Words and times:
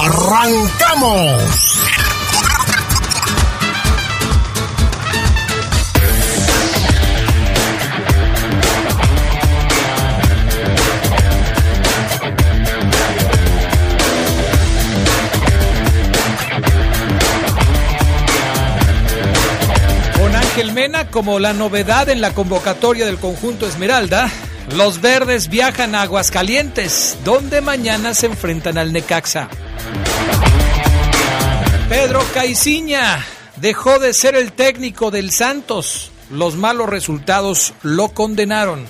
¡Arrancamos! 0.00 1.82
Con 20.16 20.36
Ángel 20.36 20.72
Mena 20.72 21.08
como 21.08 21.40
la 21.40 21.52
novedad 21.52 22.08
en 22.08 22.20
la 22.20 22.32
convocatoria 22.34 23.04
del 23.04 23.18
conjunto 23.18 23.66
Esmeralda, 23.66 24.30
los 24.76 25.00
verdes 25.00 25.48
viajan 25.48 25.96
a 25.96 26.02
Aguascalientes, 26.02 27.18
donde 27.24 27.60
mañana 27.60 28.14
se 28.14 28.26
enfrentan 28.26 28.78
al 28.78 28.92
Necaxa. 28.92 29.48
Pedro 31.88 32.22
Caiciña 32.34 33.24
dejó 33.56 33.98
de 33.98 34.12
ser 34.12 34.36
el 34.36 34.52
técnico 34.52 35.10
del 35.10 35.30
Santos. 35.30 36.10
Los 36.30 36.54
malos 36.54 36.90
resultados 36.90 37.72
lo 37.82 38.10
condenaron. 38.10 38.84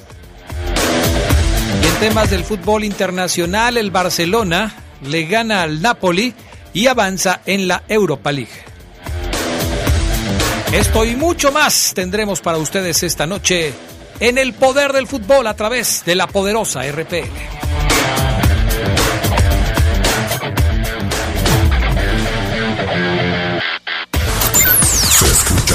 Y 1.80 1.86
en 1.86 1.94
temas 2.00 2.30
del 2.30 2.42
fútbol 2.42 2.82
internacional, 2.82 3.76
el 3.76 3.92
Barcelona 3.92 4.74
le 5.02 5.26
gana 5.26 5.62
al 5.62 5.80
Napoli 5.80 6.34
y 6.72 6.88
avanza 6.88 7.41
en 7.46 7.69
la 7.69 7.84
Europa 7.86 8.32
League. 8.32 8.64
Esto 10.72 11.04
y 11.04 11.14
mucho 11.14 11.52
más 11.52 11.92
tendremos 11.94 12.41
para 12.41 12.58
ustedes 12.58 13.04
esta 13.04 13.26
noche 13.26 13.72
en 14.19 14.38
el 14.38 14.54
poder 14.54 14.92
del 14.92 15.06
fútbol 15.06 15.46
a 15.46 15.54
través 15.54 16.02
de 16.04 16.16
la 16.16 16.26
poderosa 16.26 16.82
RPL. 16.82 17.88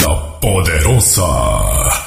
la 0.00 0.38
poderosa. 0.40 2.03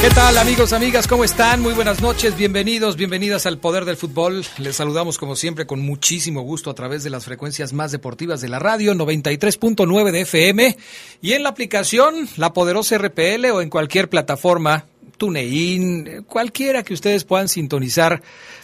¿Qué 0.00 0.08
tal 0.08 0.38
amigos, 0.38 0.72
amigas? 0.72 1.06
¿Cómo 1.06 1.24
están? 1.24 1.60
Muy 1.60 1.74
buenas 1.74 2.00
noches, 2.00 2.34
bienvenidos, 2.34 2.96
bienvenidas 2.96 3.44
al 3.44 3.58
Poder 3.58 3.84
del 3.84 3.98
Fútbol. 3.98 4.46
Les 4.56 4.76
saludamos 4.76 5.18
como 5.18 5.36
siempre 5.36 5.66
con 5.66 5.80
muchísimo 5.80 6.40
gusto 6.40 6.70
a 6.70 6.74
través 6.74 7.04
de 7.04 7.10
las 7.10 7.26
frecuencias 7.26 7.74
más 7.74 7.92
deportivas 7.92 8.40
de 8.40 8.48
la 8.48 8.58
radio, 8.58 8.94
93.9 8.94 10.10
de 10.10 10.22
FM 10.22 10.78
y 11.20 11.34
en 11.34 11.42
la 11.42 11.50
aplicación 11.50 12.30
La 12.38 12.54
Poderosa 12.54 12.96
RPL 12.96 13.44
o 13.52 13.60
en 13.60 13.68
cualquier 13.68 14.08
plataforma, 14.08 14.86
TuneIn, 15.18 16.24
cualquiera 16.26 16.82
que 16.82 16.94
ustedes 16.94 17.24
puedan 17.24 17.48
sintonizar 17.48 18.22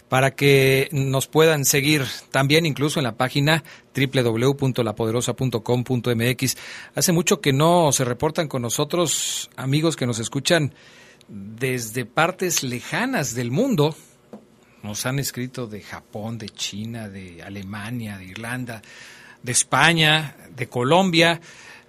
para 0.09 0.31
que 0.31 0.89
nos 0.91 1.27
puedan 1.27 1.65
seguir 1.65 2.03
también 2.31 2.65
incluso 2.65 2.99
en 2.99 3.03
la 3.03 3.15
página 3.15 3.63
www.lapoderosa.com.mx. 3.95 6.57
Hace 6.95 7.11
mucho 7.11 7.41
que 7.41 7.53
no 7.53 7.91
se 7.91 8.05
reportan 8.05 8.47
con 8.47 8.63
nosotros 8.63 9.51
amigos 9.55 9.95
que 9.95 10.07
nos 10.07 10.17
escuchan 10.17 10.73
desde 11.27 12.05
partes 12.05 12.63
lejanas 12.63 13.35
del 13.35 13.51
mundo. 13.51 13.95
Nos 14.83 15.05
han 15.05 15.19
escrito 15.19 15.67
de 15.67 15.81
Japón, 15.81 16.37
de 16.37 16.49
China, 16.49 17.09
de 17.09 17.43
Alemania, 17.43 18.17
de 18.17 18.25
Irlanda, 18.25 18.81
de 19.43 19.51
España, 19.51 20.35
de 20.55 20.67
Colombia. 20.67 21.41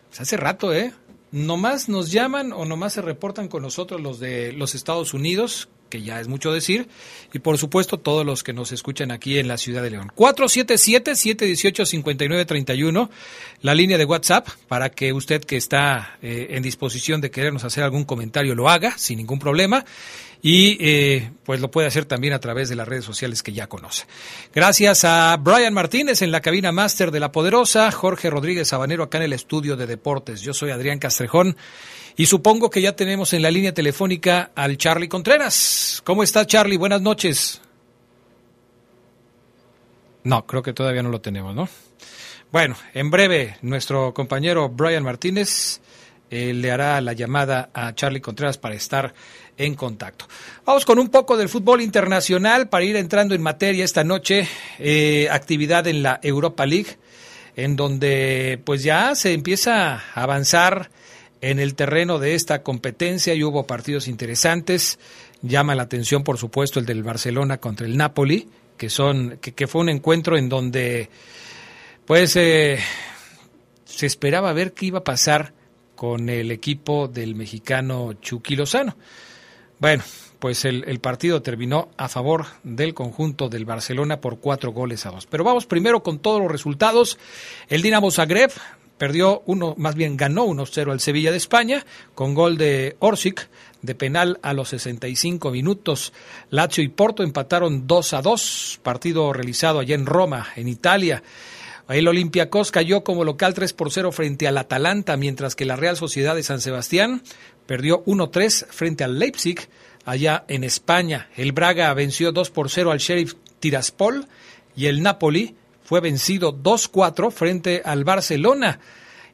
Pues 0.08 0.20
hace 0.20 0.36
rato, 0.36 0.74
¿eh? 0.74 0.92
Nomás 1.30 1.88
nos 1.88 2.10
llaman 2.10 2.52
o 2.52 2.64
nomás 2.64 2.94
se 2.94 3.02
reportan 3.02 3.48
con 3.48 3.62
nosotros 3.62 4.00
los 4.00 4.18
de 4.18 4.52
los 4.52 4.74
Estados 4.74 5.12
Unidos, 5.12 5.68
que 5.88 6.02
ya 6.02 6.20
es 6.20 6.28
mucho 6.28 6.52
decir, 6.52 6.86
y 7.32 7.38
por 7.38 7.56
supuesto 7.58 7.98
todos 7.98 8.26
los 8.26 8.44
que 8.44 8.52
nos 8.52 8.72
escuchan 8.72 9.10
aquí 9.10 9.38
en 9.38 9.48
la 9.48 9.56
ciudad 9.58 9.82
de 9.82 9.90
León. 9.90 10.12
477-718-5931, 10.16 13.08
la 13.62 13.74
línea 13.74 13.98
de 13.98 14.04
WhatsApp, 14.04 14.48
para 14.68 14.90
que 14.90 15.12
usted 15.12 15.44
que 15.44 15.56
está 15.56 16.16
eh, 16.22 16.46
en 16.50 16.62
disposición 16.62 17.20
de 17.20 17.30
querernos 17.30 17.64
hacer 17.64 17.84
algún 17.84 18.04
comentario 18.04 18.54
lo 18.54 18.68
haga 18.68 18.98
sin 18.98 19.18
ningún 19.18 19.38
problema. 19.38 19.84
Y 20.40 20.78
eh, 20.80 21.32
pues 21.44 21.60
lo 21.60 21.68
puede 21.68 21.88
hacer 21.88 22.04
también 22.04 22.32
a 22.32 22.38
través 22.38 22.68
de 22.68 22.76
las 22.76 22.86
redes 22.86 23.04
sociales 23.04 23.42
que 23.42 23.52
ya 23.52 23.66
conoce. 23.66 24.04
Gracias 24.54 25.04
a 25.04 25.36
Brian 25.36 25.74
Martínez 25.74 26.22
en 26.22 26.30
la 26.30 26.40
cabina 26.40 26.70
máster 26.70 27.10
de 27.10 27.18
La 27.18 27.32
Poderosa, 27.32 27.90
Jorge 27.90 28.30
Rodríguez 28.30 28.68
Sabanero 28.68 29.02
acá 29.02 29.18
en 29.18 29.24
el 29.24 29.32
estudio 29.32 29.76
de 29.76 29.88
deportes. 29.88 30.40
Yo 30.40 30.54
soy 30.54 30.70
Adrián 30.70 31.00
Castrejón. 31.00 31.56
Y 32.18 32.26
supongo 32.26 32.68
que 32.68 32.82
ya 32.82 32.96
tenemos 32.96 33.32
en 33.32 33.42
la 33.42 33.50
línea 33.50 33.72
telefónica 33.72 34.50
al 34.56 34.76
Charlie 34.76 35.08
Contreras. 35.08 36.02
¿Cómo 36.04 36.24
está 36.24 36.44
Charlie? 36.44 36.76
Buenas 36.76 37.00
noches. 37.00 37.60
No, 40.24 40.44
creo 40.44 40.60
que 40.60 40.72
todavía 40.72 41.04
no 41.04 41.10
lo 41.10 41.20
tenemos, 41.20 41.54
¿no? 41.54 41.68
Bueno, 42.50 42.76
en 42.92 43.12
breve 43.12 43.58
nuestro 43.62 44.12
compañero 44.12 44.68
Brian 44.68 45.04
Martínez 45.04 45.80
eh, 46.28 46.52
le 46.52 46.72
hará 46.72 47.00
la 47.00 47.12
llamada 47.12 47.70
a 47.72 47.94
Charlie 47.94 48.20
Contreras 48.20 48.58
para 48.58 48.74
estar 48.74 49.14
en 49.56 49.76
contacto. 49.76 50.26
Vamos 50.64 50.84
con 50.84 50.98
un 50.98 51.10
poco 51.10 51.36
del 51.36 51.48
fútbol 51.48 51.80
internacional 51.82 52.68
para 52.68 52.84
ir 52.84 52.96
entrando 52.96 53.36
en 53.36 53.42
materia 53.42 53.84
esta 53.84 54.02
noche. 54.02 54.48
Eh, 54.80 55.28
actividad 55.30 55.86
en 55.86 56.02
la 56.02 56.18
Europa 56.20 56.66
League, 56.66 56.98
en 57.54 57.76
donde 57.76 58.60
pues 58.64 58.82
ya 58.82 59.14
se 59.14 59.34
empieza 59.34 59.94
a 59.94 60.02
avanzar 60.14 60.90
en 61.40 61.58
el 61.58 61.74
terreno 61.74 62.18
de 62.18 62.34
esta 62.34 62.62
competencia 62.62 63.34
y 63.34 63.44
hubo 63.44 63.66
partidos 63.66 64.08
interesantes. 64.08 64.98
Llama 65.42 65.74
la 65.74 65.84
atención, 65.84 66.24
por 66.24 66.38
supuesto, 66.38 66.80
el 66.80 66.86
del 66.86 67.02
Barcelona 67.02 67.58
contra 67.58 67.86
el 67.86 67.96
Napoli, 67.96 68.48
que 68.76 68.90
son 68.90 69.38
que, 69.40 69.66
fue 69.66 69.82
un 69.82 69.88
encuentro 69.88 70.36
en 70.36 70.48
donde 70.48 71.08
pues 72.06 72.36
eh, 72.36 72.78
se 73.84 74.06
esperaba 74.06 74.52
ver 74.52 74.72
qué 74.72 74.86
iba 74.86 75.00
a 75.00 75.04
pasar 75.04 75.52
con 75.94 76.28
el 76.28 76.50
equipo 76.50 77.08
del 77.08 77.34
mexicano 77.34 78.14
Chucky 78.14 78.56
Lozano. 78.56 78.96
Bueno, 79.78 80.02
pues 80.38 80.64
el, 80.64 81.00
partido 81.00 81.42
terminó 81.42 81.88
a 81.96 82.08
favor 82.08 82.46
del 82.62 82.94
conjunto 82.94 83.48
del 83.48 83.64
Barcelona 83.64 84.20
por 84.20 84.38
cuatro 84.38 84.72
goles 84.72 85.04
a 85.06 85.10
dos. 85.10 85.26
Pero 85.26 85.44
vamos 85.44 85.66
primero 85.66 86.02
con 86.02 86.20
todos 86.20 86.40
los 86.40 86.50
resultados. 86.50 87.18
El 87.68 87.82
Dinamo 87.82 88.10
Zagreb 88.10 88.52
perdió 88.98 89.42
uno, 89.46 89.74
más 89.78 89.94
bien 89.94 90.16
ganó 90.16 90.46
1-0 90.46 90.90
al 90.90 91.00
Sevilla 91.00 91.30
de 91.30 91.36
España 91.36 91.86
con 92.14 92.34
gol 92.34 92.58
de 92.58 92.96
Orsic 92.98 93.48
de 93.80 93.94
penal 93.94 94.38
a 94.42 94.52
los 94.52 94.70
65 94.70 95.50
minutos. 95.50 96.12
Lazio 96.50 96.82
y 96.82 96.88
Porto 96.88 97.22
empataron 97.22 97.86
2 97.86 98.12
a 98.14 98.22
2, 98.22 98.80
partido 98.82 99.32
realizado 99.32 99.78
allá 99.78 99.94
en 99.94 100.06
Roma, 100.06 100.48
en 100.56 100.68
Italia. 100.68 101.22
El 101.88 102.06
Olympiacos 102.08 102.70
cayó 102.70 103.02
como 103.02 103.24
local 103.24 103.54
3 103.54 103.72
por 103.72 103.90
0 103.90 104.12
frente 104.12 104.46
al 104.46 104.58
Atalanta, 104.58 105.16
mientras 105.16 105.54
que 105.54 105.64
la 105.64 105.76
Real 105.76 105.96
Sociedad 105.96 106.34
de 106.34 106.42
San 106.42 106.60
Sebastián 106.60 107.22
perdió 107.66 108.04
1-3 108.04 108.66
frente 108.66 109.04
al 109.04 109.18
Leipzig, 109.18 109.68
allá 110.04 110.44
en 110.48 110.64
España. 110.64 111.28
El 111.36 111.52
Braga 111.52 111.92
venció 111.94 112.32
2 112.32 112.50
por 112.50 112.68
0 112.68 112.90
al 112.90 112.98
Sheriff 112.98 113.34
Tiraspol 113.60 114.26
y 114.76 114.86
el 114.86 115.02
Napoli 115.02 115.54
fue 115.88 116.02
vencido 116.02 116.52
2-4 116.52 117.30
frente 117.30 117.80
al 117.82 118.04
Barcelona. 118.04 118.78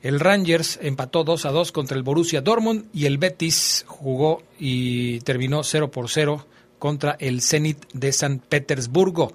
El 0.02 0.20
Rangers 0.20 0.78
empató 0.80 1.24
2 1.24 1.46
a 1.46 1.50
2 1.50 1.72
contra 1.72 1.96
el 1.96 2.04
Borussia 2.04 2.42
Dortmund 2.42 2.86
y 2.92 3.06
el 3.06 3.18
Betis 3.18 3.84
jugó 3.88 4.44
y 4.56 5.18
terminó 5.22 5.64
0 5.64 5.90
por 5.90 6.08
0 6.08 6.46
contra 6.78 7.16
el 7.18 7.42
Zenit 7.42 7.84
de 7.92 8.12
San 8.12 8.38
Petersburgo. 8.38 9.32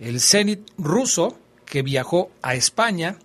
El 0.00 0.20
Zenit 0.20 0.68
ruso 0.76 1.38
que 1.64 1.80
viajó 1.80 2.30
a 2.42 2.54
España 2.54 3.16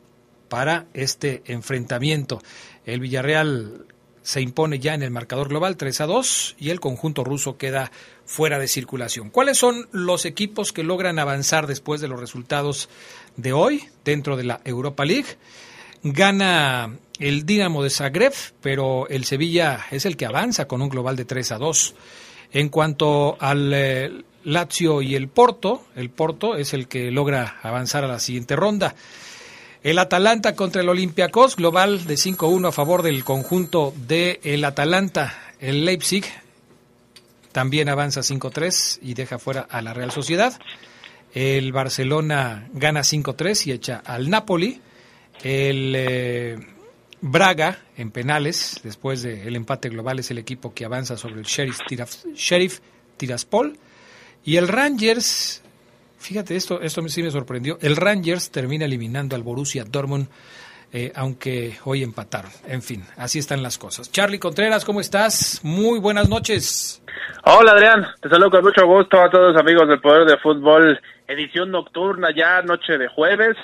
para 0.47 0.85
este 0.93 1.43
enfrentamiento. 1.45 2.41
El 2.85 3.01
Villarreal 3.01 3.85
se 4.25 4.41
impone 4.41 4.79
ya 4.79 4.95
en 4.95 5.03
el 5.03 5.11
marcador 5.11 5.49
global 5.49 5.77
3 5.77 6.01
a 6.01 6.05
2 6.07 6.55
y 6.57 6.71
el 6.71 6.79
conjunto 6.79 7.23
ruso 7.23 7.57
queda 7.57 7.91
fuera 8.25 8.57
de 8.57 8.67
circulación. 8.67 9.29
¿Cuáles 9.29 9.59
son 9.59 9.87
los 9.91 10.25
equipos 10.25 10.73
que 10.73 10.83
logran 10.83 11.19
avanzar 11.19 11.67
después 11.67 12.01
de 12.01 12.07
los 12.07 12.19
resultados 12.19 12.89
de 13.37 13.53
hoy 13.53 13.83
dentro 14.03 14.37
de 14.37 14.43
la 14.43 14.61
Europa 14.63 15.05
League? 15.05 15.37
Gana 16.03 16.95
el 17.19 17.45
Dinamo 17.45 17.83
de 17.83 17.89
Zagreb, 17.89 18.33
pero 18.61 19.07
el 19.07 19.25
Sevilla 19.25 19.85
es 19.91 20.05
el 20.05 20.17
que 20.17 20.25
avanza 20.25 20.67
con 20.67 20.81
un 20.81 20.89
global 20.89 21.15
de 21.15 21.25
3 21.25 21.53
a 21.53 21.57
2. 21.57 21.95
En 22.53 22.69
cuanto 22.69 23.37
al 23.39 23.71
eh, 23.73 24.11
Lazio 24.43 25.01
y 25.01 25.15
el 25.15 25.27
Porto, 25.27 25.85
el 25.95 26.09
Porto 26.09 26.55
es 26.55 26.73
el 26.73 26.87
que 26.87 27.11
logra 27.11 27.59
avanzar 27.61 28.03
a 28.03 28.07
la 28.07 28.19
siguiente 28.19 28.55
ronda. 28.55 28.95
El 29.83 29.99
Atalanta 29.99 30.55
contra 30.55 30.81
el 30.81 30.89
Olympiacos, 30.89 31.55
global 31.55 32.05
de 32.05 32.15
5-1 32.15 32.69
a 32.69 32.71
favor 32.71 33.03
del 33.03 33.23
conjunto 33.23 33.93
del 34.07 34.39
el 34.43 34.65
Atalanta. 34.65 35.53
El 35.59 35.85
Leipzig 35.85 36.25
también 37.51 37.87
avanza 37.89 38.21
5-3 38.21 38.99
y 39.01 39.13
deja 39.13 39.39
fuera 39.39 39.61
a 39.69 39.81
la 39.81 39.93
Real 39.93 40.11
Sociedad. 40.11 40.59
El 41.35 41.73
Barcelona 41.73 42.69
gana 42.71 43.01
5-3 43.01 43.67
y 43.67 43.71
echa 43.73 43.97
al 44.05 44.29
Napoli. 44.29 44.81
El 45.43 45.93
eh, 45.93 46.57
Braga 47.19 47.77
en 47.97 48.11
penales, 48.11 48.79
después 48.83 49.21
del 49.21 49.53
empate 49.57 49.89
global, 49.89 50.19
es 50.19 50.31
el 50.31 50.37
equipo 50.37 50.73
que 50.73 50.85
avanza 50.85 51.17
sobre 51.17 51.41
el 51.41 51.45
Sheriff, 51.45 52.79
Tiraspol. 53.17 53.77
Y 54.45 54.55
el 54.55 54.69
Rangers, 54.69 55.61
fíjate, 56.19 56.55
esto, 56.55 56.79
esto 56.79 57.05
sí 57.09 57.21
me 57.21 57.31
sorprendió, 57.31 57.79
el 57.81 57.97
Rangers 57.97 58.49
termina 58.49 58.85
eliminando 58.85 59.35
al 59.35 59.43
Borussia 59.43 59.83
Dortmund, 59.83 60.27
eh, 60.91 61.11
aunque 61.15 61.75
hoy 61.85 62.03
empataron. 62.03 62.51
En 62.67 62.81
fin, 62.81 63.03
así 63.17 63.39
están 63.39 63.63
las 63.63 63.77
cosas. 63.77 64.11
Charlie 64.11 64.39
Contreras, 64.39 64.85
¿cómo 64.85 65.01
estás? 65.01 65.61
Muy 65.63 65.99
buenas 65.99 66.29
noches. 66.29 67.03
Hola 67.43 67.71
Adrián, 67.73 68.05
te 68.21 68.29
saludo 68.29 68.51
con 68.51 68.63
mucho 68.63 68.85
gusto 68.85 69.21
a 69.21 69.29
todos 69.29 69.53
los 69.53 69.61
amigos 69.61 69.87
del 69.87 70.01
Poder 70.01 70.25
de 70.25 70.37
Fútbol, 70.37 70.99
edición 71.27 71.71
nocturna 71.71 72.29
ya, 72.35 72.61
noche 72.61 72.97
de 72.97 73.07
jueves. 73.07 73.55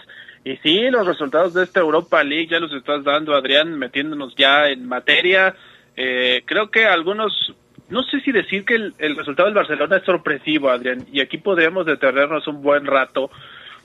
Y 0.43 0.57
sí, 0.57 0.89
los 0.89 1.05
resultados 1.05 1.53
de 1.53 1.63
esta 1.63 1.79
Europa 1.79 2.23
League 2.23 2.47
ya 2.49 2.59
los 2.59 2.73
estás 2.73 3.03
dando, 3.03 3.35
Adrián, 3.35 3.77
metiéndonos 3.77 4.33
ya 4.35 4.67
en 4.67 4.87
materia. 4.87 5.55
Eh, 5.95 6.43
creo 6.45 6.71
que 6.71 6.85
algunos 6.85 7.53
no 7.91 8.03
sé 8.03 8.21
si 8.21 8.31
decir 8.31 8.63
que 8.63 8.75
el, 8.75 9.15
resultado 9.17 9.47
del 9.47 9.53
Barcelona 9.53 9.97
es 9.97 10.05
sorpresivo, 10.05 10.69
Adrián, 10.69 11.05
y 11.11 11.19
aquí 11.19 11.37
podríamos 11.37 11.85
detenernos 11.85 12.47
un 12.47 12.61
buen 12.61 12.85
rato, 12.85 13.29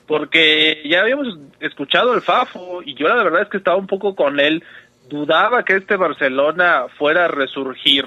porque 0.07 0.81
ya 0.85 1.01
habíamos 1.01 1.37
escuchado 1.59 2.13
el 2.13 2.21
Fafo, 2.21 2.81
y 2.83 2.95
yo 2.95 3.07
la 3.07 3.23
verdad 3.23 3.43
es 3.43 3.49
que 3.49 3.57
estaba 3.57 3.77
un 3.77 3.87
poco 3.87 4.15
con 4.15 4.39
él, 4.39 4.63
dudaba 5.09 5.63
que 5.63 5.75
este 5.75 5.95
Barcelona 5.95 6.85
fuera 6.97 7.25
a 7.25 7.29
resurgir, 7.29 8.05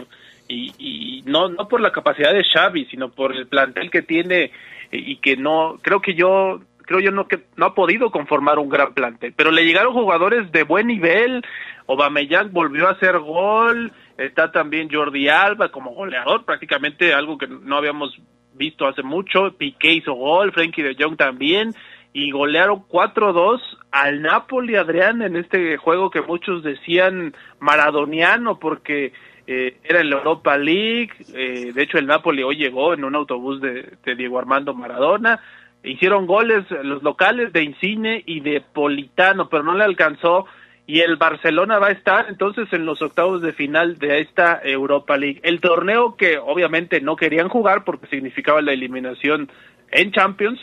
y, 0.48 0.72
y 0.78 1.22
no, 1.26 1.48
no 1.48 1.68
por 1.68 1.80
la 1.80 1.92
capacidad 1.92 2.32
de 2.32 2.44
Xavi, 2.44 2.86
sino 2.86 3.10
por 3.10 3.36
el 3.36 3.46
plantel 3.46 3.90
que 3.90 4.02
tiene, 4.02 4.50
y 4.90 5.16
que 5.16 5.36
no, 5.36 5.78
creo 5.82 6.00
que 6.00 6.14
yo 6.14 6.60
creo 6.90 6.98
yo 6.98 7.12
no 7.12 7.28
que 7.28 7.38
no 7.56 7.66
ha 7.66 7.74
podido 7.76 8.10
conformar 8.10 8.58
un 8.58 8.68
gran 8.68 8.94
plantel, 8.94 9.32
pero 9.36 9.52
le 9.52 9.64
llegaron 9.64 9.92
jugadores 9.92 10.50
de 10.50 10.64
buen 10.64 10.88
nivel, 10.88 11.40
Aubameyang 11.86 12.52
volvió 12.52 12.88
a 12.88 12.92
hacer 12.92 13.16
gol, 13.20 13.92
está 14.18 14.50
también 14.50 14.88
Jordi 14.90 15.28
Alba 15.28 15.68
como 15.68 15.94
goleador, 15.94 16.44
prácticamente 16.44 17.14
algo 17.14 17.38
que 17.38 17.46
no 17.46 17.76
habíamos 17.76 18.18
visto 18.54 18.88
hace 18.88 19.02
mucho, 19.04 19.52
Piqué 19.56 19.92
hizo 19.92 20.14
gol, 20.14 20.52
Frankie 20.52 20.82
de 20.82 20.96
Jong 20.98 21.16
también, 21.16 21.74
y 22.12 22.30
golearon 22.30 22.84
4-2 22.88 23.60
al 23.90 24.22
Napoli, 24.22 24.76
Adrián, 24.76 25.22
en 25.22 25.36
este 25.36 25.76
juego 25.76 26.10
que 26.10 26.22
muchos 26.22 26.62
decían 26.62 27.34
maradoniano, 27.58 28.58
porque 28.58 29.12
eh, 29.46 29.78
era 29.84 30.00
en 30.00 30.10
la 30.10 30.16
Europa 30.16 30.56
League, 30.56 31.10
eh, 31.34 31.72
de 31.72 31.82
hecho 31.82 31.98
el 31.98 32.06
Napoli 32.06 32.42
hoy 32.42 32.56
llegó 32.56 32.94
en 32.94 33.04
un 33.04 33.14
autobús 33.14 33.60
de, 33.60 33.96
de 34.04 34.14
Diego 34.14 34.38
Armando 34.38 34.74
Maradona, 34.74 35.40
hicieron 35.82 36.26
goles 36.26 36.64
los 36.82 37.02
locales 37.02 37.52
de 37.52 37.62
Insigne 37.62 38.22
y 38.26 38.40
de 38.40 38.60
Politano, 38.60 39.48
pero 39.48 39.62
no 39.62 39.74
le 39.74 39.84
alcanzó 39.84 40.46
y 40.90 41.00
el 41.00 41.16
Barcelona 41.16 41.78
va 41.78 41.86
a 41.86 41.92
estar 41.92 42.26
entonces 42.28 42.66
en 42.72 42.84
los 42.84 43.00
octavos 43.00 43.42
de 43.42 43.52
final 43.52 43.98
de 43.98 44.20
esta 44.22 44.60
Europa 44.64 45.16
League. 45.16 45.40
El 45.44 45.60
torneo 45.60 46.16
que 46.16 46.36
obviamente 46.36 47.00
no 47.00 47.14
querían 47.14 47.48
jugar 47.48 47.84
porque 47.84 48.08
significaba 48.08 48.60
la 48.60 48.72
eliminación 48.72 49.48
en 49.92 50.10
Champions, 50.10 50.58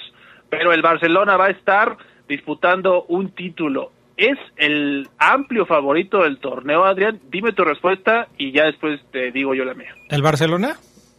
pero 0.49 0.73
el 0.73 0.81
Barcelona 0.81 1.37
va 1.37 1.45
a 1.45 1.51
estar 1.51 1.97
disputando 2.27 3.03
un 3.03 3.31
título. 3.31 3.91
¿Es 4.17 4.37
el 4.55 5.07
amplio 5.19 5.65
favorito 5.65 6.23
del 6.23 6.39
torneo, 6.39 6.85
Adrián? 6.85 7.19
Dime 7.29 7.53
tu 7.53 7.63
respuesta 7.63 8.27
y 8.37 8.51
ya 8.51 8.65
después 8.65 8.99
te 9.11 9.31
digo 9.31 9.53
yo 9.53 9.63
la 9.63 9.75
mía. 9.75 9.95
¿El 10.09 10.23
Barcelona? 10.23 10.77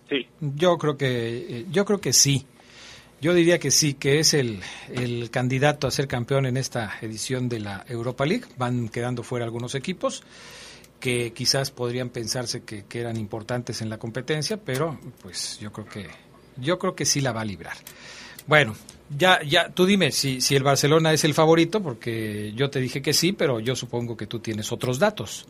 Sí. 0.09 0.27
Yo 0.41 0.79
creo 0.79 0.97
que 0.97 1.65
yo 1.71 1.85
creo 1.85 2.01
que 2.01 2.13
sí. 2.13 2.45
Yo 3.21 3.35
diría 3.35 3.59
que 3.59 3.71
sí, 3.71 3.95
que 3.95 4.21
es 4.21 4.33
el, 4.33 4.61
el, 4.95 5.31
candidato 5.31 5.89
a 5.89 5.91
ser 5.91 6.07
campeón 6.07 6.47
en 6.47 6.57
esta 6.57 6.99
edición 7.03 7.49
de 7.49 7.59
la 7.59 7.85
Europa 7.89 8.25
League. 8.25 8.45
Van 8.57 8.89
quedando 8.89 9.25
fuera 9.25 9.45
algunos 9.45 9.75
equipos 9.75 10.23
que 11.01 11.33
quizás 11.33 11.71
podrían 11.73 12.11
pensarse 12.11 12.65
que, 12.65 12.85
que, 12.85 13.01
eran 13.01 13.17
importantes 13.17 13.83
en 13.83 13.91
la 13.91 13.99
competencia, 13.99 14.57
pero 14.57 14.99
pues 15.23 15.59
yo 15.61 15.73
creo 15.73 15.87
que 15.87 16.07
yo 16.57 16.79
creo 16.79 16.95
que 16.95 17.05
sí 17.05 17.21
la 17.21 17.33
va 17.33 17.43
a 17.43 17.45
librar. 17.45 17.77
Bueno, 18.49 18.75
ya 19.11 19.41
ya 19.43 19.69
tú 19.69 19.85
dime 19.85 20.11
si 20.11 20.41
si 20.41 20.57
el 20.57 20.63
Barcelona 20.63 21.13
es 21.13 21.23
el 21.25 21.35
favorito, 21.35 21.83
porque 21.83 22.53
yo 22.55 22.71
te 22.71 22.81
dije 22.81 23.03
que 23.03 23.13
sí, 23.13 23.33
pero 23.33 23.61
yo 23.61 23.77
supongo 23.77 24.17
que 24.17 24.27
tú 24.27 24.41
tienes 24.41 24.73
otros 24.73 24.99
datos. 24.99 25.47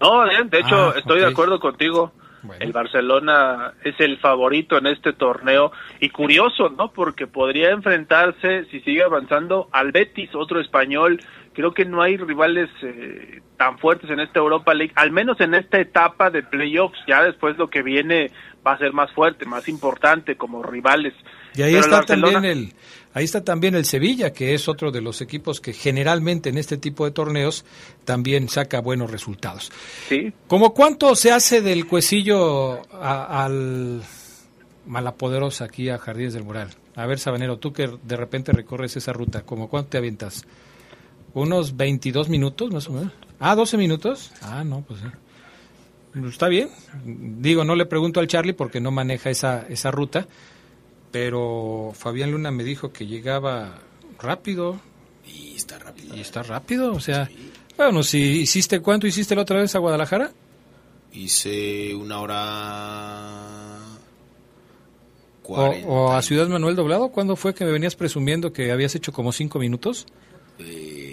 No, 0.00 0.24
de 0.24 0.58
hecho 0.58 0.88
ah, 0.88 0.94
estoy 0.96 1.18
okay. 1.18 1.20
de 1.20 1.30
acuerdo 1.30 1.60
contigo. 1.60 2.12
Bueno. 2.42 2.64
El 2.64 2.72
Barcelona 2.72 3.72
es 3.82 3.98
el 3.98 4.18
favorito 4.18 4.78
en 4.78 4.86
este 4.86 5.12
torneo 5.12 5.72
y 6.00 6.10
curioso, 6.10 6.68
¿no? 6.68 6.92
Porque 6.92 7.26
podría 7.26 7.70
enfrentarse, 7.70 8.66
si 8.70 8.80
sigue 8.80 9.02
avanzando, 9.02 9.68
al 9.72 9.90
Betis, 9.90 10.32
otro 10.34 10.60
español. 10.60 11.20
Creo 11.56 11.72
que 11.72 11.86
no 11.86 12.02
hay 12.02 12.18
rivales 12.18 12.68
eh, 12.82 13.40
tan 13.56 13.78
fuertes 13.78 14.10
en 14.10 14.20
esta 14.20 14.40
Europa 14.40 14.74
League, 14.74 14.92
al 14.94 15.10
menos 15.10 15.40
en 15.40 15.54
esta 15.54 15.80
etapa 15.80 16.28
de 16.28 16.42
playoffs. 16.42 16.98
Ya 17.08 17.22
después 17.22 17.56
lo 17.56 17.70
que 17.70 17.82
viene 17.82 18.30
va 18.64 18.72
a 18.72 18.78
ser 18.78 18.92
más 18.92 19.10
fuerte, 19.12 19.46
más 19.46 19.66
importante 19.66 20.36
como 20.36 20.62
rivales. 20.62 21.14
Y 21.54 21.62
ahí 21.62 21.72
Pero 21.72 21.84
está 21.84 21.96
Barcelona... 21.96 22.32
también 22.34 22.58
el 22.58 22.72
ahí 23.14 23.24
está 23.24 23.42
también 23.42 23.74
el 23.74 23.86
Sevilla, 23.86 24.34
que 24.34 24.52
es 24.52 24.68
otro 24.68 24.90
de 24.90 25.00
los 25.00 25.22
equipos 25.22 25.62
que 25.62 25.72
generalmente 25.72 26.50
en 26.50 26.58
este 26.58 26.76
tipo 26.76 27.06
de 27.06 27.12
torneos 27.12 27.64
también 28.04 28.50
saca 28.50 28.82
buenos 28.82 29.10
resultados. 29.10 29.72
Sí. 30.10 30.34
¿Cómo 30.48 30.74
cuánto 30.74 31.16
se 31.16 31.32
hace 31.32 31.62
del 31.62 31.86
Cuecillo 31.86 32.82
a, 32.92 33.46
al 33.46 34.02
Malapoderosa 34.84 35.64
aquí 35.64 35.88
a 35.88 35.96
Jardines 35.96 36.34
del 36.34 36.44
Moral? 36.44 36.68
A 36.96 37.06
ver, 37.06 37.18
Sabanero, 37.18 37.58
tú 37.58 37.72
que 37.72 37.88
de 38.02 38.16
repente 38.16 38.52
recorres 38.52 38.94
esa 38.98 39.14
ruta, 39.14 39.40
¿cómo 39.40 39.70
cuánto 39.70 39.88
te 39.92 39.98
avientas? 39.98 40.44
¿Unos 41.34 41.76
22 41.76 42.28
minutos 42.28 42.72
más 42.72 42.88
o 42.88 42.92
menos? 42.92 43.12
Ah, 43.38 43.54
12 43.54 43.76
minutos. 43.76 44.32
Ah, 44.40 44.64
no, 44.64 44.82
pues 44.82 45.00
sí. 45.00 45.06
Está 46.28 46.48
bien. 46.48 46.70
Digo, 47.04 47.64
no 47.64 47.74
le 47.74 47.84
pregunto 47.84 48.20
al 48.20 48.26
Charlie 48.26 48.54
porque 48.54 48.80
no 48.80 48.90
maneja 48.90 49.28
esa, 49.28 49.66
esa 49.68 49.90
ruta, 49.90 50.26
pero 51.10 51.92
Fabián 51.94 52.32
Luna 52.32 52.50
me 52.50 52.64
dijo 52.64 52.92
que 52.92 53.06
llegaba 53.06 53.78
rápido. 54.18 54.80
Y 55.26 55.54
está 55.56 55.78
rápido. 55.78 56.16
Y 56.16 56.20
está 56.20 56.42
rápido, 56.42 56.92
o 56.92 57.00
sea... 57.00 57.28
Bueno, 57.76 58.02
si 58.02 58.18
hiciste, 58.18 58.80
¿cuánto 58.80 59.06
hiciste 59.06 59.34
la 59.34 59.42
otra 59.42 59.60
vez 59.60 59.74
a 59.74 59.78
Guadalajara? 59.78 60.32
Hice 61.12 61.94
una 61.94 62.20
hora... 62.20 63.78
O, 65.48 65.54
o, 65.54 66.12
a 66.12 66.22
Ciudad 66.22 66.48
Manuel 66.48 66.74
Doblado, 66.74 67.10
¿cuándo 67.10 67.36
fue 67.36 67.54
que 67.54 67.64
me 67.64 67.70
venías 67.70 67.94
presumiendo 67.94 68.52
que 68.52 68.72
habías 68.72 68.94
hecho 68.96 69.12
como 69.12 69.30
cinco 69.30 69.60
minutos? 69.60 70.06
Eh, 70.58 71.05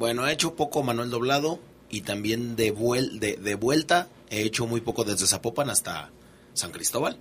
bueno, 0.00 0.26
he 0.26 0.32
hecho 0.32 0.54
poco 0.56 0.82
Manuel 0.82 1.10
Doblado 1.10 1.60
y 1.90 2.00
también 2.00 2.56
de, 2.56 2.70
vuel 2.70 3.20
de, 3.20 3.36
de, 3.36 3.54
vuelta 3.54 4.08
he 4.30 4.40
hecho 4.40 4.66
muy 4.66 4.80
poco 4.80 5.04
desde 5.04 5.26
Zapopan 5.26 5.68
hasta 5.68 6.10
San 6.54 6.72
Cristóbal. 6.72 7.18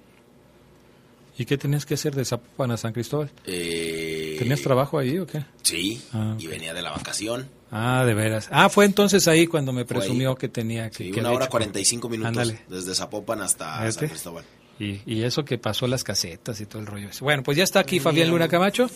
¿Y 1.37 1.43
qué 1.43 1.57
tenías 1.57 1.85
que 1.85 1.95
hacer 1.95 2.15
de 2.15 2.23
Zapopan 2.23 2.71
a 2.71 2.77
San 2.77 2.93
Cristóbal? 2.93 3.31
Eh, 3.45 4.37
¿Tenías 4.39 4.61
trabajo 4.61 4.97
ahí 4.97 5.17
o 5.17 5.27
qué? 5.27 5.43
Sí, 5.61 6.01
ah, 6.13 6.37
y 6.39 6.47
venía 6.47 6.73
de 6.73 6.81
la 6.81 6.91
vacación. 6.91 7.49
Ah, 7.69 8.05
de 8.05 8.13
veras. 8.13 8.47
Ah, 8.49 8.69
fue 8.69 8.85
entonces 8.85 9.27
ahí 9.27 9.45
cuando 9.45 9.73
me 9.73 9.83
presumió 9.83 10.35
que 10.35 10.47
tenía 10.47 10.89
que... 10.89 11.03
Sí, 11.03 11.11
que 11.11 11.19
una 11.19 11.31
hora 11.31 11.45
hecho. 11.45 11.51
45 11.51 12.07
minutos 12.07 12.29
Ándale. 12.29 12.61
desde 12.69 12.95
Zapopan 12.95 13.41
hasta 13.41 13.85
¿Este? 13.85 14.07
San 14.07 14.09
Cristóbal. 14.09 14.45
Y, 14.79 15.01
y, 15.05 15.23
eso 15.23 15.43
que 15.43 15.57
pasó 15.57 15.85
las 15.85 16.05
casetas 16.05 16.61
y 16.61 16.65
todo 16.65 16.81
el 16.81 16.87
rollo. 16.87 17.09
Bueno, 17.19 17.43
pues 17.43 17.57
ya 17.57 17.65
está 17.65 17.81
aquí 17.81 17.99
Fabián 17.99 18.29
Luna 18.29 18.47
Camacho, 18.47 18.89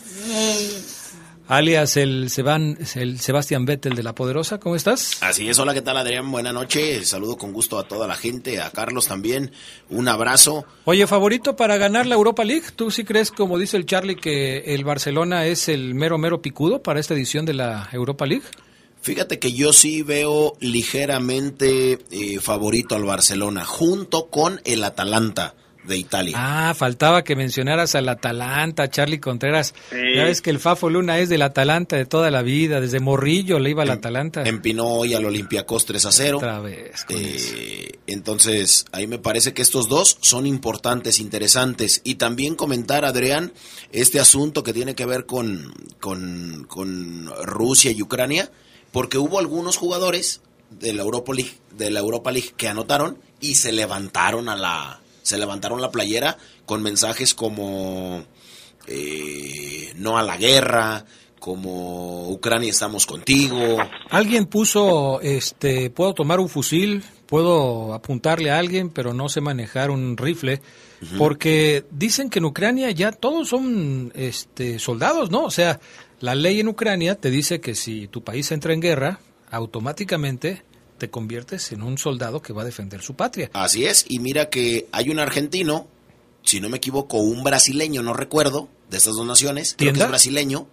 alias 1.47 1.97
el, 1.97 2.29
Seban, 2.29 2.77
el 2.95 3.19
Sebastián 3.19 3.65
Vettel 3.65 3.95
de 3.95 4.03
La 4.03 4.15
Poderosa. 4.15 4.59
¿Cómo 4.59 4.75
estás? 4.75 5.21
Así 5.21 5.49
es, 5.49 5.59
hola, 5.59 5.73
¿qué 5.73 5.81
tal 5.81 5.97
Adrián? 5.97 6.31
Buenas 6.31 6.53
noches, 6.53 7.09
saludo 7.09 7.37
con 7.37 7.53
gusto 7.53 7.77
a 7.77 7.87
toda 7.87 8.07
la 8.07 8.15
gente, 8.15 8.61
a 8.61 8.71
Carlos 8.71 9.07
también, 9.07 9.51
un 9.89 10.07
abrazo. 10.07 10.65
Oye, 10.85 11.07
favorito 11.07 11.55
para 11.55 11.77
ganar 11.77 12.05
la 12.05 12.15
Europa 12.15 12.43
League, 12.43 12.67
¿tú 12.75 12.91
sí 12.91 13.03
crees, 13.03 13.31
como 13.31 13.57
dice 13.57 13.77
el 13.77 13.85
Charlie, 13.85 14.15
que 14.15 14.73
el 14.73 14.83
Barcelona 14.83 15.45
es 15.45 15.69
el 15.69 15.95
mero, 15.95 16.17
mero 16.17 16.41
picudo 16.41 16.81
para 16.81 16.99
esta 16.99 17.13
edición 17.13 17.45
de 17.45 17.53
la 17.53 17.89
Europa 17.91 18.25
League? 18.25 18.45
Fíjate 19.01 19.37
que 19.37 19.51
yo 19.51 19.73
sí 19.73 20.01
veo 20.01 20.55
ligeramente 20.61 21.99
eh, 22.09 22.39
favorito 22.39 22.95
al 22.95 23.03
Barcelona, 23.03 23.65
junto 23.65 24.27
con 24.27 24.61
el 24.63 24.83
Atalanta 24.83 25.55
de 25.85 25.97
Italia. 25.97 26.35
Ah, 26.37 26.73
faltaba 26.73 27.23
que 27.23 27.35
mencionaras 27.35 27.95
al 27.95 28.07
Atalanta, 28.09 28.89
Charlie 28.89 29.19
Contreras. 29.19 29.73
Sí. 29.89 29.97
Ya 30.15 30.23
ves 30.23 30.41
que 30.41 30.49
el 30.49 30.59
Fafo 30.59 30.89
Luna 30.89 31.19
es 31.19 31.29
del 31.29 31.41
Atalanta 31.41 31.95
de 31.95 32.05
toda 32.05 32.31
la 32.31 32.41
vida, 32.41 32.79
desde 32.81 32.99
Morrillo 32.99 33.59
le 33.59 33.71
iba 33.71 33.83
al 33.83 33.89
Atalanta. 33.89 34.43
Empinó 34.43 34.87
hoy 34.87 35.13
al 35.13 35.25
Olympiacos 35.25 35.85
3 35.85 36.05
a 36.05 36.11
0. 36.11 36.37
Otra 36.37 36.59
vez. 36.59 37.05
Eh, 37.09 37.99
entonces, 38.07 38.85
ahí 38.91 39.07
me 39.07 39.19
parece 39.19 39.53
que 39.53 39.61
estos 39.61 39.89
dos 39.89 40.17
son 40.21 40.45
importantes, 40.47 41.19
interesantes. 41.19 42.01
Y 42.03 42.15
también 42.15 42.55
comentar, 42.55 43.05
Adrián, 43.05 43.53
este 43.91 44.19
asunto 44.19 44.63
que 44.63 44.73
tiene 44.73 44.95
que 44.95 45.05
ver 45.05 45.25
con, 45.25 45.73
con, 45.99 46.65
con 46.69 47.29
Rusia 47.43 47.91
y 47.91 48.01
Ucrania, 48.01 48.51
porque 48.91 49.17
hubo 49.17 49.39
algunos 49.39 49.77
jugadores 49.77 50.41
de 50.79 50.93
la 50.93 51.03
Europa 51.03 51.33
League, 51.33 51.53
de 51.77 51.91
la 51.91 51.99
Europa 51.99 52.31
League 52.31 52.53
que 52.55 52.67
anotaron 52.67 53.17
y 53.39 53.55
se 53.55 53.71
levantaron 53.71 54.49
a 54.49 54.55
la 54.55 55.02
se 55.23 55.37
levantaron 55.39 55.81
la 55.81 55.89
playera 55.89 56.37
con 56.65 56.83
mensajes 56.83 57.33
como 57.33 58.23
eh, 58.87 59.93
no 59.95 60.17
a 60.17 60.23
la 60.23 60.37
guerra, 60.37 61.05
como 61.39 62.29
Ucrania 62.29 62.69
estamos 62.69 63.05
contigo. 63.05 63.77
Alguien 64.09 64.45
puso, 64.45 65.19
este, 65.21 65.89
puedo 65.89 66.13
tomar 66.13 66.39
un 66.39 66.47
fusil, 66.47 67.03
puedo 67.25 67.93
apuntarle 67.93 68.51
a 68.51 68.59
alguien, 68.59 68.89
pero 68.89 69.13
no 69.13 69.27
sé 69.27 69.41
manejar 69.41 69.91
un 69.91 70.15
rifle, 70.15 70.61
uh 71.01 71.05
-huh. 71.05 71.17
porque 71.17 71.83
dicen 71.91 72.29
que 72.29 72.39
en 72.39 72.45
Ucrania 72.45 72.91
ya 72.91 73.11
todos 73.11 73.49
son, 73.49 74.13
este, 74.15 74.79
soldados, 74.79 75.31
¿no? 75.31 75.43
O 75.43 75.51
sea, 75.51 75.81
la 76.21 76.35
ley 76.35 76.61
en 76.61 76.69
Ucrania 76.69 77.15
te 77.15 77.29
dice 77.29 77.59
que 77.59 77.75
si 77.75 78.07
tu 78.07 78.23
país 78.23 78.49
entra 78.53 78.73
en 78.73 78.79
guerra, 78.79 79.19
automáticamente 79.51 80.63
te 81.03 81.09
conviertes 81.09 81.73
en 81.73 81.83
un 81.83 81.97
soldado 81.97 82.41
que 82.41 82.53
va 82.53 82.61
a 82.61 82.65
defender 82.65 83.01
su 83.01 83.13
patria. 83.17 83.49
Así 83.51 83.85
es, 83.85 84.05
y 84.07 84.19
mira 84.19 84.49
que 84.49 84.87
hay 84.93 85.09
un 85.09 85.19
argentino, 85.19 85.85
si 86.43 86.61
no 86.61 86.69
me 86.69 86.77
equivoco, 86.77 87.17
un 87.17 87.43
brasileño, 87.43 88.01
no 88.01 88.13
recuerdo, 88.13 88.69
de 88.89 88.99
estas 88.99 89.17
dos 89.17 89.27
naciones, 89.27 89.75
creo 89.77 89.91
que 89.91 89.99
es 89.99 90.07
brasileño. 90.07 90.65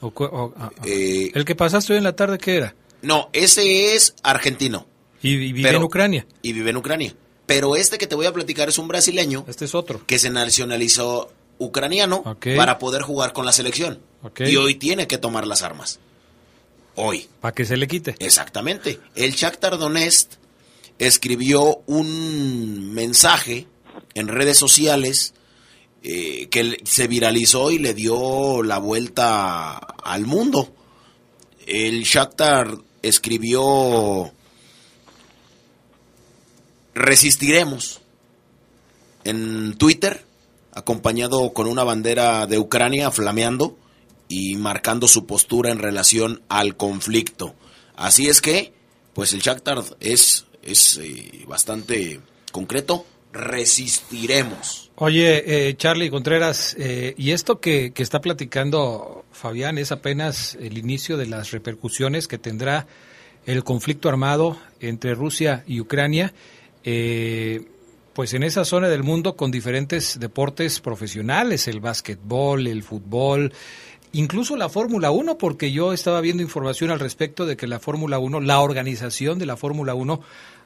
O, 0.00 0.08
o, 0.08 0.54
ah, 0.58 0.70
eh, 0.84 1.30
¿El 1.32 1.46
que 1.46 1.54
pasaste 1.54 1.94
hoy 1.94 1.96
en 1.96 2.04
la 2.04 2.14
tarde 2.14 2.36
qué 2.36 2.56
era? 2.56 2.74
No, 3.00 3.30
ese 3.32 3.94
es 3.94 4.14
argentino. 4.22 4.86
Y, 5.22 5.30
y 5.30 5.52
vive 5.54 5.62
pero, 5.62 5.78
en 5.78 5.84
Ucrania. 5.84 6.26
Y 6.42 6.52
vive 6.52 6.68
en 6.68 6.76
Ucrania. 6.76 7.16
Pero 7.46 7.74
este 7.74 7.96
que 7.96 8.06
te 8.06 8.14
voy 8.14 8.26
a 8.26 8.32
platicar 8.34 8.68
es 8.68 8.76
un 8.76 8.88
brasileño. 8.88 9.46
Este 9.48 9.64
es 9.64 9.74
otro. 9.74 10.04
Que 10.04 10.18
se 10.18 10.28
nacionalizó 10.28 11.32
ucraniano 11.56 12.18
okay. 12.26 12.58
para 12.58 12.78
poder 12.78 13.00
jugar 13.00 13.32
con 13.32 13.46
la 13.46 13.52
selección. 13.52 14.02
Okay. 14.22 14.52
Y 14.52 14.56
hoy 14.56 14.74
tiene 14.74 15.06
que 15.06 15.16
tomar 15.16 15.46
las 15.46 15.62
armas 15.62 15.98
hoy. 16.98 17.28
Para 17.40 17.54
que 17.54 17.64
se 17.64 17.76
le 17.76 17.86
quite. 17.86 18.16
Exactamente. 18.18 19.00
El 19.14 19.32
Shakhtar 19.32 19.78
Donetsk 19.78 20.32
escribió 20.98 21.82
un 21.86 22.92
mensaje 22.92 23.66
en 24.14 24.28
redes 24.28 24.58
sociales 24.58 25.34
eh, 26.02 26.48
que 26.48 26.78
se 26.84 27.06
viralizó 27.06 27.70
y 27.70 27.78
le 27.78 27.94
dio 27.94 28.62
la 28.62 28.78
vuelta 28.78 29.76
al 29.76 30.26
mundo. 30.26 30.74
El 31.66 32.02
Shakhtar 32.02 32.78
escribió 33.02 34.32
resistiremos 36.94 38.00
en 39.22 39.76
Twitter 39.78 40.24
acompañado 40.72 41.52
con 41.52 41.68
una 41.68 41.84
bandera 41.84 42.46
de 42.46 42.58
Ucrania 42.58 43.10
flameando 43.12 43.76
y 44.28 44.56
marcando 44.56 45.08
su 45.08 45.26
postura 45.26 45.70
en 45.70 45.78
relación 45.78 46.42
al 46.48 46.76
conflicto. 46.76 47.54
Así 47.96 48.28
es 48.28 48.40
que, 48.40 48.72
pues 49.14 49.32
el 49.32 49.40
Shakhtar 49.40 49.82
es, 50.00 50.46
es 50.62 50.98
eh, 51.02 51.44
bastante 51.48 52.20
concreto. 52.52 53.06
Resistiremos. 53.32 54.90
Oye, 54.96 55.68
eh, 55.68 55.76
Charlie 55.76 56.10
Contreras, 56.10 56.74
eh, 56.78 57.14
y 57.16 57.32
esto 57.32 57.60
que, 57.60 57.92
que, 57.92 58.02
está 58.02 58.20
platicando 58.20 59.24
Fabián 59.32 59.78
es 59.78 59.92
apenas 59.92 60.56
el 60.60 60.78
inicio 60.78 61.16
de 61.16 61.26
las 61.26 61.50
repercusiones 61.50 62.26
que 62.26 62.38
tendrá 62.38 62.86
el 63.46 63.64
conflicto 63.64 64.08
armado 64.08 64.58
entre 64.80 65.14
Rusia 65.14 65.62
y 65.66 65.80
Ucrania. 65.80 66.32
pues 66.82 68.34
en 68.34 68.42
esa 68.42 68.64
zona 68.64 68.88
del 68.88 69.04
mundo 69.04 69.36
con 69.36 69.50
diferentes 69.50 70.18
deportes 70.18 70.80
profesionales, 70.80 71.68
el 71.68 71.80
básquetbol, 71.80 72.66
el 72.66 72.82
fútbol, 72.82 73.52
incluso 74.12 74.56
la 74.56 74.68
Fórmula 74.68 75.10
1, 75.10 75.38
porque 75.38 75.72
yo 75.72 75.92
estaba 75.92 76.20
viendo 76.20 76.42
información 76.42 76.90
al 76.90 77.00
respecto 77.00 77.46
de 77.46 77.56
que 77.56 77.66
la 77.66 77.80
Fórmula 77.80 78.18
1, 78.18 78.40
la 78.40 78.60
organización 78.60 79.38
de 79.38 79.46
la 79.46 79.56
Fórmula 79.56 79.94
1, 79.94 80.20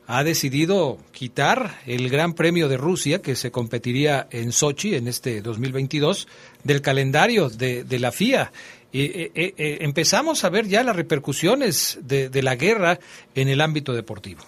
ha 0.06 0.24
decidido 0.24 0.98
quitar 1.12 1.70
el 1.86 2.08
Gran 2.10 2.34
Premio 2.34 2.68
de 2.68 2.76
Rusia, 2.76 3.22
que 3.22 3.36
se 3.36 3.50
competiría 3.50 4.26
en 4.30 4.52
Sochi 4.52 4.94
en 4.94 5.08
este 5.08 5.40
2022, 5.42 6.28
del 6.64 6.82
calendario 6.82 7.48
de, 7.48 7.98
la 7.98 8.12
FIA. 8.12 8.50
Eh, 8.92 9.30
eh, 9.34 9.54
eh, 9.56 9.78
empezamos 9.80 10.44
a 10.44 10.50
ver 10.50 10.66
ya 10.66 10.82
las 10.82 10.96
repercusiones 10.96 11.98
de, 12.02 12.42
la 12.42 12.56
guerra 12.56 12.98
en 13.34 13.48
el 13.48 13.60
ámbito 13.60 13.92
deportivo. 13.92 14.42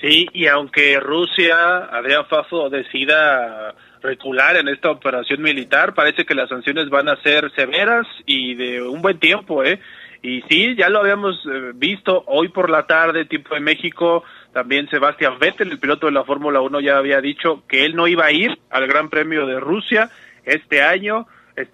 Sí, 0.00 0.26
y 0.32 0.46
aunque 0.46 0.98
Rusia, 0.98 1.88
Adrián 1.92 2.26
Fafo, 2.28 2.68
decida 2.70 3.74
recular 4.02 4.56
en 4.56 4.68
esta 4.68 4.90
operación 4.90 5.42
militar, 5.42 5.94
parece 5.94 6.24
que 6.24 6.34
las 6.34 6.48
sanciones 6.48 6.88
van 6.90 7.08
a 7.08 7.16
ser 7.22 7.50
severas 7.54 8.06
y 8.26 8.54
de 8.54 8.82
un 8.82 9.00
buen 9.00 9.18
tiempo, 9.18 9.64
¿eh? 9.64 9.80
Y 10.22 10.42
sí, 10.48 10.76
ya 10.76 10.88
lo 10.88 11.00
habíamos 11.00 11.34
eh, 11.46 11.72
visto 11.74 12.22
hoy 12.26 12.48
por 12.48 12.70
la 12.70 12.86
tarde, 12.86 13.24
tiempo 13.24 13.54
de 13.54 13.60
México, 13.60 14.22
también 14.52 14.88
Sebastián 14.88 15.38
Vettel, 15.40 15.72
el 15.72 15.80
piloto 15.80 16.06
de 16.06 16.12
la 16.12 16.24
Fórmula 16.24 16.60
1, 16.60 16.80
ya 16.80 16.96
había 16.96 17.20
dicho 17.20 17.64
que 17.66 17.84
él 17.84 17.96
no 17.96 18.06
iba 18.06 18.26
a 18.26 18.32
ir 18.32 18.56
al 18.70 18.86
Gran 18.86 19.10
Premio 19.10 19.46
de 19.46 19.58
Rusia 19.58 20.10
este 20.44 20.82
año. 20.82 21.26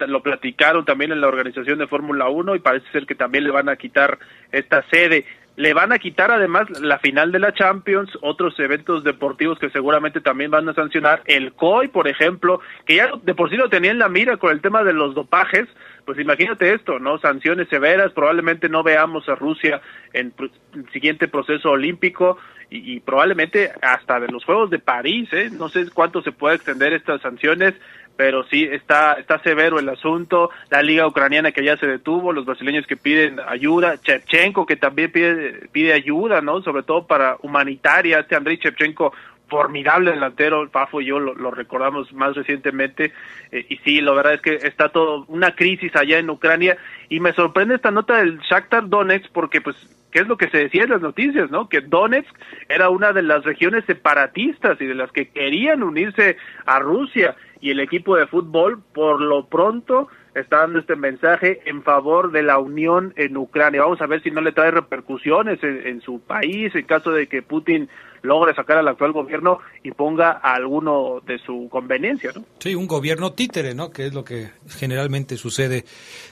Lo 0.07 0.21
platicaron 0.21 0.83
también 0.83 1.11
en 1.11 1.21
la 1.21 1.27
organización 1.27 1.77
de 1.79 1.87
Fórmula 1.87 2.27
1 2.27 2.55
y 2.55 2.59
parece 2.59 2.89
ser 2.91 3.05
que 3.05 3.15
también 3.15 3.43
le 3.43 3.51
van 3.51 3.69
a 3.69 3.75
quitar 3.75 4.17
esta 4.51 4.83
sede. 4.89 5.25
Le 5.59 5.73
van 5.73 5.91
a 5.91 5.99
quitar 5.99 6.31
además 6.31 6.69
la 6.79 6.99
final 6.99 7.33
de 7.33 7.39
la 7.39 7.53
Champions, 7.53 8.09
otros 8.21 8.57
eventos 8.61 9.03
deportivos 9.03 9.59
que 9.59 9.69
seguramente 9.69 10.21
también 10.21 10.51
van 10.51 10.69
a 10.69 10.73
sancionar. 10.73 11.21
El 11.25 11.51
COI, 11.51 11.89
por 11.89 12.07
ejemplo, 12.07 12.61
que 12.85 12.95
ya 12.95 13.11
de 13.23 13.35
por 13.35 13.49
sí 13.49 13.57
lo 13.57 13.67
tenía 13.67 13.91
en 13.91 13.99
la 13.99 14.07
mira 14.07 14.37
con 14.37 14.53
el 14.53 14.61
tema 14.61 14.85
de 14.85 14.93
los 14.93 15.13
dopajes, 15.13 15.67
pues 16.05 16.17
imagínate 16.17 16.73
esto, 16.73 16.97
¿no? 16.99 17.19
Sanciones 17.19 17.67
severas, 17.67 18.13
probablemente 18.13 18.69
no 18.69 18.83
veamos 18.83 19.27
a 19.27 19.35
Rusia 19.35 19.81
en 20.13 20.31
el 20.75 20.89
siguiente 20.93 21.27
proceso 21.27 21.71
olímpico 21.71 22.37
y, 22.69 23.01
probablemente 23.01 23.71
hasta 23.81 24.17
de 24.21 24.29
los 24.29 24.45
Juegos 24.45 24.69
de 24.69 24.79
París, 24.79 25.27
¿eh? 25.33 25.49
No 25.51 25.67
sé 25.67 25.89
cuánto 25.93 26.21
se 26.21 26.31
puede 26.31 26.55
extender 26.55 26.93
estas 26.93 27.19
sanciones, 27.21 27.73
pero 28.19 28.43
sí 28.43 28.65
está 28.69 29.13
está 29.13 29.41
severo 29.43 29.79
el 29.79 29.87
asunto, 29.87 30.49
la 30.69 30.81
liga 30.81 31.07
ucraniana 31.07 31.53
que 31.53 31.63
ya 31.63 31.77
se 31.77 31.87
detuvo, 31.87 32.33
los 32.33 32.45
brasileños 32.45 32.85
que 32.85 32.97
piden 32.97 33.39
ayuda, 33.39 33.97
Chevchenko 34.01 34.65
que 34.65 34.75
también 34.75 35.09
pide 35.09 35.69
pide 35.71 35.93
ayuda, 35.93 36.41
¿no? 36.41 36.61
Sobre 36.61 36.83
todo 36.83 37.07
para 37.07 37.37
humanitaria, 37.43 38.19
este 38.19 38.35
Andrei 38.35 38.57
Chevchenko 38.57 39.13
formidable 39.47 40.11
delantero, 40.11 40.61
el 40.61 40.69
Fafo 40.69 40.99
y 40.99 41.05
yo 41.05 41.17
lo, 41.17 41.51
recordamos 41.51 42.11
más 42.11 42.35
recientemente, 42.35 43.13
eh, 43.53 43.65
y 43.69 43.77
sí, 43.77 44.01
la 44.01 44.11
verdad 44.11 44.33
es 44.33 44.41
que 44.41 44.67
está 44.67 44.89
todo 44.89 45.23
una 45.29 45.55
crisis 45.55 45.95
allá 45.95 46.19
en 46.19 46.29
Ucrania, 46.29 46.75
y 47.07 47.21
me 47.21 47.31
sorprende 47.31 47.75
esta 47.75 47.89
nota 47.89 48.17
del 48.17 48.39
Shakhtar 48.39 48.89
Donetsk 48.89 49.31
porque 49.31 49.61
pues 49.61 49.77
¿Qué 50.11 50.19
es 50.21 50.27
lo 50.27 50.37
que 50.37 50.49
se 50.49 50.57
decía 50.57 50.83
en 50.83 50.89
las 50.89 51.01
noticias, 51.01 51.51
¿no? 51.51 51.69
Que 51.69 51.81
Donetsk 51.81 52.35
era 52.67 52.89
una 52.89 53.13
de 53.13 53.21
las 53.21 53.43
regiones 53.43 53.85
separatistas 53.85 54.81
y 54.81 54.87
de 54.87 54.95
las 54.95 55.11
que 55.11 55.29
querían 55.29 55.83
unirse 55.83 56.37
a 56.65 56.79
Rusia 56.79 57.35
y 57.61 57.71
el 57.71 57.79
equipo 57.79 58.15
de 58.15 58.27
fútbol 58.27 58.81
por 58.93 59.21
lo 59.21 59.47
pronto 59.47 60.07
está 60.35 60.59
dando 60.59 60.79
este 60.79 60.95
mensaje 60.95 61.61
en 61.65 61.83
favor 61.83 62.31
de 62.31 62.43
la 62.43 62.59
unión 62.59 63.13
en 63.17 63.35
Ucrania. 63.37 63.81
Vamos 63.81 64.01
a 64.01 64.07
ver 64.07 64.21
si 64.21 64.31
no 64.31 64.41
le 64.41 64.51
trae 64.51 64.71
repercusiones 64.71 65.59
en, 65.63 66.01
su 66.01 66.19
país 66.19 66.73
en 66.75 66.85
caso 66.85 67.11
de 67.11 67.27
que 67.27 67.41
Putin 67.41 67.89
logre 68.21 68.53
sacar 68.53 68.77
al 68.77 68.87
actual 68.87 69.13
gobierno 69.13 69.59
y 69.81 69.91
ponga 69.91 70.31
a 70.43 70.53
alguno 70.53 71.21
de 71.25 71.39
su 71.39 71.67
conveniencia, 71.69 72.31
¿no? 72.35 72.43
Sí, 72.59 72.75
un 72.75 72.87
gobierno 72.87 73.31
títere, 73.31 73.73
¿no? 73.73 73.91
Que 73.91 74.07
es 74.07 74.13
lo 74.13 74.23
que 74.23 74.49
generalmente 74.67 75.37
sucede 75.37 75.85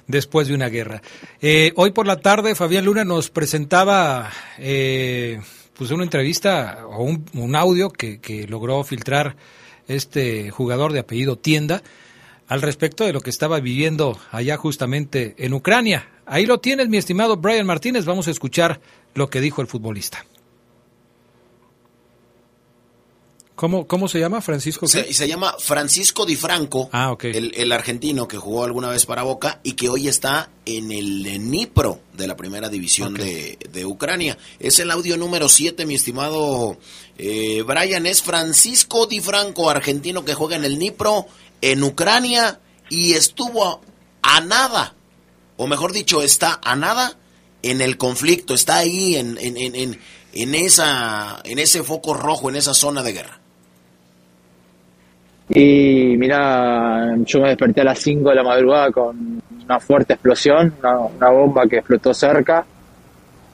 después 0.06 0.48
de 0.48 0.54
una 0.54 0.68
guerra. 0.68 1.02
Eh, 1.42 1.72
hoy 1.76 1.92
por 1.92 2.06
la 2.06 2.18
tarde 2.18 2.56
Fabián 2.56 2.86
Luna 2.86 3.06
nos 3.06 3.30
presentaba 3.30 4.30
eh, 4.60 5.40
pues 5.78 5.92
una 5.92 6.04
entrevista 6.04 6.86
o 6.88 7.04
un, 7.04 7.26
un 7.34 7.56
audio 7.56 7.90
que 7.90 8.46
logró 8.50 8.84
filtrar 8.84 9.36
este 9.88 10.50
jugador 10.52 10.94
de 10.94 11.00
apellido 11.00 11.38
Tienda 11.38 11.82
al 12.48 12.62
respecto 12.62 13.06
de 13.06 13.14
lo 13.14 13.22
que 13.22 13.30
estaba 13.30 13.60
viviendo 13.60 14.18
allá 14.32 14.58
justamente 14.58 15.36
en 15.38 15.54
Ucrania. 15.54 16.08
Ahí 16.26 16.46
lo 16.46 16.60
tienes, 16.60 16.90
mi 16.90 16.98
estimado 16.98 17.38
Brian 17.38 17.66
Martínez. 17.66 18.06
Vamos 18.06 18.28
a 18.28 18.32
escuchar 18.32 18.80
lo 19.16 19.30
que 19.30 19.42
dijo 19.42 19.62
el 19.62 19.68
futbolista. 19.68 20.26
¿Cómo, 23.58 23.88
¿Cómo 23.88 24.08
se 24.08 24.20
llama? 24.20 24.40
Francisco. 24.40 24.86
Se, 24.86 25.12
se, 25.12 25.28
llama 25.28 25.56
Francisco 25.58 26.28
Di 26.28 26.36
Franco, 26.36 26.92
ah, 26.92 27.12
okay. 27.12 27.32
el, 27.36 27.54
el, 27.56 27.72
argentino 27.72 28.28
que 28.28 28.38
jugó 28.38 28.64
alguna 28.64 28.90
vez 28.90 29.08
para 29.08 29.24
Boca 29.24 29.62
y 29.64 29.72
que 29.72 29.90
hoy 29.90 30.08
está 30.08 30.52
en 30.64 30.92
el 30.92 31.24
Dnipro 31.24 32.00
de 32.14 32.28
la 32.28 32.38
primera 32.38 32.70
división 32.70 33.16
okay. 33.16 33.58
de, 33.60 33.70
de, 33.72 33.86
Ucrania. 33.88 34.38
Es 34.60 34.78
el 34.78 34.92
audio 34.92 35.18
número 35.18 35.50
7, 35.50 35.88
mi 35.88 35.96
estimado 35.96 36.78
eh, 37.18 37.64
Brian. 37.66 38.06
Es 38.06 38.22
Francisco 38.22 39.08
Di 39.08 39.22
Franco, 39.22 39.72
argentino 39.72 40.24
que 40.24 40.36
juega 40.36 40.56
en 40.56 40.64
el 40.64 40.76
Dnipro 40.76 41.26
en 41.60 41.84
Ucrania 41.84 42.60
y 42.92 43.14
estuvo 43.14 43.82
a 44.22 44.40
nada, 44.40 44.94
o 45.58 45.66
mejor 45.66 45.94
dicho, 45.94 46.22
está 46.22 46.60
a 46.64 46.76
nada 46.76 47.18
en 47.64 47.82
el 47.82 47.98
conflicto, 47.98 48.54
está 48.54 48.76
ahí 48.76 49.16
en, 49.16 49.40
en, 49.40 49.58
en, 49.58 50.00
en, 50.34 50.54
esa, 50.54 51.42
en 51.44 51.58
ese 51.58 51.82
foco 51.82 52.14
rojo, 52.14 52.50
en 52.50 52.56
esa 52.56 52.76
zona 52.76 53.02
de 53.02 53.14
guerra. 53.14 53.42
Y 55.50 56.16
mira, 56.18 57.16
yo 57.26 57.42
me 57.42 57.50
desperté 57.50 57.82
a 57.82 57.86
las 57.86 58.00
5 58.00 58.30
de 58.30 58.36
la 58.36 58.44
madrugada 58.44 58.92
con 58.92 59.42
una 59.64 59.80
fuerte 59.80 60.14
explosión, 60.14 60.74
una, 60.80 61.30
bomba 61.30 61.68
que 61.68 61.78
explotó 61.78 62.14
cerca. 62.14 62.66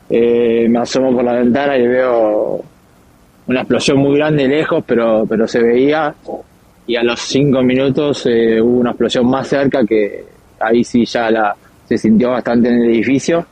Eh, 0.09 0.67
me 0.69 0.79
asomo 0.79 1.13
por 1.13 1.23
la 1.23 1.33
ventana 1.33 1.77
y 1.77 1.87
veo 1.87 2.63
una 3.47 3.59
explosión 3.59 3.99
muy 3.99 4.17
grande 4.17 4.47
lejos, 4.47 4.83
pero, 4.87 5.25
pero 5.27 5.47
se 5.47 5.61
veía. 5.61 6.13
Y 6.87 6.95
a 6.95 7.03
los 7.03 7.19
5 7.19 7.61
minutos 7.61 8.25
eh, 8.25 8.59
hubo 8.59 8.79
una 8.79 8.91
explosión 8.91 9.29
más 9.29 9.47
cerca 9.47 9.85
que 9.85 10.25
ahí 10.59 10.83
sí 10.83 11.05
ya 11.05 11.29
la, 11.29 11.55
se 11.87 11.97
sintió 11.97 12.31
bastante 12.31 12.69
en 12.69 12.81
el 12.81 12.89
edificio. 12.89 13.45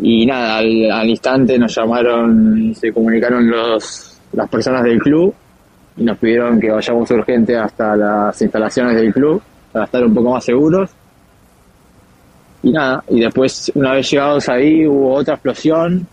Y 0.00 0.26
nada, 0.26 0.58
al, 0.58 0.90
al 0.90 1.08
instante 1.08 1.58
nos 1.58 1.74
llamaron, 1.74 2.74
se 2.74 2.92
comunicaron 2.92 3.48
los, 3.48 4.20
las 4.32 4.48
personas 4.48 4.82
del 4.82 4.98
club 4.98 5.34
y 5.98 6.04
nos 6.04 6.16
pidieron 6.18 6.60
que 6.60 6.70
vayamos 6.70 7.10
urgente 7.10 7.56
hasta 7.56 7.96
las 7.96 8.40
instalaciones 8.40 8.96
del 8.96 9.12
club 9.12 9.42
para 9.72 9.84
estar 9.84 10.04
un 10.04 10.14
poco 10.14 10.30
más 10.30 10.44
seguros. 10.44 10.90
Y 12.62 12.70
nada, 12.70 13.02
y 13.08 13.20
después, 13.20 13.72
una 13.74 13.92
vez 13.92 14.10
llegados 14.10 14.48
ahí, 14.48 14.86
hubo 14.86 15.14
otra 15.14 15.34
explosión 15.34 16.06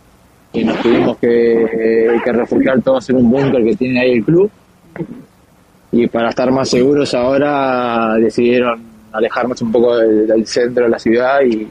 y 0.53 0.63
nos 0.63 0.79
tuvimos 0.79 1.17
que, 1.17 2.19
refugiar 2.25 2.81
todos 2.81 3.09
en 3.09 3.17
un 3.17 3.29
búnker 3.29 3.63
que 3.63 3.75
tiene 3.75 4.01
ahí 4.01 4.11
el 4.13 4.23
club. 4.23 4.49
Y 5.91 6.07
para 6.07 6.29
estar 6.29 6.51
más 6.51 6.69
seguros 6.69 7.13
ahora 7.13 8.15
decidieron 8.15 8.81
alejarnos 9.11 9.61
un 9.61 9.71
poco 9.71 9.97
del, 9.97 10.45
centro 10.47 10.85
de 10.85 10.89
la 10.89 10.99
ciudad 10.99 11.41
y 11.41 11.67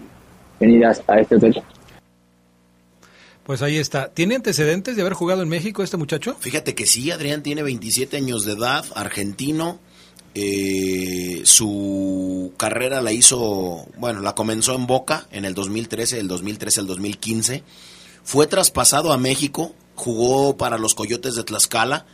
venir 0.61 0.87
a 0.87 1.21
este 1.21 1.37
hotel. 1.37 1.63
Pues 3.45 3.61
ahí 3.61 3.77
está. 3.77 4.09
¿Tiene 4.09 4.37
antecedentes 4.37 4.97
de 4.97 5.03
haber 5.03 5.13
jugado 5.13 5.43
en 5.43 5.49
México 5.49 5.83
este 5.83 5.97
muchacho? 5.97 6.37
Fíjate 6.41 6.75
que 6.75 6.87
sí, 6.87 7.11
Adrián 7.11 7.43
tiene 7.43 7.63
27 7.63 8.17
años 8.17 8.45
de 8.45 8.53
edad, 8.53 8.85
argentino. 8.95 9.81
Eh, 10.35 11.43
su 11.45 12.53
carrera 12.57 13.01
la 13.03 13.13
hizo, 13.13 13.87
bueno, 13.99 14.21
la 14.21 14.35
comenzó 14.35 14.75
en 14.75 14.87
Boca 14.87 15.29
en 15.31 15.45
el 15.45 15.55
2013, 15.55 16.17
del 16.17 16.29
2013 16.29 16.81
al 16.81 16.87
2015. 16.87 17.63
Fue 18.25 18.47
traspasado 18.47 19.13
a 19.13 19.19
México, 19.19 19.75
jugó 19.95 20.57
para 20.57 20.79
los 20.79 20.95
Coyotes 20.95 21.35
de 21.35 21.45
Tlaxcala 21.45 22.07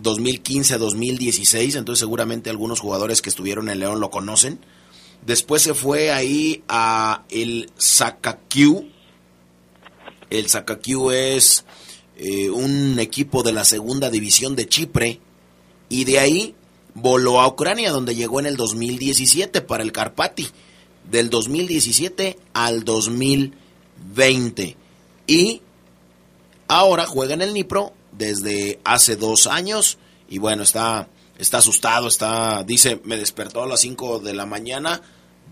2015-2016, 0.00 1.76
entonces 1.76 2.00
seguramente 2.00 2.50
algunos 2.50 2.80
jugadores 2.80 3.22
que 3.22 3.30
estuvieron 3.30 3.68
en 3.70 3.80
León 3.80 4.00
lo 4.00 4.10
conocen. 4.10 4.60
Después 5.24 5.62
se 5.62 5.74
fue 5.74 6.12
ahí 6.12 6.62
a 6.68 7.24
el 7.30 7.70
Zacaquiu, 7.80 8.90
el 10.30 10.48
Sakakiu 10.48 11.10
es 11.10 11.64
eh, 12.16 12.50
un 12.50 12.98
equipo 12.98 13.42
de 13.42 13.52
la 13.52 13.64
segunda 13.64 14.10
división 14.10 14.56
de 14.56 14.68
Chipre 14.68 15.20
y 15.88 16.04
de 16.04 16.18
ahí 16.18 16.54
voló 16.94 17.40
a 17.40 17.48
Ucrania 17.48 17.92
donde 17.92 18.14
llegó 18.14 18.40
en 18.40 18.46
el 18.46 18.56
2017 18.56 19.60
para 19.60 19.82
el 19.82 19.92
Karpati, 19.92 20.48
del 21.10 21.30
2017 21.30 22.38
al 22.54 22.84
2020 22.84 24.76
y 25.26 25.60
ahora 26.68 27.06
juega 27.06 27.34
en 27.34 27.42
el 27.42 27.54
Nipro 27.54 27.92
desde 28.12 28.80
hace 28.84 29.16
dos 29.16 29.46
años 29.46 29.98
y 30.28 30.38
bueno, 30.38 30.62
está, 30.62 31.08
está 31.38 31.58
asustado, 31.58 32.08
está, 32.08 32.64
dice, 32.64 33.00
me 33.04 33.16
despertó 33.16 33.62
a 33.62 33.66
las 33.66 33.80
5 33.80 34.20
de 34.20 34.34
la 34.34 34.46
mañana, 34.46 35.02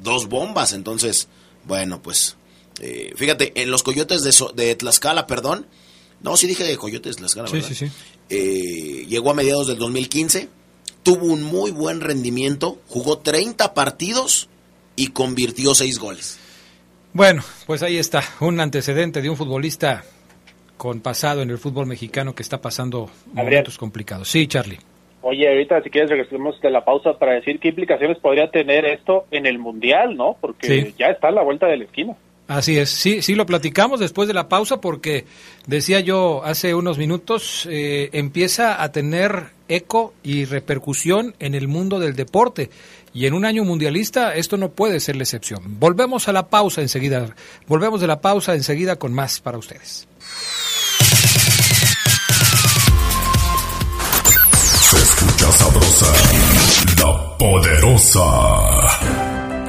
dos 0.03 0.29
bombas, 0.29 0.73
entonces, 0.73 1.29
bueno, 1.67 2.03
pues 2.03 2.37
eh, 2.81 3.13
fíjate, 3.17 3.53
en 3.61 3.71
los 3.71 3.83
Coyotes 3.83 4.23
de, 4.23 4.65
de, 4.65 4.75
Tlaxcala, 4.75 5.27
perdón. 5.27 5.67
No, 6.21 6.37
sí 6.37 6.47
dije 6.47 6.65
de 6.65 6.77
Coyotes 6.77 7.17
de 7.17 7.21
Tlaxcala, 7.21 7.49
sí, 7.49 7.63
sí, 7.63 7.75
sí. 7.75 7.91
Eh, 8.31 9.07
llegó 9.07 9.31
a 9.31 9.35
mediados 9.35 9.67
del 9.67 9.79
2015. 9.79 10.49
Tuvo 11.03 11.27
un 11.27 11.43
muy 11.43 11.71
buen 11.71 12.01
rendimiento. 12.01 12.81
Jugó 12.89 13.19
30 13.19 13.75
partidos 13.75 14.49
y 14.97 15.09
convirtió 15.09 15.75
6 15.75 15.99
goles. 15.99 16.39
Bueno, 17.13 17.43
pues 17.67 17.83
ahí 17.83 17.99
está. 17.99 18.23
Un 18.41 18.59
antecedente 18.61 19.23
de 19.23 19.31
un 19.31 19.37
futbolista 19.37 20.05
con 20.77 21.01
pasado 21.01 21.43
en 21.43 21.51
el 21.51 21.59
fútbol 21.59 21.87
mexicano 21.87 22.35
que 22.35 22.43
está 22.43 22.61
pasando 22.61 23.09
momentos 23.33 23.79
complicados. 23.79 24.29
Sí, 24.29 24.47
Charlie. 24.47 24.79
Oye, 25.23 25.49
ahorita 25.49 25.81
si 25.83 25.89
quieres 25.89 26.11
regresemos 26.11 26.61
de 26.61 26.71
la 26.71 26.85
pausa 26.85 27.19
para 27.19 27.33
decir 27.33 27.59
qué 27.59 27.69
implicaciones 27.69 28.19
podría 28.19 28.51
tener 28.51 28.85
esto 28.85 29.25
en 29.31 29.47
el 29.47 29.59
Mundial, 29.59 30.17
¿no? 30.17 30.37
Porque 30.39 30.67
sí. 30.67 30.95
ya 30.99 31.07
está 31.07 31.29
a 31.29 31.31
la 31.31 31.43
vuelta 31.43 31.67
de 31.67 31.79
la 31.79 31.85
esquina. 31.85 32.15
Así 32.47 32.77
es, 32.79 32.91
sí, 32.91 33.23
sí 33.23 33.35
lo 33.35 33.47
platicamos 33.47 34.01
después 34.01 34.29
de 34.29 34.35
la 34.35 34.51
pausa 34.51 34.79
porque 34.79 35.25
decía 35.67 36.01
yo 36.01 36.45
hace 36.45 36.75
unos 36.75 36.99
minutos, 36.99 37.67
eh, 37.71 38.11
empieza 38.13 38.83
a 38.83 38.93
tener 38.93 39.55
eco 39.69 40.13
y 40.23 40.45
repercusión 40.45 41.35
en 41.39 41.55
el 41.55 41.69
mundo 41.69 41.99
del 41.99 42.15
deporte 42.15 42.69
y 43.15 43.25
en 43.25 43.33
un 43.33 43.47
año 43.47 43.65
mundialista 43.65 44.35
esto 44.35 44.59
no 44.59 44.71
puede 44.71 45.01
ser 45.01 45.17
la 45.17 45.23
excepción. 45.23 45.79
Volvemos 45.81 46.29
a 46.29 46.33
la 46.33 46.49
pausa 46.49 46.83
enseguida, 46.83 47.35
volvemos 47.67 48.03
de 48.03 48.09
la 48.09 48.21
pausa 48.21 48.55
enseguida 48.55 48.97
con 48.97 49.15
más 49.15 49.41
para 49.41 49.57
ustedes. 49.57 50.07
Se 54.81 54.97
escucha 54.97 55.51
sabrosa, 55.53 56.13
la 56.99 57.39
poderosa. 57.39 59.14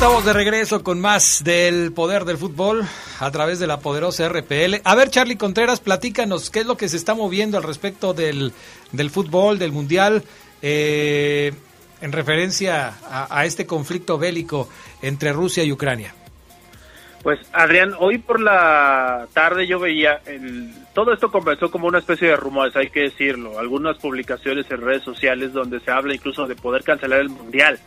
Estamos 0.00 0.24
de 0.24 0.32
regreso 0.32 0.82
con 0.82 0.98
más 0.98 1.44
del 1.44 1.92
poder 1.92 2.24
del 2.24 2.38
fútbol 2.38 2.86
a 3.18 3.30
través 3.30 3.58
de 3.58 3.66
la 3.66 3.80
poderosa 3.80 4.26
RPL. 4.30 4.76
A 4.82 4.94
ver, 4.94 5.10
Charlie 5.10 5.36
Contreras, 5.36 5.80
platícanos 5.80 6.48
qué 6.48 6.60
es 6.60 6.66
lo 6.66 6.78
que 6.78 6.88
se 6.88 6.96
está 6.96 7.14
moviendo 7.14 7.58
al 7.58 7.64
respecto 7.64 8.14
del, 8.14 8.54
del 8.92 9.10
fútbol, 9.10 9.58
del 9.58 9.72
mundial, 9.72 10.24
eh, 10.62 11.52
en 12.00 12.12
referencia 12.12 12.94
a, 13.10 13.44
este 13.44 13.66
conflicto 13.66 14.16
bélico 14.16 14.70
entre 15.02 15.34
Rusia 15.34 15.64
y 15.64 15.70
Ucrania. 15.70 16.14
Pues 17.22 17.38
Adrián, 17.52 17.92
hoy 17.98 18.16
por 18.16 18.40
la 18.40 19.28
tarde 19.34 19.66
yo 19.66 19.78
veía, 19.78 20.22
el, 20.24 20.72
todo 20.94 21.12
esto 21.12 21.30
comenzó 21.30 21.70
como 21.70 21.86
una 21.86 21.98
especie 21.98 22.28
de 22.28 22.36
rumores, 22.36 22.74
hay 22.74 22.88
que 22.88 23.00
decirlo, 23.00 23.58
algunas 23.58 23.98
publicaciones 23.98 24.64
en 24.70 24.80
redes 24.80 25.02
sociales 25.02 25.52
donde 25.52 25.78
se 25.80 25.90
habla 25.90 26.14
incluso 26.14 26.46
de 26.46 26.54
poder 26.54 26.84
cancelar 26.84 27.20
el 27.20 27.28
mundial. 27.28 27.78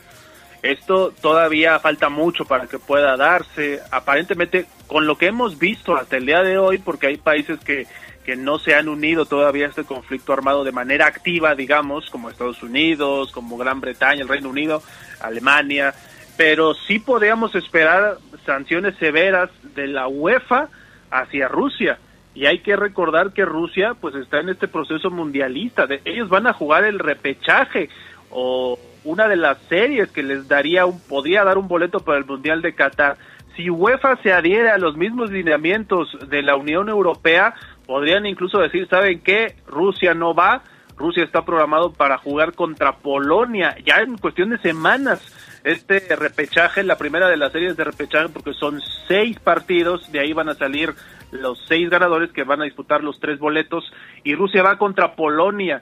Esto 0.63 1.13
todavía 1.21 1.77
falta 1.79 2.07
mucho 2.07 2.45
para 2.45 2.67
que 2.67 2.79
pueda 2.79 3.17
darse. 3.17 3.81
Aparentemente, 3.91 4.65
con 4.87 5.05
lo 5.05 5.17
que 5.17 5.27
hemos 5.27 5.59
visto 5.59 5.95
hasta 5.95 6.15
el 6.15 6.25
día 6.25 6.41
de 6.41 6.57
hoy, 6.57 6.77
porque 6.77 7.07
hay 7.07 7.17
países 7.17 7.59
que, 7.59 7.85
que 8.23 8.37
no 8.37 8.59
se 8.59 8.73
han 8.73 8.87
unido 8.87 9.25
todavía 9.25 9.65
a 9.65 9.69
este 9.69 9.83
conflicto 9.83 10.31
armado 10.31 10.63
de 10.63 10.71
manera 10.71 11.05
activa, 11.05 11.53
digamos, 11.53 12.09
como 12.09 12.29
Estados 12.29 12.63
Unidos, 12.63 13.33
como 13.33 13.57
Gran 13.57 13.81
Bretaña, 13.81 14.21
el 14.21 14.29
Reino 14.29 14.49
Unido, 14.49 14.81
Alemania, 15.19 15.93
pero 16.37 16.73
sí 16.73 16.97
podríamos 16.97 17.53
esperar 17.55 18.17
sanciones 18.45 18.95
severas 18.95 19.49
de 19.75 19.87
la 19.87 20.07
UEFA 20.07 20.69
hacia 21.11 21.49
Rusia. 21.49 21.99
Y 22.33 22.45
hay 22.45 22.59
que 22.59 22.77
recordar 22.77 23.33
que 23.33 23.43
Rusia 23.43 23.95
pues 23.99 24.15
está 24.15 24.39
en 24.39 24.47
este 24.47 24.69
proceso 24.69 25.11
mundialista. 25.11 25.87
De, 25.87 26.01
ellos 26.05 26.29
van 26.29 26.47
a 26.47 26.53
jugar 26.53 26.85
el 26.85 26.99
repechaje 26.99 27.89
o 28.31 28.79
una 29.03 29.27
de 29.27 29.35
las 29.35 29.57
series 29.69 30.09
que 30.11 30.23
les 30.23 30.47
daría 30.47 30.85
un, 30.85 30.99
podría 30.99 31.43
dar 31.43 31.57
un 31.57 31.67
boleto 31.67 31.99
para 31.99 32.17
el 32.17 32.25
Mundial 32.25 32.61
de 32.61 32.73
Qatar. 32.73 33.17
Si 33.55 33.69
UEFA 33.69 34.17
se 34.23 34.33
adhiere 34.33 34.69
a 34.69 34.77
los 34.77 34.97
mismos 34.97 35.31
lineamientos 35.31 36.17
de 36.27 36.41
la 36.41 36.55
Unión 36.55 36.89
Europea, 36.89 37.53
podrían 37.85 38.25
incluso 38.25 38.59
decir, 38.59 38.87
¿saben 38.87 39.21
qué? 39.21 39.55
Rusia 39.67 40.13
no 40.13 40.33
va, 40.33 40.63
Rusia 40.97 41.23
está 41.23 41.43
programado 41.43 41.93
para 41.93 42.17
jugar 42.17 42.53
contra 42.53 42.97
Polonia, 42.97 43.75
ya 43.85 43.97
en 43.97 44.17
cuestión 44.17 44.49
de 44.49 44.57
semanas. 44.59 45.21
Este 45.63 45.99
repechaje, 46.15 46.83
la 46.83 46.97
primera 46.97 47.29
de 47.29 47.37
las 47.37 47.51
series 47.51 47.77
de 47.77 47.83
repechaje, 47.83 48.29
porque 48.29 48.53
son 48.53 48.81
seis 49.07 49.39
partidos, 49.39 50.11
de 50.11 50.19
ahí 50.19 50.33
van 50.33 50.49
a 50.49 50.55
salir 50.55 50.93
los 51.31 51.57
seis 51.67 51.89
ganadores 51.89 52.31
que 52.31 52.43
van 52.43 52.61
a 52.61 52.65
disputar 52.65 53.03
los 53.03 53.19
tres 53.19 53.39
boletos, 53.39 53.83
y 54.23 54.35
Rusia 54.35 54.61
va 54.61 54.77
contra 54.77 55.15
Polonia. 55.15 55.81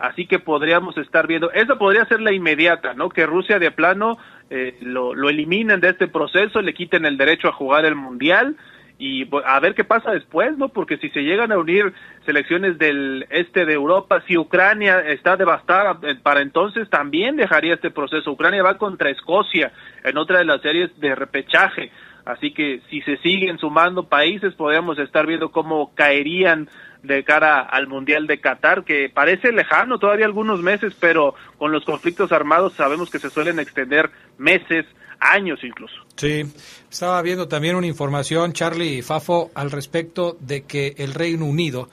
Así 0.00 0.26
que 0.26 0.38
podríamos 0.38 0.96
estar 0.96 1.26
viendo, 1.26 1.52
esa 1.52 1.76
podría 1.76 2.06
ser 2.06 2.20
la 2.20 2.32
inmediata, 2.32 2.94
¿no? 2.94 3.10
Que 3.10 3.26
Rusia 3.26 3.58
de 3.58 3.70
plano 3.70 4.18
eh, 4.48 4.78
lo, 4.80 5.14
lo 5.14 5.28
eliminen 5.28 5.80
de 5.80 5.90
este 5.90 6.08
proceso, 6.08 6.62
le 6.62 6.74
quiten 6.74 7.04
el 7.04 7.18
derecho 7.18 7.48
a 7.48 7.52
jugar 7.52 7.84
el 7.84 7.94
Mundial 7.94 8.56
y 9.00 9.26
a 9.46 9.58
ver 9.60 9.74
qué 9.74 9.82
pasa 9.82 10.12
después, 10.12 10.56
¿no? 10.58 10.68
Porque 10.68 10.98
si 10.98 11.08
se 11.08 11.22
llegan 11.22 11.50
a 11.52 11.58
unir 11.58 11.92
selecciones 12.26 12.78
del 12.78 13.26
este 13.30 13.64
de 13.64 13.72
Europa, 13.72 14.22
si 14.28 14.36
Ucrania 14.36 15.00
está 15.00 15.36
devastada 15.36 15.98
eh, 16.02 16.16
para 16.22 16.42
entonces 16.42 16.88
también 16.90 17.36
dejaría 17.36 17.74
este 17.74 17.90
proceso. 17.90 18.30
Ucrania 18.30 18.62
va 18.62 18.76
contra 18.76 19.10
Escocia 19.10 19.72
en 20.04 20.18
otra 20.18 20.38
de 20.38 20.44
las 20.44 20.60
series 20.60 20.90
de 21.00 21.14
repechaje. 21.14 21.90
Así 22.32 22.52
que 22.52 22.80
si 22.90 23.00
se 23.02 23.16
siguen 23.18 23.58
sumando 23.58 24.08
países, 24.08 24.54
podríamos 24.54 24.98
estar 24.98 25.26
viendo 25.26 25.50
cómo 25.50 25.92
caerían 25.94 26.68
de 27.02 27.24
cara 27.24 27.60
al 27.60 27.88
Mundial 27.88 28.26
de 28.26 28.40
Qatar, 28.40 28.84
que 28.84 29.08
parece 29.08 29.52
lejano 29.52 29.98
todavía 29.98 30.26
algunos 30.26 30.60
meses, 30.62 30.94
pero 31.00 31.34
con 31.58 31.72
los 31.72 31.84
conflictos 31.84 32.30
armados 32.30 32.74
sabemos 32.74 33.10
que 33.10 33.18
se 33.18 33.30
suelen 33.30 33.58
extender 33.58 34.10
meses, 34.38 34.86
años 35.18 35.60
incluso. 35.62 35.94
Sí, 36.16 36.44
estaba 36.90 37.20
viendo 37.22 37.48
también 37.48 37.76
una 37.76 37.86
información, 37.86 38.52
Charlie 38.52 39.02
Fafo, 39.02 39.50
al 39.54 39.70
respecto 39.70 40.36
de 40.40 40.62
que 40.62 40.94
el 40.98 41.14
Reino 41.14 41.46
Unido 41.46 41.88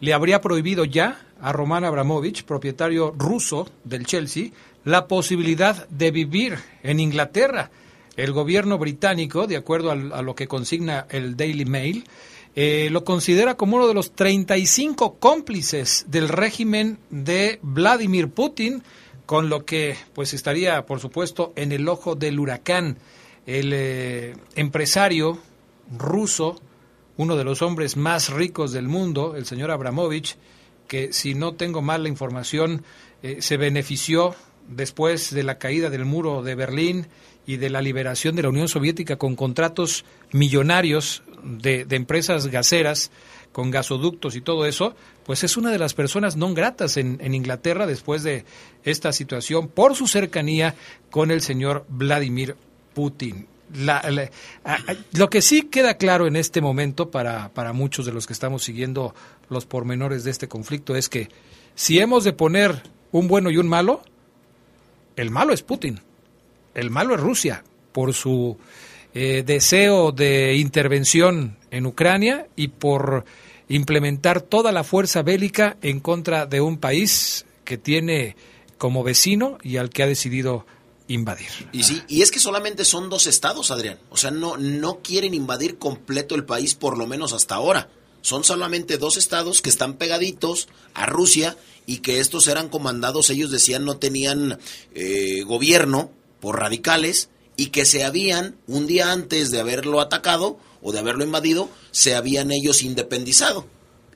le 0.00 0.12
habría 0.12 0.40
prohibido 0.40 0.84
ya 0.84 1.18
a 1.40 1.52
Roman 1.52 1.84
Abramovich, 1.84 2.44
propietario 2.44 3.14
ruso 3.16 3.68
del 3.84 4.06
Chelsea, 4.06 4.50
la 4.84 5.06
posibilidad 5.06 5.88
de 5.88 6.10
vivir 6.10 6.58
en 6.82 7.00
Inglaterra. 7.00 7.70
El 8.16 8.32
gobierno 8.32 8.78
británico, 8.78 9.46
de 9.46 9.56
acuerdo 9.56 9.90
a, 9.90 10.22
lo 10.22 10.34
que 10.34 10.46
consigna 10.46 11.06
el 11.10 11.36
Daily 11.36 11.64
Mail, 11.64 12.04
eh, 12.54 12.88
lo 12.92 13.04
considera 13.04 13.56
como 13.56 13.76
uno 13.76 13.88
de 13.88 13.94
los 13.94 14.12
35 14.12 15.16
cómplices 15.18 16.04
del 16.08 16.28
régimen 16.28 16.98
de 17.10 17.58
Vladimir 17.62 18.28
Putin, 18.28 18.84
con 19.26 19.48
lo 19.48 19.64
que 19.64 19.96
pues 20.14 20.34
estaría, 20.34 20.86
por 20.86 21.00
supuesto, 21.00 21.52
en 21.56 21.72
el 21.72 21.88
ojo 21.88 22.14
del 22.14 22.38
huracán. 22.38 22.98
El 23.46 23.72
eh, 23.72 24.36
empresario 24.54 25.38
ruso, 25.98 26.60
uno 27.16 27.36
de 27.36 27.44
los 27.44 27.62
hombres 27.62 27.96
más 27.96 28.30
ricos 28.30 28.72
del 28.72 28.86
mundo, 28.86 29.34
el 29.36 29.46
señor 29.46 29.72
Abramovich, 29.72 30.36
que 30.86 31.12
si 31.12 31.34
no 31.34 31.54
tengo 31.54 31.82
mal 31.82 32.04
la 32.04 32.08
información, 32.08 32.84
eh, 33.22 33.38
se 33.40 33.56
benefició 33.56 34.36
después 34.68 35.32
de 35.34 35.42
la 35.42 35.58
caída 35.58 35.90
del 35.90 36.04
muro 36.04 36.42
de 36.42 36.54
Berlín 36.54 37.06
y 37.46 37.56
de 37.56 37.70
la 37.70 37.82
liberación 37.82 38.36
de 38.36 38.42
la 38.42 38.48
Unión 38.48 38.68
Soviética 38.68 39.16
con 39.16 39.36
contratos 39.36 40.04
millonarios 40.32 41.22
de, 41.42 41.86
empresas 41.90 42.46
gaseras 42.48 43.10
con 43.52 43.70
gasoductos 43.70 44.34
y 44.34 44.40
todo 44.40 44.66
eso, 44.66 44.96
pues 45.24 45.44
es 45.44 45.56
una 45.56 45.70
de 45.70 45.78
las 45.78 45.94
personas 45.94 46.36
no 46.36 46.52
gratas 46.54 46.96
en, 46.96 47.34
Inglaterra 47.34 47.86
después 47.86 48.22
de 48.22 48.44
esta 48.82 49.12
situación 49.12 49.68
por 49.68 49.94
su 49.94 50.06
cercanía 50.08 50.74
con 51.10 51.30
el 51.30 51.40
señor 51.40 51.84
Vladimir 51.88 52.56
Putin. 52.94 53.46
lo 55.12 55.30
que 55.30 55.42
sí 55.42 55.62
queda 55.62 55.96
claro 55.96 56.26
en 56.26 56.36
este 56.36 56.60
momento 56.60 57.10
para, 57.10 57.50
para 57.50 57.72
muchos 57.72 58.06
de 58.06 58.12
los 58.12 58.26
que 58.26 58.32
estamos 58.32 58.64
siguiendo 58.64 59.14
los 59.48 59.66
pormenores 59.66 60.24
de 60.24 60.30
este 60.30 60.48
conflicto 60.48 60.96
es 60.96 61.08
que 61.08 61.28
si 61.74 61.98
hemos 61.98 62.24
de 62.24 62.32
poner 62.32 62.82
un 63.12 63.28
bueno 63.28 63.50
y 63.50 63.58
un 63.58 63.68
malo, 63.68 64.02
el 65.16 65.30
malo 65.30 65.52
es 65.52 65.62
Putin, 65.62 66.00
el 66.74 66.90
malo 66.90 67.14
es 67.14 67.20
Rusia 67.20 67.64
por 67.92 68.12
su 68.14 68.58
eh, 69.14 69.44
deseo 69.46 70.12
de 70.12 70.56
intervención 70.56 71.56
en 71.70 71.86
Ucrania 71.86 72.48
y 72.56 72.68
por 72.68 73.24
implementar 73.68 74.40
toda 74.40 74.72
la 74.72 74.84
fuerza 74.84 75.22
bélica 75.22 75.76
en 75.82 76.00
contra 76.00 76.46
de 76.46 76.60
un 76.60 76.78
país 76.78 77.46
que 77.64 77.78
tiene 77.78 78.36
como 78.76 79.02
vecino 79.02 79.58
y 79.62 79.76
al 79.76 79.90
que 79.90 80.02
ha 80.02 80.06
decidido 80.06 80.66
invadir. 81.08 81.48
Y 81.72 81.84
sí, 81.84 82.02
y 82.08 82.22
es 82.22 82.30
que 82.30 82.40
solamente 82.40 82.84
son 82.84 83.08
dos 83.08 83.26
estados, 83.26 83.70
Adrián. 83.70 83.98
O 84.10 84.16
sea, 84.16 84.30
no, 84.30 84.56
no 84.56 85.00
quieren 85.00 85.34
invadir 85.34 85.78
completo 85.78 86.34
el 86.34 86.44
país, 86.44 86.74
por 86.74 86.98
lo 86.98 87.06
menos 87.06 87.32
hasta 87.32 87.54
ahora. 87.54 87.88
Son 88.20 88.42
solamente 88.42 88.98
dos 88.98 89.16
estados 89.16 89.60
que 89.62 89.68
están 89.68 89.94
pegaditos 89.94 90.68
a 90.94 91.06
Rusia 91.06 91.56
y 91.86 91.98
que 91.98 92.20
estos 92.20 92.48
eran 92.48 92.68
comandados, 92.68 93.28
ellos 93.30 93.50
decían 93.50 93.84
no 93.84 93.98
tenían 93.98 94.58
eh, 94.94 95.42
gobierno 95.42 96.10
por 96.44 96.60
radicales 96.60 97.30
y 97.56 97.68
que 97.68 97.86
se 97.86 98.04
habían, 98.04 98.58
un 98.66 98.86
día 98.86 99.12
antes 99.12 99.50
de 99.50 99.60
haberlo 99.60 100.02
atacado 100.02 100.58
o 100.82 100.92
de 100.92 100.98
haberlo 100.98 101.24
invadido, 101.24 101.70
se 101.90 102.14
habían 102.14 102.50
ellos 102.52 102.82
independizado. 102.82 103.66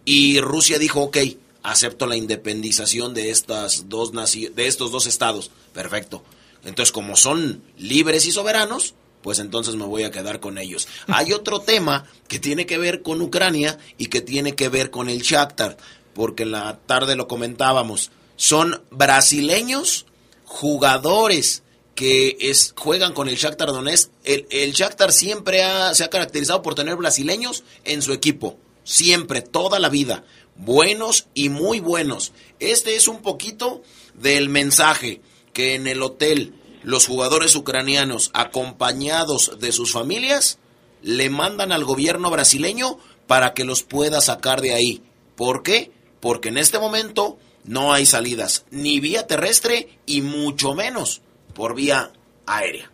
Y 0.04 0.38
Rusia 0.38 0.78
dijo, 0.78 1.00
ok, 1.00 1.16
acepto 1.62 2.06
la 2.06 2.16
independización 2.16 3.14
de, 3.14 3.30
estas 3.30 3.88
dos 3.88 4.12
de 4.12 4.66
estos 4.66 4.92
dos 4.92 5.06
estados. 5.06 5.50
Perfecto. 5.72 6.22
Entonces, 6.66 6.92
como 6.92 7.16
son 7.16 7.62
libres 7.78 8.26
y 8.26 8.32
soberanos, 8.32 8.94
pues 9.22 9.38
entonces 9.38 9.76
me 9.76 9.86
voy 9.86 10.02
a 10.02 10.10
quedar 10.10 10.38
con 10.38 10.58
ellos. 10.58 10.86
Hay 11.06 11.32
otro 11.32 11.60
tema 11.60 12.04
que 12.28 12.38
tiene 12.38 12.66
que 12.66 12.76
ver 12.76 13.00
con 13.00 13.22
Ucrania 13.22 13.78
y 13.96 14.08
que 14.08 14.20
tiene 14.20 14.54
que 14.54 14.68
ver 14.68 14.90
con 14.90 15.08
el 15.08 15.22
Shakhtar, 15.22 15.78
porque 16.12 16.42
en 16.42 16.50
la 16.50 16.78
tarde 16.84 17.16
lo 17.16 17.26
comentábamos. 17.26 18.10
Son 18.36 18.82
brasileños 18.90 20.04
jugadores 20.44 21.62
que 21.98 22.36
es, 22.38 22.74
juegan 22.76 23.12
con 23.12 23.28
el 23.28 23.34
Shakhtar 23.34 23.72
Donetsk. 23.72 24.12
El, 24.22 24.46
el 24.50 24.70
Shakhtar 24.70 25.10
siempre 25.10 25.64
se 25.94 26.04
ha 26.04 26.10
caracterizado 26.10 26.62
por 26.62 26.76
tener 26.76 26.94
brasileños 26.94 27.64
en 27.82 28.02
su 28.02 28.12
equipo. 28.12 28.56
Siempre, 28.84 29.42
toda 29.42 29.80
la 29.80 29.88
vida. 29.88 30.22
Buenos 30.54 31.26
y 31.34 31.48
muy 31.48 31.80
buenos. 31.80 32.32
Este 32.60 32.94
es 32.94 33.08
un 33.08 33.20
poquito 33.20 33.82
del 34.14 34.48
mensaje 34.48 35.22
que 35.52 35.74
en 35.74 35.88
el 35.88 36.00
hotel 36.04 36.54
los 36.84 37.04
jugadores 37.04 37.56
ucranianos, 37.56 38.30
acompañados 38.32 39.58
de 39.58 39.72
sus 39.72 39.90
familias, 39.90 40.60
le 41.02 41.30
mandan 41.30 41.72
al 41.72 41.84
gobierno 41.84 42.30
brasileño 42.30 43.00
para 43.26 43.54
que 43.54 43.64
los 43.64 43.82
pueda 43.82 44.20
sacar 44.20 44.60
de 44.60 44.72
ahí. 44.72 45.02
¿Por 45.34 45.64
qué? 45.64 45.90
Porque 46.20 46.50
en 46.50 46.58
este 46.58 46.78
momento 46.78 47.40
no 47.64 47.92
hay 47.92 48.06
salidas, 48.06 48.66
ni 48.70 49.00
vía 49.00 49.26
terrestre 49.26 49.98
y 50.06 50.22
mucho 50.22 50.74
menos 50.74 51.22
por 51.58 51.74
vía 51.74 52.12
aérea. 52.46 52.88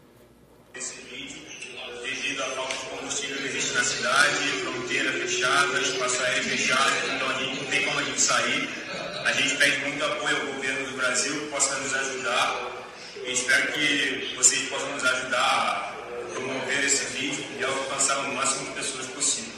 A 9.25 9.33
gente 9.33 9.57
pede 9.57 9.77
muito 9.79 10.05
apoio 10.05 10.37
ao 10.37 10.47
governo 10.47 10.91
do 10.91 10.97
Brasil 10.97 11.41
que 11.41 11.47
possa 11.49 11.75
nos 11.77 11.93
ajudar. 11.93 12.87
E 13.27 13.33
espero 13.33 13.73
que 13.73 14.35
vocês 14.37 14.69
possam 14.71 14.91
nos 14.93 15.05
ajudar 15.05 15.39
a 15.41 16.33
promover 16.33 16.85
esse 16.85 17.05
vídeo 17.17 17.45
e 17.59 17.65
alcançar 17.65 18.19
o 18.21 18.35
máximo 18.35 18.67
de 18.69 18.73
pessoas 18.73 19.07
possível. 19.09 19.53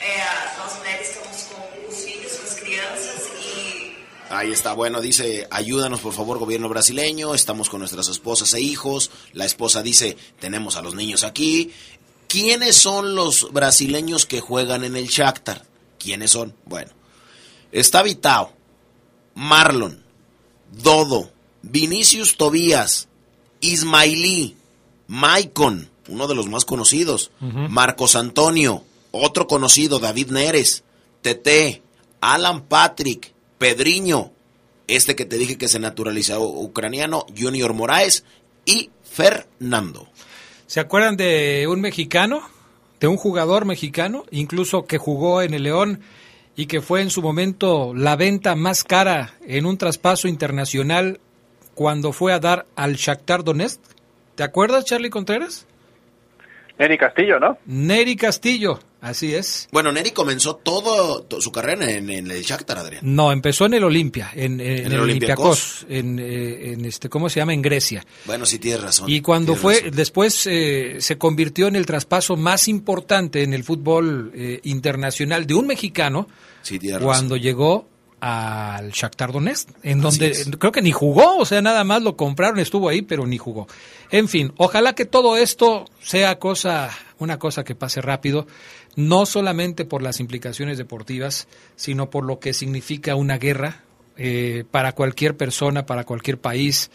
É, 0.00 0.58
nós 0.58 0.76
mulheres 0.76 1.08
estamos 1.08 1.42
com 1.44 1.88
os 1.88 2.04
filhos, 2.04 2.36
com 2.36 2.44
as 2.44 2.54
crianças 2.54 3.30
e 3.40 3.75
Ahí 4.28 4.50
está, 4.50 4.72
bueno, 4.72 5.00
dice, 5.00 5.46
ayúdanos 5.50 6.00
por 6.00 6.12
favor 6.12 6.38
gobierno 6.38 6.68
brasileño, 6.68 7.32
estamos 7.34 7.70
con 7.70 7.78
nuestras 7.78 8.08
esposas 8.08 8.52
e 8.54 8.60
hijos, 8.60 9.12
la 9.32 9.44
esposa 9.44 9.82
dice, 9.82 10.16
tenemos 10.40 10.76
a 10.76 10.82
los 10.82 10.94
niños 10.94 11.22
aquí. 11.22 11.70
¿Quiénes 12.28 12.74
son 12.74 13.14
los 13.14 13.52
brasileños 13.52 14.26
que 14.26 14.40
juegan 14.40 14.82
en 14.82 14.96
el 14.96 15.06
Shakhtar? 15.06 15.64
¿Quiénes 15.98 16.32
son? 16.32 16.56
Bueno, 16.64 16.90
está 17.70 18.02
Vitao, 18.02 18.52
Marlon, 19.34 20.02
Dodo, 20.72 21.30
Vinicius 21.62 22.36
Tobías, 22.36 23.06
Ismailí, 23.60 24.56
Maicon, 25.06 25.88
uno 26.08 26.26
de 26.26 26.34
los 26.34 26.48
más 26.48 26.64
conocidos, 26.64 27.30
Marcos 27.40 28.16
Antonio, 28.16 28.82
otro 29.12 29.46
conocido, 29.46 30.00
David 30.00 30.30
Neres, 30.32 30.82
Tete, 31.22 31.82
Alan 32.20 32.64
Patrick, 32.64 33.35
Pedriño, 33.58 34.32
este 34.86 35.16
que 35.16 35.24
te 35.24 35.38
dije 35.38 35.58
que 35.58 35.68
se 35.68 35.78
naturalizó 35.78 36.42
ucraniano, 36.42 37.26
Junior 37.36 37.72
Moraes 37.72 38.24
y 38.64 38.90
Fernando. 39.04 40.08
¿Se 40.66 40.80
acuerdan 40.80 41.16
de 41.16 41.66
un 41.68 41.80
mexicano? 41.80 42.42
De 43.00 43.06
un 43.06 43.16
jugador 43.16 43.64
mexicano, 43.64 44.24
incluso 44.30 44.86
que 44.86 44.98
jugó 44.98 45.42
en 45.42 45.54
el 45.54 45.64
León 45.64 46.00
y 46.56 46.66
que 46.66 46.80
fue 46.80 47.02
en 47.02 47.10
su 47.10 47.22
momento 47.22 47.92
la 47.94 48.16
venta 48.16 48.56
más 48.56 48.84
cara 48.84 49.34
en 49.46 49.66
un 49.66 49.76
traspaso 49.76 50.28
internacional 50.28 51.20
cuando 51.74 52.12
fue 52.12 52.32
a 52.32 52.40
dar 52.40 52.66
al 52.74 52.94
Shakhtar 52.94 53.44
Donetsk. 53.44 53.80
¿Te 54.34 54.42
acuerdas, 54.42 54.86
Charlie 54.86 55.10
Contreras? 55.10 55.66
Neri 56.78 56.98
Castillo, 56.98 57.38
¿no? 57.38 57.58
Neri 57.66 58.16
Castillo, 58.16 58.80
así 59.08 59.34
es. 59.34 59.68
Bueno, 59.72 59.92
Neri 59.92 60.10
comenzó 60.10 60.56
todo, 60.56 61.22
to- 61.22 61.40
su 61.40 61.50
carrera 61.52 61.90
en, 61.90 62.10
en 62.10 62.30
el 62.30 62.42
Shakhtar, 62.42 62.78
Adrián. 62.78 63.00
No, 63.04 63.32
empezó 63.32 63.66
en 63.66 63.74
el 63.74 63.84
Olimpia, 63.84 64.30
en, 64.34 64.60
en 64.60 64.86
¿En 64.86 64.92
el 64.92 65.00
Olympiacos, 65.00 65.86
en, 65.88 66.18
eh, 66.18 66.72
en 66.72 66.84
este, 66.84 67.08
¿cómo 67.08 67.28
se 67.28 67.40
llama? 67.40 67.54
En 67.54 67.62
Grecia. 67.62 68.04
Bueno, 68.24 68.46
sí 68.46 68.58
tienes 68.58 68.82
razón. 68.82 69.08
Y 69.10 69.20
cuando 69.20 69.54
fue, 69.54 69.74
razón. 69.76 69.90
después 69.92 70.46
eh, 70.46 70.96
se 71.00 71.18
convirtió 71.18 71.66
en 71.68 71.76
el 71.76 71.86
traspaso 71.86 72.36
más 72.36 72.68
importante 72.68 73.42
en 73.42 73.54
el 73.54 73.64
fútbol 73.64 74.32
eh, 74.34 74.60
internacional 74.64 75.46
de 75.46 75.54
un 75.54 75.66
mexicano 75.66 76.28
Sí, 76.62 76.78
tienes 76.78 77.02
cuando 77.02 77.36
llegó 77.36 77.88
al 78.18 78.90
Shakhtar 78.92 79.30
Donetsk, 79.30 79.68
en 79.82 80.00
donde 80.00 80.32
creo 80.58 80.72
que 80.72 80.80
ni 80.82 80.90
jugó, 80.90 81.36
o 81.36 81.44
sea, 81.44 81.60
nada 81.62 81.84
más 81.84 82.02
lo 82.02 82.16
compraron, 82.16 82.58
estuvo 82.58 82.88
ahí, 82.88 83.02
pero 83.02 83.26
ni 83.26 83.36
jugó. 83.38 83.68
En 84.10 84.26
fin, 84.26 84.52
ojalá 84.56 84.94
que 84.94 85.04
todo 85.04 85.36
esto 85.36 85.84
sea 86.02 86.38
cosa, 86.38 86.90
una 87.18 87.38
cosa 87.38 87.62
que 87.62 87.74
pase 87.74 88.00
rápido, 88.00 88.46
no 88.96 89.26
solamente 89.26 89.84
por 89.84 90.02
las 90.02 90.18
implicaciones 90.20 90.78
deportivas, 90.78 91.46
sino 91.76 92.10
por 92.10 92.24
lo 92.24 92.40
que 92.40 92.52
significa 92.52 93.14
una 93.14 93.38
guerra 93.38 93.84
eh, 94.16 94.64
para 94.70 94.92
cualquier 94.92 95.36
persona, 95.36 95.86
para 95.86 96.04
cualquier 96.04 96.38
país 96.38 96.90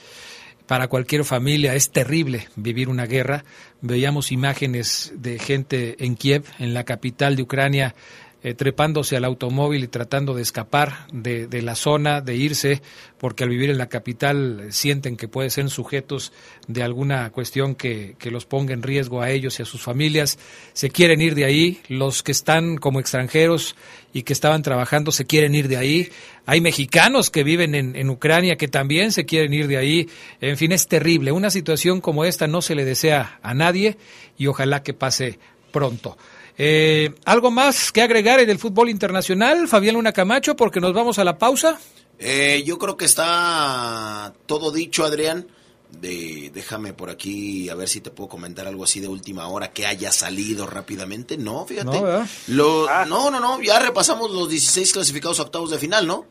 para 0.71 0.87
cualquier 0.87 1.25
familia 1.25 1.75
es 1.75 1.91
terrible 1.91 2.47
vivir 2.55 2.87
una 2.87 3.05
guerra. 3.05 3.43
Veíamos 3.81 4.31
imágenes 4.31 5.11
de 5.17 5.37
gente 5.37 5.97
en 6.05 6.15
Kiev, 6.15 6.45
en 6.59 6.73
la 6.73 6.85
capital 6.85 7.35
de 7.35 7.41
Ucrania, 7.41 7.93
eh, 8.43 8.53
trepándose 8.53 9.15
al 9.15 9.25
automóvil 9.25 9.83
y 9.83 9.87
tratando 9.87 10.33
de 10.33 10.41
escapar 10.41 11.05
de, 11.11 11.47
de 11.47 11.61
la 11.61 11.75
zona, 11.75 12.21
de 12.21 12.35
irse, 12.35 12.81
porque 13.19 13.43
al 13.43 13.49
vivir 13.49 13.69
en 13.69 13.77
la 13.77 13.87
capital 13.87 14.67
sienten 14.71 15.15
que 15.15 15.27
pueden 15.27 15.51
ser 15.51 15.69
sujetos 15.69 16.33
de 16.67 16.81
alguna 16.81 17.29
cuestión 17.29 17.75
que, 17.75 18.15
que 18.17 18.31
los 18.31 18.45
ponga 18.45 18.73
en 18.73 18.81
riesgo 18.81 19.21
a 19.21 19.29
ellos 19.29 19.59
y 19.59 19.61
a 19.63 19.65
sus 19.65 19.81
familias. 19.81 20.39
Se 20.73 20.89
quieren 20.89 21.21
ir 21.21 21.35
de 21.35 21.45
ahí. 21.45 21.81
Los 21.87 22.23
que 22.23 22.31
están 22.31 22.77
como 22.77 22.99
extranjeros 22.99 23.75
y 24.11 24.23
que 24.23 24.33
estaban 24.33 24.63
trabajando 24.63 25.11
se 25.11 25.25
quieren 25.25 25.53
ir 25.53 25.67
de 25.67 25.77
ahí. 25.77 26.09
Hay 26.47 26.61
mexicanos 26.61 27.29
que 27.29 27.43
viven 27.43 27.75
en, 27.75 27.95
en 27.95 28.09
Ucrania 28.09 28.55
que 28.55 28.67
también 28.67 29.11
se 29.11 29.25
quieren 29.25 29.53
ir 29.53 29.67
de 29.67 29.77
ahí. 29.77 30.09
En 30.39 30.57
fin, 30.57 30.71
es 30.71 30.87
terrible. 30.87 31.31
Una 31.31 31.51
situación 31.51 32.01
como 32.01 32.25
esta 32.25 32.47
no 32.47 32.63
se 32.63 32.73
le 32.73 32.85
desea 32.85 33.39
a 33.43 33.53
nadie 33.53 33.97
y 34.37 34.47
ojalá 34.47 34.81
que 34.81 34.95
pase 34.95 35.37
pronto. 35.71 36.17
Eh, 36.63 37.15
¿Algo 37.25 37.49
más 37.49 37.91
que 37.91 38.03
agregar 38.03 38.39
en 38.39 38.47
el 38.51 38.59
fútbol 38.59 38.87
internacional, 38.87 39.67
Fabián 39.67 39.95
Luna 39.95 40.11
Camacho, 40.13 40.55
porque 40.55 40.79
nos 40.79 40.93
vamos 40.93 41.17
a 41.17 41.23
la 41.23 41.39
pausa? 41.39 41.79
Eh, 42.19 42.61
yo 42.63 42.77
creo 42.77 42.95
que 42.95 43.05
está 43.05 44.31
todo 44.45 44.71
dicho, 44.71 45.03
Adrián. 45.03 45.47
De, 45.89 46.51
déjame 46.53 46.93
por 46.93 47.09
aquí 47.09 47.67
a 47.67 47.73
ver 47.73 47.87
si 47.89 47.99
te 47.99 48.11
puedo 48.11 48.29
comentar 48.29 48.67
algo 48.67 48.83
así 48.83 48.99
de 48.99 49.07
última 49.07 49.47
hora 49.47 49.71
que 49.73 49.87
haya 49.87 50.11
salido 50.11 50.67
rápidamente. 50.67 51.35
No, 51.35 51.65
fíjate. 51.65 51.99
No. 51.99 52.27
Lo- 52.49 52.87
no, 53.07 53.31
no, 53.31 53.39
no, 53.39 53.59
ya 53.59 53.79
repasamos 53.79 54.29
los 54.29 54.47
16 54.47 54.93
clasificados 54.93 55.39
a 55.39 55.43
octavos 55.43 55.71
de 55.71 55.79
final, 55.79 56.05
¿no? 56.05 56.25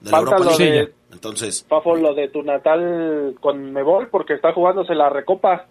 De 0.00 0.10
la 0.10 0.18
Europa 0.18 0.38
lo 0.38 0.58
League. 0.58 0.64
de- 0.64 0.94
Entonces, 1.12 1.62
Fafo, 1.68 1.94
lo 1.94 2.14
de 2.14 2.28
tu 2.28 2.42
natal 2.42 3.34
con 3.38 3.70
Mebol, 3.70 4.08
porque 4.08 4.32
está 4.32 4.54
jugándose 4.54 4.94
la 4.94 5.10
Recopa. 5.10 5.66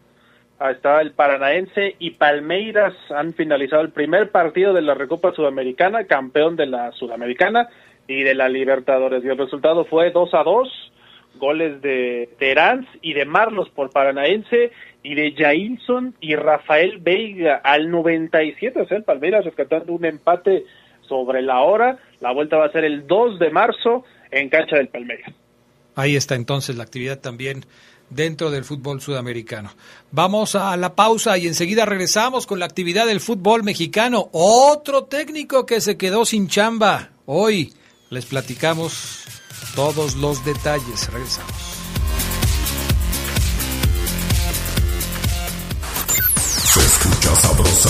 Está 0.60 1.02
el 1.02 1.12
Paranaense 1.12 1.96
y 2.00 2.12
Palmeiras 2.12 2.94
han 3.10 3.34
finalizado 3.34 3.82
el 3.82 3.92
primer 3.92 4.32
partido 4.32 4.74
de 4.74 4.82
la 4.82 4.94
Recopa 4.94 5.34
Sudamericana, 5.34 6.06
campeón 6.06 6.56
de 6.56 6.68
la 6.68 6.92
Sudamericana 6.94 7.68
y 8.08 8.24
de 8.24 8.34
la 8.34 8.48
Libertadores. 8.48 9.24
Y 9.24 9.28
el 9.28 9.38
resultado 9.38 9.84
fue 9.86 10.12
2 10.12 10.34
a 10.34 10.44
2, 10.44 10.92
goles 11.36 11.82
de 11.82 12.30
Terán 12.39 12.88
y 13.02 13.13
de 13.13 13.26
Marlos 13.26 13.70
por 13.70 13.89
Paranaense 13.89 14.72
y 15.02 15.16
de 15.16 15.34
Jailson 15.34 16.16
y 16.22 16.36
Rafael 16.36 17.00
Veiga 17.00 17.56
al 17.63 17.92
97, 17.92 18.82
o 18.82 18.88
sea, 18.88 18.98
el 18.98 19.04
Palmeiras 19.04 19.44
rescatando 19.44 19.92
un 19.92 20.06
empate 20.06 20.66
sobre 21.02 21.42
la 21.42 21.62
hora. 21.62 21.98
La 22.22 22.32
vuelta 22.32 22.58
va 22.58 22.68
a 22.68 22.72
ser 22.72 22.86
el 22.86 23.06
2 23.06 23.39
de 23.39 23.50
marzo 23.50 24.06
en 24.32 24.50
cancha 24.50 24.78
del 24.78 24.88
Palmeiras. 24.88 25.34
Ahí 25.96 26.16
está 26.16 26.36
entonces 26.36 26.76
la 26.78 26.84
actividad 26.84 27.20
también 27.20 27.66
dentro 28.13 28.52
del 28.52 28.63
fútbol 28.63 29.02
sudamericano. 29.02 29.71
Vamos 30.12 30.56
a 30.56 30.76
la 30.78 30.95
pausa 30.95 31.38
y 31.38 31.47
enseguida 31.47 31.86
regresamos 31.86 32.45
con 32.47 32.60
la 32.60 32.65
actividad 32.65 33.06
del 33.06 33.19
fútbol 33.19 33.63
mexicano. 33.63 34.30
Otro 34.32 35.06
técnico 35.06 35.65
que 35.65 35.82
se 35.82 35.97
quedó 35.97 36.26
sin 36.26 36.47
chamba. 36.47 37.10
Hoy 37.26 37.73
les 38.10 38.26
platicamos 38.26 39.23
todos 39.76 40.15
los 40.15 40.43
detalles. 40.45 41.12
Regresamos. 41.12 41.54
Se 46.73 46.80
escucha 46.80 47.36
sabrosa, 47.36 47.89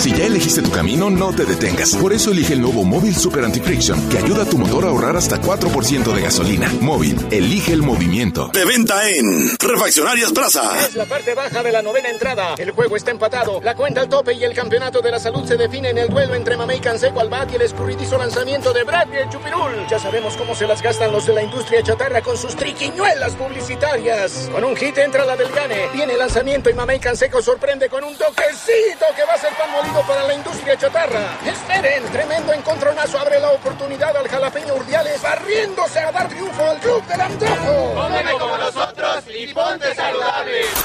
Si 0.00 0.14
ya 0.14 0.24
elegiste 0.24 0.62
tu 0.62 0.70
camino, 0.70 1.10
no 1.10 1.30
te 1.30 1.44
detengas. 1.44 1.94
Por 1.94 2.14
eso 2.14 2.30
elige 2.30 2.54
el 2.54 2.62
nuevo 2.62 2.84
Móvil 2.84 3.14
Super 3.14 3.44
Anti-Friction, 3.44 4.08
que 4.08 4.16
ayuda 4.16 4.44
a 4.44 4.46
tu 4.46 4.56
motor 4.56 4.86
a 4.86 4.88
ahorrar 4.88 5.14
hasta 5.14 5.38
4% 5.38 6.14
de 6.14 6.22
gasolina. 6.22 6.72
Móvil, 6.80 7.18
elige 7.30 7.74
el 7.74 7.82
movimiento. 7.82 8.48
De 8.48 8.64
venta 8.64 9.06
en 9.10 9.50
Refaccionarias 9.58 10.32
Plaza. 10.32 10.86
Es 10.86 10.94
la 10.94 11.04
parte 11.04 11.34
baja 11.34 11.62
de 11.62 11.70
la 11.70 11.82
novena 11.82 12.08
entrada. 12.08 12.54
El 12.56 12.70
juego 12.70 12.96
está 12.96 13.10
empatado. 13.10 13.60
La 13.62 13.74
cuenta 13.74 14.00
al 14.00 14.08
tope 14.08 14.32
y 14.32 14.42
el 14.42 14.54
campeonato 14.54 15.02
de 15.02 15.10
la 15.10 15.20
salud 15.20 15.46
se 15.46 15.58
define 15.58 15.90
en 15.90 15.98
el 15.98 16.08
duelo 16.08 16.34
entre 16.34 16.56
Mamey 16.56 16.80
Canseco 16.80 17.20
al 17.20 17.28
bat 17.28 17.52
y 17.52 17.56
el 17.56 17.62
escurridizo 17.62 18.16
lanzamiento 18.16 18.72
de 18.72 18.84
Brad 18.84 19.06
y 19.12 19.16
el 19.18 19.28
Chupirul. 19.28 19.86
Ya 19.90 19.98
sabemos 19.98 20.34
cómo 20.34 20.54
se 20.54 20.66
las 20.66 20.80
gastan 20.80 21.12
los 21.12 21.26
de 21.26 21.34
la 21.34 21.42
industria 21.42 21.82
chatarra 21.82 22.22
con 22.22 22.38
sus 22.38 22.56
triquiñuelas 22.56 23.32
publicitarias. 23.32 24.48
Con 24.50 24.64
un 24.64 24.74
hit 24.76 24.96
entra 24.96 25.26
la 25.26 25.36
del 25.36 25.50
Gane. 25.50 25.90
Viene 25.92 26.14
el 26.14 26.18
lanzamiento 26.20 26.70
y 26.70 26.72
Mamey 26.72 26.98
Canseco 26.98 27.42
sorprende 27.42 27.90
con 27.90 28.02
un 28.02 28.16
toquecito 28.16 29.04
que 29.14 29.26
va 29.26 29.34
a 29.34 29.38
ser 29.38 29.52
pan 29.58 29.70
molido 29.70 29.89
para 29.98 30.22
la 30.24 30.34
industria 30.34 30.76
chatarra. 30.76 31.38
Esperen, 31.44 32.04
tremendo 32.12 32.52
encontronazo 32.52 33.18
abre 33.18 33.40
la 33.40 33.50
oportunidad 33.50 34.16
al 34.16 34.28
jalapeño 34.28 34.74
Urdiales 34.74 35.20
barriéndose 35.20 35.98
a 35.98 36.12
dar 36.12 36.28
triunfo 36.28 36.64
al 36.64 36.78
club 36.78 37.04
del 37.06 37.20
antojo. 37.20 37.94
Cómeme 37.94 38.32
como 38.32 38.56
nosotros 38.56 39.24
y 39.36 39.52
ponte 39.52 39.94
saludable. 39.94 40.79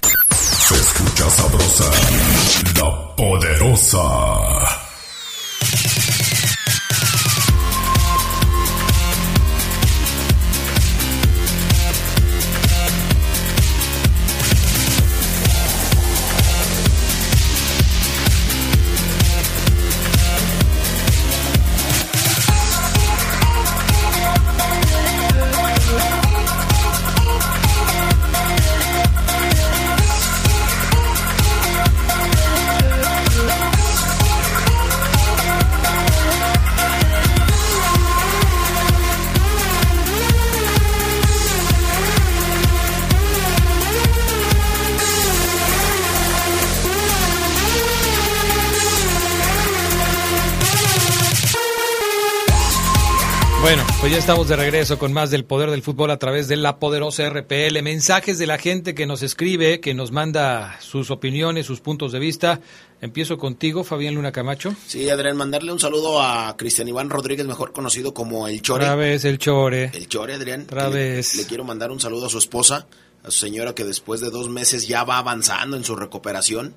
Ya 54.15 54.19
estamos 54.19 54.47
de 54.47 54.55
regreso 54.55 54.97
con 54.97 55.11
más 55.11 55.29
del 55.29 55.43
poder 55.43 55.69
del 55.69 55.81
fútbol 55.81 56.09
a 56.09 56.17
través 56.17 56.47
de 56.47 56.55
la 56.55 56.79
poderosa 56.79 57.29
RPL. 57.29 57.81
Mensajes 57.83 58.37
de 58.37 58.47
la 58.47 58.57
gente 58.57 58.95
que 58.95 59.05
nos 59.05 59.21
escribe, 59.21 59.81
que 59.81 59.93
nos 59.93 60.13
manda 60.13 60.79
sus 60.79 61.11
opiniones, 61.11 61.65
sus 61.65 61.81
puntos 61.81 62.13
de 62.13 62.19
vista. 62.19 62.61
Empiezo 63.01 63.37
contigo, 63.37 63.83
Fabián 63.83 64.15
Luna 64.15 64.31
Camacho. 64.31 64.73
Sí, 64.87 65.09
Adrián, 65.09 65.35
mandarle 65.35 65.73
un 65.73 65.81
saludo 65.81 66.21
a 66.21 66.55
Cristian 66.55 66.87
Iván 66.87 67.09
Rodríguez, 67.09 67.45
mejor 67.45 67.73
conocido 67.73 68.13
como 68.13 68.47
El 68.47 68.61
Chore. 68.61 68.85
Otra 68.85 68.95
vez 68.95 69.25
el 69.25 69.37
Chore. 69.37 69.91
El 69.93 70.07
Chore, 70.07 70.35
Adrián. 70.35 70.61
Otra 70.61 70.89
Le-. 70.89 71.17
Le, 71.17 71.45
quiero 71.45 71.65
mandar 71.65 71.91
un 71.91 71.99
saludo 71.99 72.27
a 72.27 72.29
su 72.29 72.37
esposa, 72.37 72.87
a 73.21 73.31
su 73.31 73.39
señora 73.39 73.75
que 73.75 73.83
después 73.83 74.21
de 74.21 74.29
dos 74.29 74.47
meses 74.47 74.87
ya 74.87 75.03
va 75.03 75.17
avanzando 75.17 75.75
en 75.75 75.83
su 75.83 75.93
recuperación. 75.93 76.73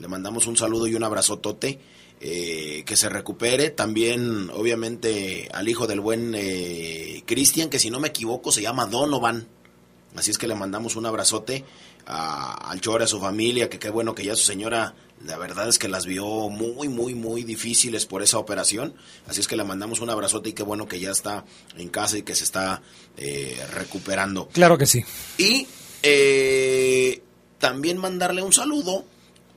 Le 0.00 0.08
mandamos 0.08 0.46
un 0.46 0.58
saludo 0.58 0.86
y 0.86 0.94
un 0.94 1.04
abrazotote. 1.04 1.78
Eh, 2.26 2.82
que 2.86 2.96
se 2.96 3.10
recupere. 3.10 3.68
También, 3.68 4.48
obviamente, 4.54 5.50
al 5.52 5.68
hijo 5.68 5.86
del 5.86 6.00
buen 6.00 6.34
eh, 6.34 7.22
Cristian, 7.26 7.68
que 7.68 7.78
si 7.78 7.90
no 7.90 8.00
me 8.00 8.08
equivoco 8.08 8.50
se 8.50 8.62
llama 8.62 8.86
Donovan. 8.86 9.46
Así 10.16 10.30
es 10.30 10.38
que 10.38 10.46
le 10.48 10.54
mandamos 10.54 10.96
un 10.96 11.04
abrazote 11.04 11.64
a- 12.06 12.70
al 12.70 12.80
Chore, 12.80 13.04
a 13.04 13.06
su 13.08 13.20
familia, 13.20 13.68
que 13.68 13.78
qué 13.78 13.90
bueno 13.90 14.14
que 14.14 14.24
ya 14.24 14.36
su 14.36 14.44
señora, 14.44 14.94
la 15.24 15.36
verdad 15.36 15.68
es 15.68 15.78
que 15.78 15.88
las 15.88 16.06
vio 16.06 16.48
muy, 16.48 16.88
muy, 16.88 17.14
muy 17.14 17.42
difíciles 17.42 18.06
por 18.06 18.22
esa 18.22 18.38
operación. 18.38 18.94
Así 19.26 19.40
es 19.40 19.48
que 19.48 19.56
le 19.56 19.64
mandamos 19.64 20.00
un 20.00 20.08
abrazote 20.10 20.50
y 20.50 20.52
qué 20.54 20.62
bueno 20.62 20.86
que 20.88 21.00
ya 21.00 21.10
está 21.10 21.44
en 21.76 21.88
casa 21.90 22.16
y 22.16 22.22
que 22.22 22.34
se 22.36 22.44
está 22.44 22.80
eh, 23.18 23.58
recuperando. 23.72 24.48
Claro 24.52 24.78
que 24.78 24.86
sí. 24.86 25.04
Y 25.36 25.66
eh, 26.02 27.20
también 27.58 27.98
mandarle 27.98 28.42
un 28.42 28.52
saludo, 28.52 29.04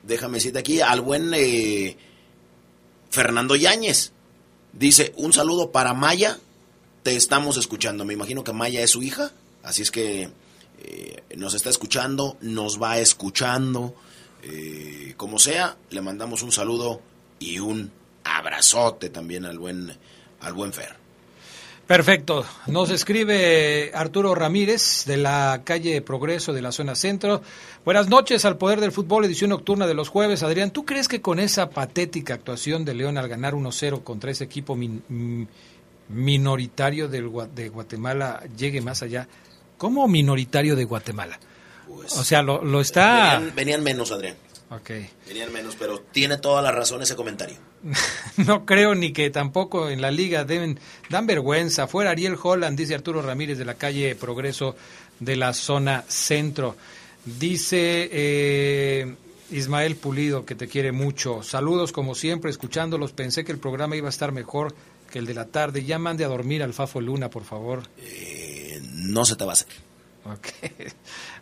déjame 0.03 0.35
decirte 0.39 0.59
aquí, 0.59 0.81
al 0.81 1.01
buen 1.01 1.31
eh, 1.35 1.97
Fernando 3.09 3.55
Yáñez. 3.55 4.11
Dice, 4.73 5.13
un 5.17 5.33
saludo 5.33 5.71
para 5.71 5.93
Maya, 5.93 6.37
te 7.03 7.15
estamos 7.15 7.57
escuchando. 7.57 8.05
Me 8.05 8.13
imagino 8.13 8.43
que 8.43 8.53
Maya 8.53 8.81
es 8.81 8.91
su 8.91 9.01
hija, 9.01 9.31
así 9.63 9.81
es 9.81 9.91
que 9.91 10.29
eh, 10.79 11.23
nos 11.35 11.53
está 11.53 11.69
escuchando, 11.69 12.37
nos 12.41 12.81
va 12.81 12.99
escuchando. 12.99 13.95
eh, 14.43 15.13
como 15.17 15.39
sea, 15.39 15.77
le 15.89 16.01
mandamos 16.01 16.43
un 16.43 16.51
saludo 16.51 17.01
y 17.39 17.59
un 17.59 17.91
abrazote 18.23 19.09
también 19.09 19.45
al 19.45 19.57
buen, 19.57 19.97
al 20.39 20.53
buen 20.53 20.73
Fer. 20.73 20.95
Perfecto. 21.87 22.45
Nos 22.67 22.89
escribe 22.89 23.91
Arturo 23.93 24.35
Ramírez 24.35 25.05
de 25.05 25.15
la 25.15 25.61
calle 25.63 26.01
Progreso 26.01 26.51
de 26.51 26.61
la 26.61 26.73
zona 26.73 26.95
centro. 26.95 27.41
Buenas 27.85 28.09
noches 28.09 28.43
al 28.43 28.57
Poder 28.57 28.81
del 28.81 28.91
Fútbol, 28.91 29.23
edición 29.23 29.51
nocturna 29.51 29.87
de 29.87 29.93
los 29.93 30.09
jueves. 30.09 30.43
Adrián, 30.43 30.71
¿tú 30.71 30.85
crees 30.85 31.07
que 31.07 31.21
con 31.21 31.39
esa 31.39 31.69
patética 31.69 32.33
actuación 32.33 32.83
de 32.83 32.93
León 32.93 33.17
al 33.17 33.29
ganar 33.29 33.53
1-0 33.53 34.03
contra 34.03 34.31
ese 34.31 34.43
equipo 34.43 34.75
min- 34.75 35.47
minoritario 36.09 37.07
del, 37.07 37.31
de 37.55 37.69
Guatemala 37.69 38.43
llegue 38.57 38.81
más 38.81 39.01
allá? 39.01 39.29
¿Cómo 39.77 40.07
minoritario 40.09 40.75
de 40.75 40.83
Guatemala? 40.83 41.39
o 41.89 42.23
sea, 42.23 42.41
lo, 42.41 42.61
lo 42.65 42.81
está... 42.81 43.35
Venían, 43.39 43.55
venían 43.55 43.83
menos, 43.83 44.11
Adrián. 44.11 44.35
Ok. 44.69 44.91
Venían 45.27 45.53
menos, 45.53 45.75
pero 45.77 45.99
tiene 45.99 46.37
toda 46.37 46.61
la 46.61 46.71
razón 46.71 47.01
ese 47.01 47.15
comentario. 47.15 47.57
No 48.37 48.65
creo 48.65 48.93
ni 48.93 49.13
que 49.13 49.31
tampoco 49.31 49.89
en 49.89 50.01
la 50.01 50.11
liga 50.11 50.43
deben 50.43 50.79
dan 51.09 51.25
vergüenza. 51.25 51.87
Fuera 51.87 52.11
Ariel 52.11 52.37
Holland, 52.41 52.77
dice 52.77 52.93
Arturo 52.93 53.21
Ramírez 53.21 53.57
de 53.57 53.65
la 53.65 53.73
calle 53.73 54.15
Progreso 54.15 54.75
de 55.19 55.35
la 55.35 55.53
zona 55.53 56.03
centro. 56.07 56.75
Dice 57.25 58.09
eh, 58.11 59.15
Ismael 59.51 59.95
Pulido 59.95 60.45
que 60.45 60.55
te 60.55 60.67
quiere 60.67 60.91
mucho. 60.91 61.41
Saludos 61.41 61.91
como 61.91 62.13
siempre, 62.13 62.51
escuchándolos. 62.51 63.11
Pensé 63.11 63.43
que 63.43 63.51
el 63.51 63.57
programa 63.57 63.95
iba 63.95 64.07
a 64.07 64.09
estar 64.09 64.31
mejor 64.31 64.75
que 65.11 65.19
el 65.19 65.25
de 65.25 65.33
la 65.33 65.45
tarde. 65.45 65.83
Ya 65.83 65.97
mande 65.97 66.25
a 66.25 66.27
dormir 66.27 66.61
al 66.61 66.73
Fafo 66.73 67.01
Luna, 67.01 67.29
por 67.29 67.43
favor. 67.43 67.83
Eh, 67.97 68.79
no 68.83 69.25
se 69.25 69.35
te 69.35 69.45
va 69.45 69.51
a 69.51 69.53
hacer. 69.53 69.67
Ok. 70.25 70.47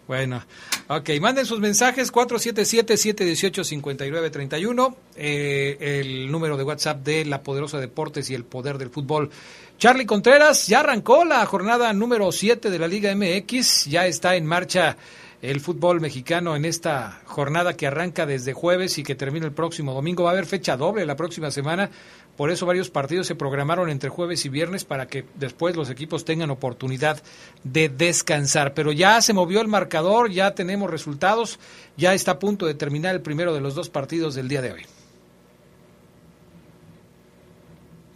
Bueno, 0.07 0.43
ok, 0.87 1.09
manden 1.19 1.47
sus 1.47 1.59
mensajes 1.59 2.13
477-718-5931, 2.13 4.95
eh, 5.15 5.77
el 5.79 6.31
número 6.31 6.57
de 6.57 6.63
WhatsApp 6.63 7.03
de 7.03 7.25
La 7.25 7.41
Poderosa 7.41 7.79
Deportes 7.79 8.29
y 8.29 8.35
el 8.35 8.43
Poder 8.43 8.77
del 8.77 8.91
Fútbol. 8.91 9.31
Charlie 9.79 10.05
Contreras, 10.05 10.67
ya 10.67 10.81
arrancó 10.81 11.25
la 11.25 11.43
jornada 11.47 11.91
número 11.91 12.31
7 12.31 12.69
de 12.69 12.79
la 12.79 12.87
Liga 12.87 13.15
MX, 13.15 13.85
ya 13.85 14.05
está 14.05 14.35
en 14.35 14.45
marcha 14.45 14.95
el 15.41 15.59
fútbol 15.59 16.01
mexicano 16.01 16.55
en 16.55 16.65
esta 16.65 17.21
jornada 17.25 17.75
que 17.75 17.87
arranca 17.87 18.25
desde 18.25 18.53
jueves 18.53 18.97
y 18.97 19.03
que 19.03 19.15
termina 19.15 19.45
el 19.45 19.51
próximo 19.51 19.93
domingo. 19.93 20.23
Va 20.23 20.29
a 20.29 20.33
haber 20.33 20.45
fecha 20.45 20.77
doble 20.77 21.05
la 21.05 21.15
próxima 21.15 21.51
semana, 21.51 21.89
por 22.37 22.51
eso 22.51 22.65
varios 22.65 22.89
partidos 22.89 23.27
se 23.27 23.35
programaron 23.35 23.89
entre 23.89 24.09
jueves 24.09 24.45
y 24.45 24.49
viernes 24.49 24.85
para 24.85 25.07
que 25.07 25.25
después 25.35 25.75
los 25.75 25.89
equipos 25.89 26.25
tengan 26.25 26.49
oportunidad 26.49 27.21
de 27.63 27.89
descansar. 27.89 28.73
Pero 28.73 28.91
ya 28.91 29.21
se 29.21 29.33
movió 29.33 29.61
el 29.61 29.67
marcador, 29.67 30.29
ya 30.31 30.53
tenemos 30.55 30.89
resultados, 30.89 31.59
ya 31.97 32.13
está 32.13 32.31
a 32.31 32.39
punto 32.39 32.65
de 32.65 32.73
terminar 32.75 33.15
el 33.15 33.21
primero 33.21 33.53
de 33.53 33.61
los 33.61 33.75
dos 33.75 33.89
partidos 33.89 34.35
del 34.35 34.47
día 34.47 34.61
de 34.61 34.71
hoy. 34.73 34.81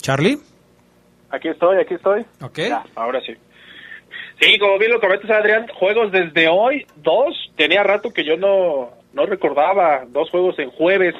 Charlie, 0.01 0.39
Aquí 1.31 1.47
estoy, 1.47 1.77
aquí 1.79 1.93
estoy. 1.93 2.25
ok. 2.41 2.57
Ya, 2.57 2.83
ahora 2.95 3.21
sí. 3.21 3.33
Sí, 4.39 4.57
como 4.57 4.79
bien 4.79 4.91
lo 4.91 4.99
comentas, 4.99 5.29
Adrián, 5.29 5.67
juegos 5.67 6.11
desde 6.11 6.47
hoy, 6.47 6.85
dos. 6.95 7.51
Tenía 7.55 7.83
rato 7.83 8.11
que 8.11 8.23
yo 8.23 8.37
no, 8.37 8.89
no 9.13 9.25
recordaba, 9.25 10.05
dos 10.07 10.29
juegos 10.31 10.57
en 10.59 10.71
jueves. 10.71 11.13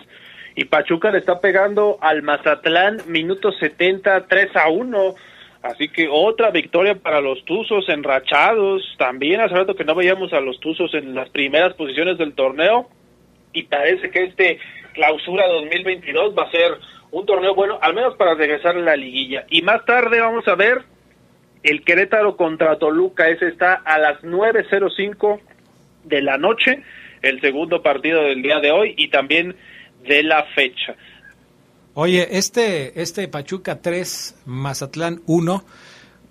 Y 0.60 0.66
Pachuca 0.66 1.10
le 1.10 1.20
está 1.20 1.40
pegando 1.40 1.98
al 2.02 2.22
Mazatlán, 2.22 2.98
minuto 3.08 3.54
70, 3.54 4.28
3 4.28 4.56
a 4.58 4.68
1. 4.68 5.16
Así 5.62 5.88
que 5.88 6.10
otra 6.12 6.52
victoria 6.52 6.96
para 6.96 7.22
los 7.22 7.46
Tuzos 7.46 7.88
enrachados. 7.88 8.84
También 8.98 9.40
hace 9.40 9.56
rato 9.56 9.74
que 9.74 9.86
no 9.86 9.96
veíamos 9.96 10.34
a 10.34 10.42
los 10.42 10.60
Tuzos 10.60 10.94
en 10.96 11.16
las 11.16 11.30
primeras 11.30 11.76
posiciones 11.76 12.18
del 12.18 12.34
torneo. 12.34 12.90
Y 13.54 13.64
parece 13.64 14.12
que 14.12 14.26
este 14.26 14.60
clausura 14.96 15.48
2022 15.48 16.38
va 16.38 16.44
a 16.44 16.52
ser 16.52 16.74
un 17.12 17.26
torneo 17.26 17.56
bueno, 17.56 17.80
al 17.82 17.94
menos 17.94 18.18
para 18.18 18.34
regresar 18.34 18.76
a 18.76 18.82
la 18.82 18.98
liguilla. 18.98 19.46
Y 19.50 19.62
más 19.62 19.86
tarde 19.86 20.20
vamos 20.20 20.46
a 20.50 20.56
ver 20.56 20.80
el 21.64 21.86
Querétaro 21.86 22.36
contra 22.36 22.78
Toluca. 22.78 23.30
Ese 23.30 23.48
está 23.48 23.76
a 23.76 23.98
las 23.98 24.22
9.05 24.24 25.40
de 26.04 26.22
la 26.22 26.38
noche, 26.38 26.84
el 27.22 27.40
segundo 27.40 27.82
partido 27.82 28.24
del 28.24 28.42
día 28.42 28.60
de 28.60 28.72
hoy 28.72 28.94
y 28.98 29.08
también 29.08 29.56
de 30.08 30.24
la 30.24 30.44
fecha. 30.56 30.96
Oye, 31.94 32.38
este, 32.38 33.02
este 33.02 33.28
Pachuca 33.28 33.82
3, 33.82 34.36
Mazatlán 34.46 35.22
1, 35.26 35.64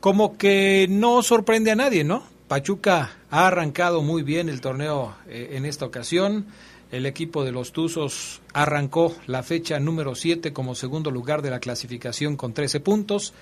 como 0.01 0.39
que 0.39 0.87
no 0.89 1.23
sorprende 1.23 1.71
a 1.71 1.77
nadie, 1.77 2.05
¿no? 2.05 2.23
Pachuca 2.49 3.11
ha 3.31 3.47
arrancado 3.47 4.03
muy 4.03 4.23
bien 4.23 4.49
el 4.49 4.61
torneo 4.61 5.15
eh, 5.29 5.51
en 5.53 5.67
esta 5.67 5.85
ocasión. 5.85 6.47
El 6.91 7.05
equipo 7.05 7.45
de 7.45 7.53
los 7.53 7.73
Tuzos 7.73 8.41
arrancó 8.55 9.15
la 9.27 9.43
fecha 9.43 9.79
número 9.79 10.15
7 10.15 10.55
como 10.55 10.75
segundo 10.75 11.11
lugar 11.11 11.43
de 11.43 11.51
la 11.51 11.61
clasificación 11.61 12.37
con 12.37 12.55
13 12.55 12.81
puntos. 12.81 13.35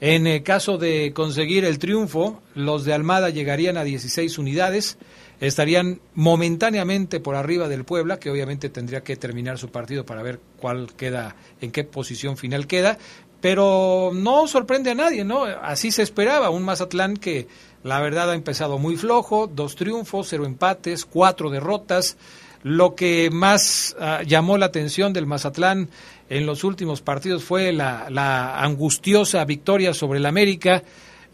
En 0.00 0.26
el 0.26 0.42
caso 0.44 0.78
de 0.78 1.12
conseguir 1.12 1.64
el 1.64 1.78
triunfo, 1.78 2.40
los 2.54 2.84
de 2.84 2.92
Almada 2.92 3.30
llegarían 3.30 3.76
a 3.76 3.84
16 3.84 4.38
unidades, 4.38 4.98
estarían 5.40 6.00
momentáneamente 6.14 7.20
por 7.20 7.34
arriba 7.34 7.68
del 7.68 7.84
Puebla, 7.84 8.18
que 8.18 8.30
obviamente 8.30 8.68
tendría 8.68 9.02
que 9.02 9.16
terminar 9.16 9.58
su 9.58 9.70
partido 9.70 10.04
para 10.06 10.22
ver 10.22 10.40
cuál 10.58 10.92
queda, 10.94 11.36
en 11.60 11.70
qué 11.70 11.84
posición 11.84 12.36
final 12.36 12.66
queda, 12.66 12.98
pero 13.40 14.10
no 14.14 14.46
sorprende 14.46 14.92
a 14.92 14.94
nadie, 14.94 15.22
¿no? 15.22 15.44
Así 15.44 15.90
se 15.90 16.02
esperaba, 16.02 16.48
un 16.48 16.62
Mazatlán 16.62 17.16
que 17.16 17.46
la 17.82 18.00
verdad 18.00 18.30
ha 18.30 18.34
empezado 18.34 18.78
muy 18.78 18.96
flojo, 18.96 19.46
dos 19.46 19.76
triunfos, 19.76 20.28
cero 20.30 20.46
empates, 20.46 21.04
cuatro 21.04 21.50
derrotas. 21.50 22.16
Lo 22.62 22.94
que 22.94 23.28
más 23.30 23.94
ah, 24.00 24.22
llamó 24.26 24.56
la 24.56 24.64
atención 24.64 25.12
del 25.12 25.26
Mazatlán 25.26 25.90
en 26.30 26.46
los 26.46 26.64
últimos 26.64 27.02
partidos 27.02 27.44
fue 27.44 27.72
la, 27.74 28.06
la 28.08 28.58
angustiosa 28.62 29.44
victoria 29.44 29.92
sobre 29.92 30.18
el 30.18 30.24
América 30.24 30.82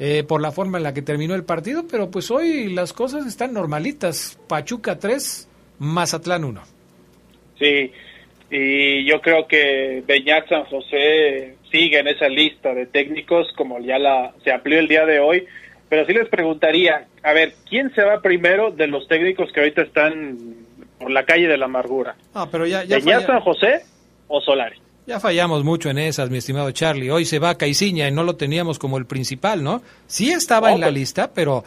eh, 0.01 0.25
por 0.25 0.41
la 0.41 0.51
forma 0.51 0.79
en 0.79 0.85
la 0.85 0.93
que 0.93 1.03
terminó 1.03 1.37
el 1.37 1.45
partido, 1.45 1.85
pero 1.89 2.11
pues 2.11 2.31
hoy 2.33 2.69
las 2.73 2.93
cosas 2.93 3.27
están 3.27 3.53
normalitas. 3.53 4.41
Pachuca 4.49 4.99
3, 4.99 5.49
Mazatlán 5.79 6.45
1. 6.45 6.63
Sí, 7.59 7.93
y 8.51 9.05
yo 9.05 9.21
creo 9.21 9.47
que 9.47 10.03
Beñat 10.07 10.49
San 10.49 10.65
José 10.65 11.55
sigue 11.71 12.01
en 12.01 12.09
esa 12.09 12.29
lista 12.29 12.75
de 12.75 12.87
técnicos 12.87 13.47
como 13.57 13.79
ya 13.79 13.99
la 13.99 14.35
se 14.43 14.51
amplió 14.51 14.81
el 14.81 14.89
día 14.89 15.07
de 15.07 15.21
hoy 15.21 15.47
pero 15.91 16.07
sí 16.07 16.15
les 16.15 16.29
preguntaría, 16.29 17.09
a 17.25 17.33
ver, 17.33 17.53
¿quién 17.69 17.93
se 17.95 18.05
va 18.05 18.23
primero 18.23 18.71
de 18.71 18.87
los 18.87 19.09
técnicos 19.09 19.51
que 19.53 19.59
ahorita 19.59 19.83
están 19.83 20.39
por 21.01 21.11
la 21.11 21.25
calle 21.25 21.49
de 21.49 21.59
la 21.59 21.65
amargura? 21.65 22.15
Ah, 22.33 22.47
pero 22.51 22.65
ya, 22.65 22.85
ya 22.85 23.21
San 23.23 23.41
José 23.41 23.83
o 24.29 24.41
Solari? 24.41 24.77
Ya 25.11 25.19
fallamos 25.19 25.65
mucho 25.65 25.91
en 25.91 25.99
esas, 25.99 26.31
mi 26.31 26.39
estimado 26.39 26.71
Charlie. 26.71 27.11
Hoy 27.11 27.25
se 27.25 27.41
va 27.41 27.59
Caiciña 27.59 28.07
y 28.07 28.13
no 28.13 28.23
lo 28.23 28.37
teníamos 28.37 28.79
como 28.79 28.97
el 28.97 29.07
principal, 29.07 29.65
¿no? 29.65 29.83
Sí 30.07 30.31
estaba 30.31 30.71
en 30.71 30.79
la 30.79 30.89
lista, 30.93 31.33
pero 31.35 31.65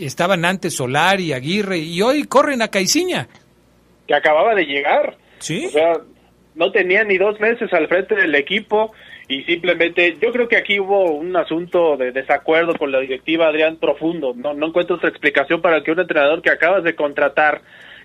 estaban 0.00 0.44
antes 0.44 0.74
Solari, 0.74 1.32
Aguirre 1.32 1.78
y 1.78 2.02
hoy 2.02 2.24
corren 2.24 2.60
a 2.60 2.66
Caiciña. 2.66 3.28
Que 4.08 4.16
acababa 4.16 4.56
de 4.56 4.64
llegar. 4.64 5.16
Sí. 5.38 5.66
O 5.66 5.70
sea, 5.70 5.92
no 6.56 6.72
tenía 6.72 7.04
ni 7.04 7.18
dos 7.18 7.38
meses 7.38 7.72
al 7.72 7.86
frente 7.86 8.16
del 8.16 8.34
equipo 8.34 8.90
y 9.28 9.44
simplemente 9.44 10.16
yo 10.20 10.32
creo 10.32 10.48
que 10.48 10.56
aquí 10.56 10.80
hubo 10.80 11.12
un 11.12 11.36
asunto 11.36 11.96
de 11.96 12.10
desacuerdo 12.10 12.74
con 12.74 12.90
la 12.90 12.98
directiva 12.98 13.46
Adrián 13.46 13.76
profundo 13.76 14.34
no 14.34 14.52
no 14.52 14.66
encuentro 14.66 14.96
otra 14.96 15.08
explicación 15.08 15.62
para 15.62 15.84
que 15.84 15.92
un 15.92 16.00
entrenador 16.00 16.42
que 16.42 16.50
acabas 16.50 16.82
de 16.82 16.96
contratar 16.96 17.62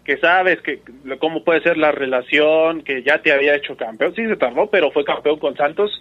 que 0.08 0.18
sabes 0.18 0.62
que 0.62 0.80
cómo 1.20 1.43
puede 1.43 1.62
ser 1.62 1.78
la 1.78 1.91
relación 1.91 2.82
que 2.82 3.03
ya 3.03 3.22
te 3.22 3.34
había 3.34 3.55
hecho 3.55 3.76
campeón 3.76 4.16
sí 4.16 4.26
se 4.26 4.38
tardó 4.38 4.70
pero 4.70 4.89
fue 4.89 5.03
campeón 5.03 5.38
con 5.38 5.58
Santos 5.58 5.91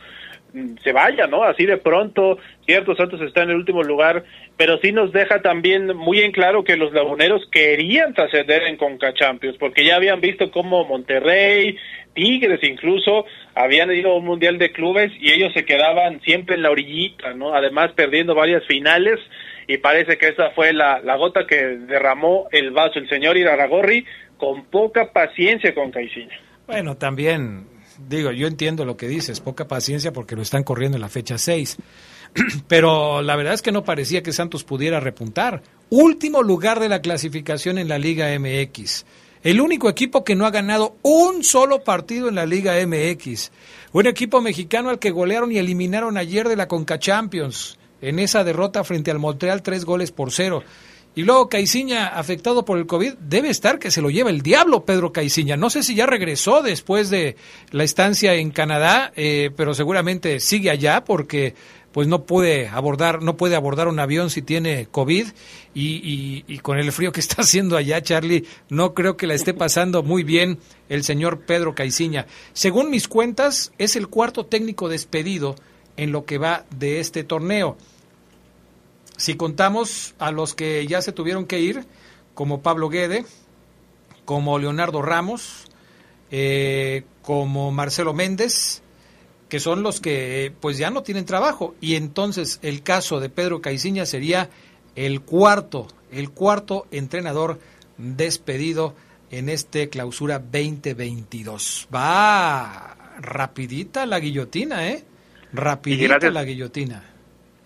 mm, 0.55 0.77
se 0.83 0.93
vaya, 0.93 1.27
¿no? 1.27 1.43
Así 1.43 1.67
de 1.67 1.77
pronto, 1.77 2.39
cierto, 2.65 2.95
Santos 2.95 3.21
está 3.21 3.43
en 3.43 3.51
el 3.51 3.57
último 3.57 3.83
lugar, 3.83 4.23
pero 4.57 4.79
sí 4.79 4.93
nos 4.93 5.13
deja 5.13 5.43
también 5.43 5.97
muy 5.97 6.21
en 6.21 6.31
claro 6.31 6.63
que 6.63 6.77
los 6.77 6.93
laguneros 6.93 7.43
querían 7.51 8.15
trascender 8.15 8.63
en 8.63 8.77
Conca 8.77 9.13
Champions, 9.13 9.57
porque 9.59 9.85
ya 9.85 9.97
habían 9.97 10.21
visto 10.21 10.53
cómo 10.53 10.85
Monterrey, 10.85 11.77
Tigres 12.15 12.61
incluso 12.63 13.27
habían 13.55 13.91
ido 13.91 14.13
a 14.13 14.19
un 14.19 14.25
mundial 14.25 14.57
de 14.57 14.71
clubes 14.71 15.13
y 15.21 15.33
ellos 15.33 15.53
se 15.53 15.65
quedaban 15.65 16.21
siempre 16.23 16.55
en 16.55 16.63
la 16.63 16.71
orillita, 16.71 17.35
¿no? 17.35 17.55
Además 17.55 17.93
perdiendo 17.93 18.37
varias 18.37 18.65
finales 18.67 19.19
y 19.67 19.79
parece 19.79 20.17
que 20.17 20.29
esa 20.29 20.51
fue 20.51 20.73
la, 20.73 21.01
gota 21.17 21.47
que 21.47 21.57
derramó 21.57 22.49
el 22.53 22.71
vaso 22.71 22.99
el 22.99 23.09
señor 23.09 23.37
Iraragorri 23.37 24.05
con 24.37 24.67
poca 24.67 25.13
paciencia 25.13 25.75
con 25.75 25.91
Caixinha. 25.91 26.39
Bueno, 26.67 26.97
también 26.97 27.67
digo, 28.09 28.31
yo 28.33 28.47
entiendo 28.47 28.85
lo 28.85 28.97
que 28.97 29.09
dices, 29.09 29.41
poca 29.41 29.67
paciencia 29.67 30.13
porque 30.13 30.37
lo 30.37 30.43
están 30.43 30.63
corriendo 30.63 30.97
en 30.97 31.03
la 31.03 31.09
fecha 31.09 31.39
6. 31.39 31.77
Pero 32.69 33.23
la 33.23 33.37
verdad 33.37 33.55
es 33.55 33.63
que 33.63 33.73
no 33.73 33.85
parecía 33.85 34.23
que 34.23 34.33
Santos 34.33 34.65
pudiera 34.65 35.01
repuntar. 35.01 35.63
Último 35.91 36.43
lugar 36.43 36.81
de 36.81 36.89
la 36.89 37.01
clasificación 37.01 37.79
en 37.79 37.89
la 37.89 37.99
Liga 37.99 38.29
MX 38.39 39.05
el 39.47 39.61
único 39.61 39.89
equipo 39.89 40.25
que 40.25 40.35
no 40.35 40.45
ha 40.45 40.51
ganado 40.51 40.97
un 41.03 41.45
solo 41.45 41.85
partido 41.85 42.29
en 42.29 42.35
la 42.35 42.47
Liga 42.47 42.75
MX. 42.85 43.53
Un 43.93 44.09
equipo 44.09 44.41
mexicano 44.41 44.91
al 44.91 44.99
que 44.99 45.13
golearon 45.13 45.53
y 45.53 45.59
eliminaron 45.59 46.17
ayer 46.17 46.49
de 46.49 46.57
la 46.57 46.67
Conca 46.67 46.99
Champions 46.99 47.79
en 48.01 48.19
esa 48.19 48.45
derrota 48.45 48.85
frente 48.85 49.11
al 49.11 49.19
Montreal 49.19 49.63
tres 49.63 49.85
goles 49.85 50.13
por 50.13 50.33
cero. 50.33 50.63
Y 51.17 51.23
luego 51.23 51.49
Caiciña, 51.49 52.09
afectado 52.09 52.67
por 52.67 52.77
el 52.77 52.87
COVID, 52.87 53.15
debe 53.15 53.49
estar 53.49 53.79
que 53.79 53.91
se 53.91 54.03
lo 54.03 54.11
lleva 54.11 54.29
el 54.29 54.43
diablo, 54.43 54.85
Pedro 54.85 55.13
Caiciña. 55.15 55.57
No 55.57 55.71
sé 55.71 55.83
si 55.83 55.95
ya 55.95 56.05
regresó 56.05 56.61
después 56.61 57.09
de 57.09 57.37
la 57.71 57.85
estancia 57.85 58.35
en 58.35 58.51
Canadá, 58.51 59.13
eh, 59.17 59.51
pero 59.57 59.73
seguramente 59.73 60.41
sigue 60.41 60.69
allá 60.69 61.05
porque 61.05 61.55
pues 61.97 62.07
no 62.07 62.25
puede 62.25 62.69
abordar, 62.69 63.23
no 63.23 63.39
puede 63.39 63.57
abordar 63.57 63.89
un 63.89 63.99
avión 63.99 64.29
si 64.29 64.43
tiene 64.43 64.89
COVID 64.91 65.29
y, 65.73 66.45
y, 66.47 66.59
con 66.59 66.79
el 66.79 66.93
frío 66.93 67.11
que 67.13 67.21
está 67.27 67.41
haciendo 67.41 67.79
allá, 67.79 68.03
Charlie, 68.03 68.45
no 68.69 68.93
creo 68.93 69.17
que 69.17 69.27
la 69.27 69.33
esté 69.33 69.55
pasando 69.55 70.03
muy 70.03 70.23
bien 70.23 70.59
el 70.91 71.03
señor 71.03 71.47
Pedro 71.47 71.75
Caiciña. 71.75 72.27
Según 72.53 72.91
mis 72.91 73.09
cuentas, 73.09 73.73
es 73.79 73.97
el 73.97 74.09
cuarto 74.09 74.45
técnico 74.45 74.91
despedido 74.91 75.57
en 75.97 76.13
lo 76.13 76.25
que 76.25 76.39
va 76.39 76.65
de 76.71 77.01
este 77.01 77.25
torneo. 77.25 77.77
Si 79.17 79.35
contamos 79.37 80.15
a 80.19 80.31
los 80.31 80.55
que 80.55 80.87
ya 80.87 81.01
se 81.01 81.13
tuvieron 81.13 81.47
que 81.47 81.61
ir, 81.61 81.87
como 82.35 82.61
Pablo 82.61 82.89
Guede, 82.89 83.25
como 84.25 84.59
Leonardo 84.59 85.01
Ramos, 85.01 85.65
eh, 86.31 87.05
como 87.23 87.73
Marcelo 87.73 88.13
Méndez, 88.13 88.83
que 89.49 89.61
son 89.61 89.83
los 89.83 90.01
que 90.01 90.53
pues 90.61 90.77
ya 90.77 90.91
no 90.91 91.03
tienen 91.03 91.25
trabajo. 91.25 91.75
Y 91.81 91.95
entonces 91.95 92.59
el 92.63 92.83
caso 92.83 93.21
de 93.21 93.31
Pedro 93.31 93.63
Caiciña 93.63 94.05
sería 94.05 94.51
el 94.97 95.23
cuarto, 95.23 95.87
el 96.11 96.31
cuarto 96.31 96.87
entrenador 96.91 97.59
despedido 97.97 98.95
en 99.31 99.49
este 99.49 99.89
clausura 99.89 100.39
2022. 100.39 101.89
Va 101.95 102.97
rapidita 103.19 104.05
la 104.07 104.21
guillotina, 104.21 104.89
¿eh? 104.89 105.05
Rapidita 105.53 106.31
la 106.31 106.45
guillotina. 106.45 107.03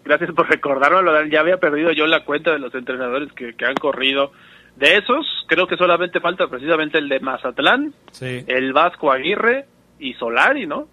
Gracias 0.05 0.31
por 0.33 0.49
recordármelo, 0.49 1.27
ya 1.27 1.41
había 1.41 1.59
perdido 1.59 1.93
yo 1.93 2.07
la 2.07 2.25
cuenta 2.25 2.53
de 2.53 2.59
los 2.59 2.75
entrenadores 2.75 3.33
que, 3.33 3.55
que 3.55 3.65
han 3.65 3.75
corrido. 3.75 4.33
De 4.77 4.97
esos, 4.97 5.27
creo 5.47 5.67
que 5.67 5.77
solamente 5.77 6.21
falta 6.21 6.49
precisamente 6.49 6.99
el 6.99 7.09
de 7.09 7.21
Mazatlán, 7.21 7.93
el 8.21 8.73
Vasco 8.73 9.13
Aguirre 9.13 9.67
y 9.99 10.15
Solari, 10.15 10.67
¿no? 10.67 10.89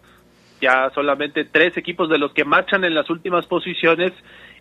ya 0.62 0.90
solamente 0.94 1.46
tres 1.46 1.78
equipos 1.78 2.10
de 2.10 2.18
los 2.18 2.34
que 2.34 2.46
marchan 2.46 2.84
en 2.84 2.96
las 2.96 3.10
últimas 3.10 3.46
posiciones 3.46 4.12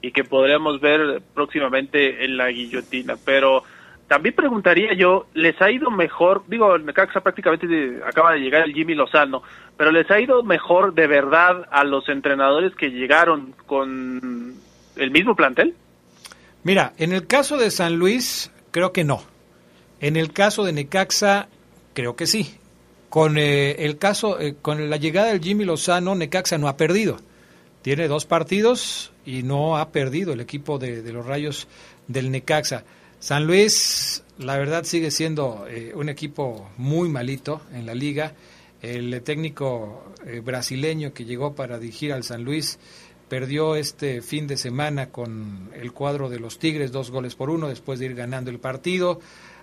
y 0.02 0.12
que 0.12 0.24
podríamos 0.24 0.80
ver 0.80 1.22
próximamente 1.34 2.24
en 2.24 2.36
la 2.36 2.48
guillotina. 2.48 3.14
Pero 3.24 3.62
también 4.06 4.34
preguntaría 4.34 4.92
yo, 4.94 5.26
¿les 5.34 5.60
ha 5.62 5.70
ido 5.70 5.90
mejor? 5.90 6.44
Digo, 6.48 6.74
el 6.74 6.84
Necaxa 6.84 7.20
prácticamente 7.20 8.00
acaba 8.06 8.32
de 8.32 8.40
llegar 8.40 8.62
el 8.62 8.74
Jimmy 8.74 8.94
Lozano, 8.94 9.42
pero 9.76 9.92
¿les 9.92 10.10
ha 10.10 10.20
ido 10.20 10.42
mejor 10.42 10.94
de 10.94 11.06
verdad 11.06 11.66
a 11.70 11.84
los 11.84 12.08
entrenadores 12.08 12.74
que 12.74 12.90
llegaron 12.90 13.54
con 13.66 14.54
el 14.96 15.10
mismo 15.10 15.36
plantel? 15.36 15.74
Mira, 16.62 16.94
en 16.98 17.12
el 17.12 17.26
caso 17.26 17.58
de 17.58 17.70
San 17.70 17.96
Luis, 17.96 18.50
creo 18.70 18.92
que 18.92 19.04
no. 19.04 19.22
En 20.00 20.16
el 20.16 20.32
caso 20.32 20.64
de 20.64 20.72
Necaxa, 20.72 21.48
creo 21.94 22.16
que 22.16 22.26
sí. 22.26 22.56
Con 23.08 23.38
eh, 23.38 23.84
el 23.84 23.98
caso, 23.98 24.40
eh, 24.40 24.56
con 24.60 24.90
la 24.90 24.96
llegada 24.96 25.28
del 25.28 25.40
Jimmy 25.40 25.64
Lozano, 25.64 26.14
Necaxa 26.14 26.58
no 26.58 26.68
ha 26.68 26.76
perdido. 26.76 27.18
Tiene 27.82 28.08
dos 28.08 28.26
partidos 28.26 29.12
y 29.24 29.42
no 29.42 29.76
ha 29.76 29.90
perdido 29.90 30.32
el 30.32 30.40
equipo 30.40 30.78
de, 30.78 31.02
los 31.12 31.24
Rayos 31.24 31.68
del 32.08 32.30
Necaxa. 32.30 32.84
San 33.20 33.46
Luis, 33.46 34.24
la 34.38 34.58
verdad, 34.58 34.84
sigue 34.84 35.10
siendo 35.10 35.66
eh, 35.68 35.92
un 35.94 36.08
equipo 36.08 36.68
muy 36.78 37.08
malito 37.08 37.62
en 37.72 37.86
la 37.86 37.94
liga. 37.94 38.32
El 38.86 39.20
técnico 39.22 40.04
brasileño 40.44 41.12
que 41.12 41.24
llegó 41.24 41.56
para 41.56 41.80
dirigir 41.80 42.12
al 42.12 42.22
San 42.22 42.44
Luis 42.44 42.78
perdió 43.28 43.74
este 43.74 44.22
fin 44.22 44.46
de 44.46 44.56
semana 44.56 45.10
con 45.10 45.70
el 45.74 45.92
cuadro 45.92 46.28
de 46.28 46.38
los 46.38 46.60
Tigres, 46.60 46.92
dos 46.92 47.10
goles 47.10 47.34
por 47.34 47.50
uno, 47.50 47.68
después 47.68 47.98
de 47.98 48.06
ir 48.06 48.14
ganando 48.14 48.48
el 48.48 48.60
partido. 48.60 49.18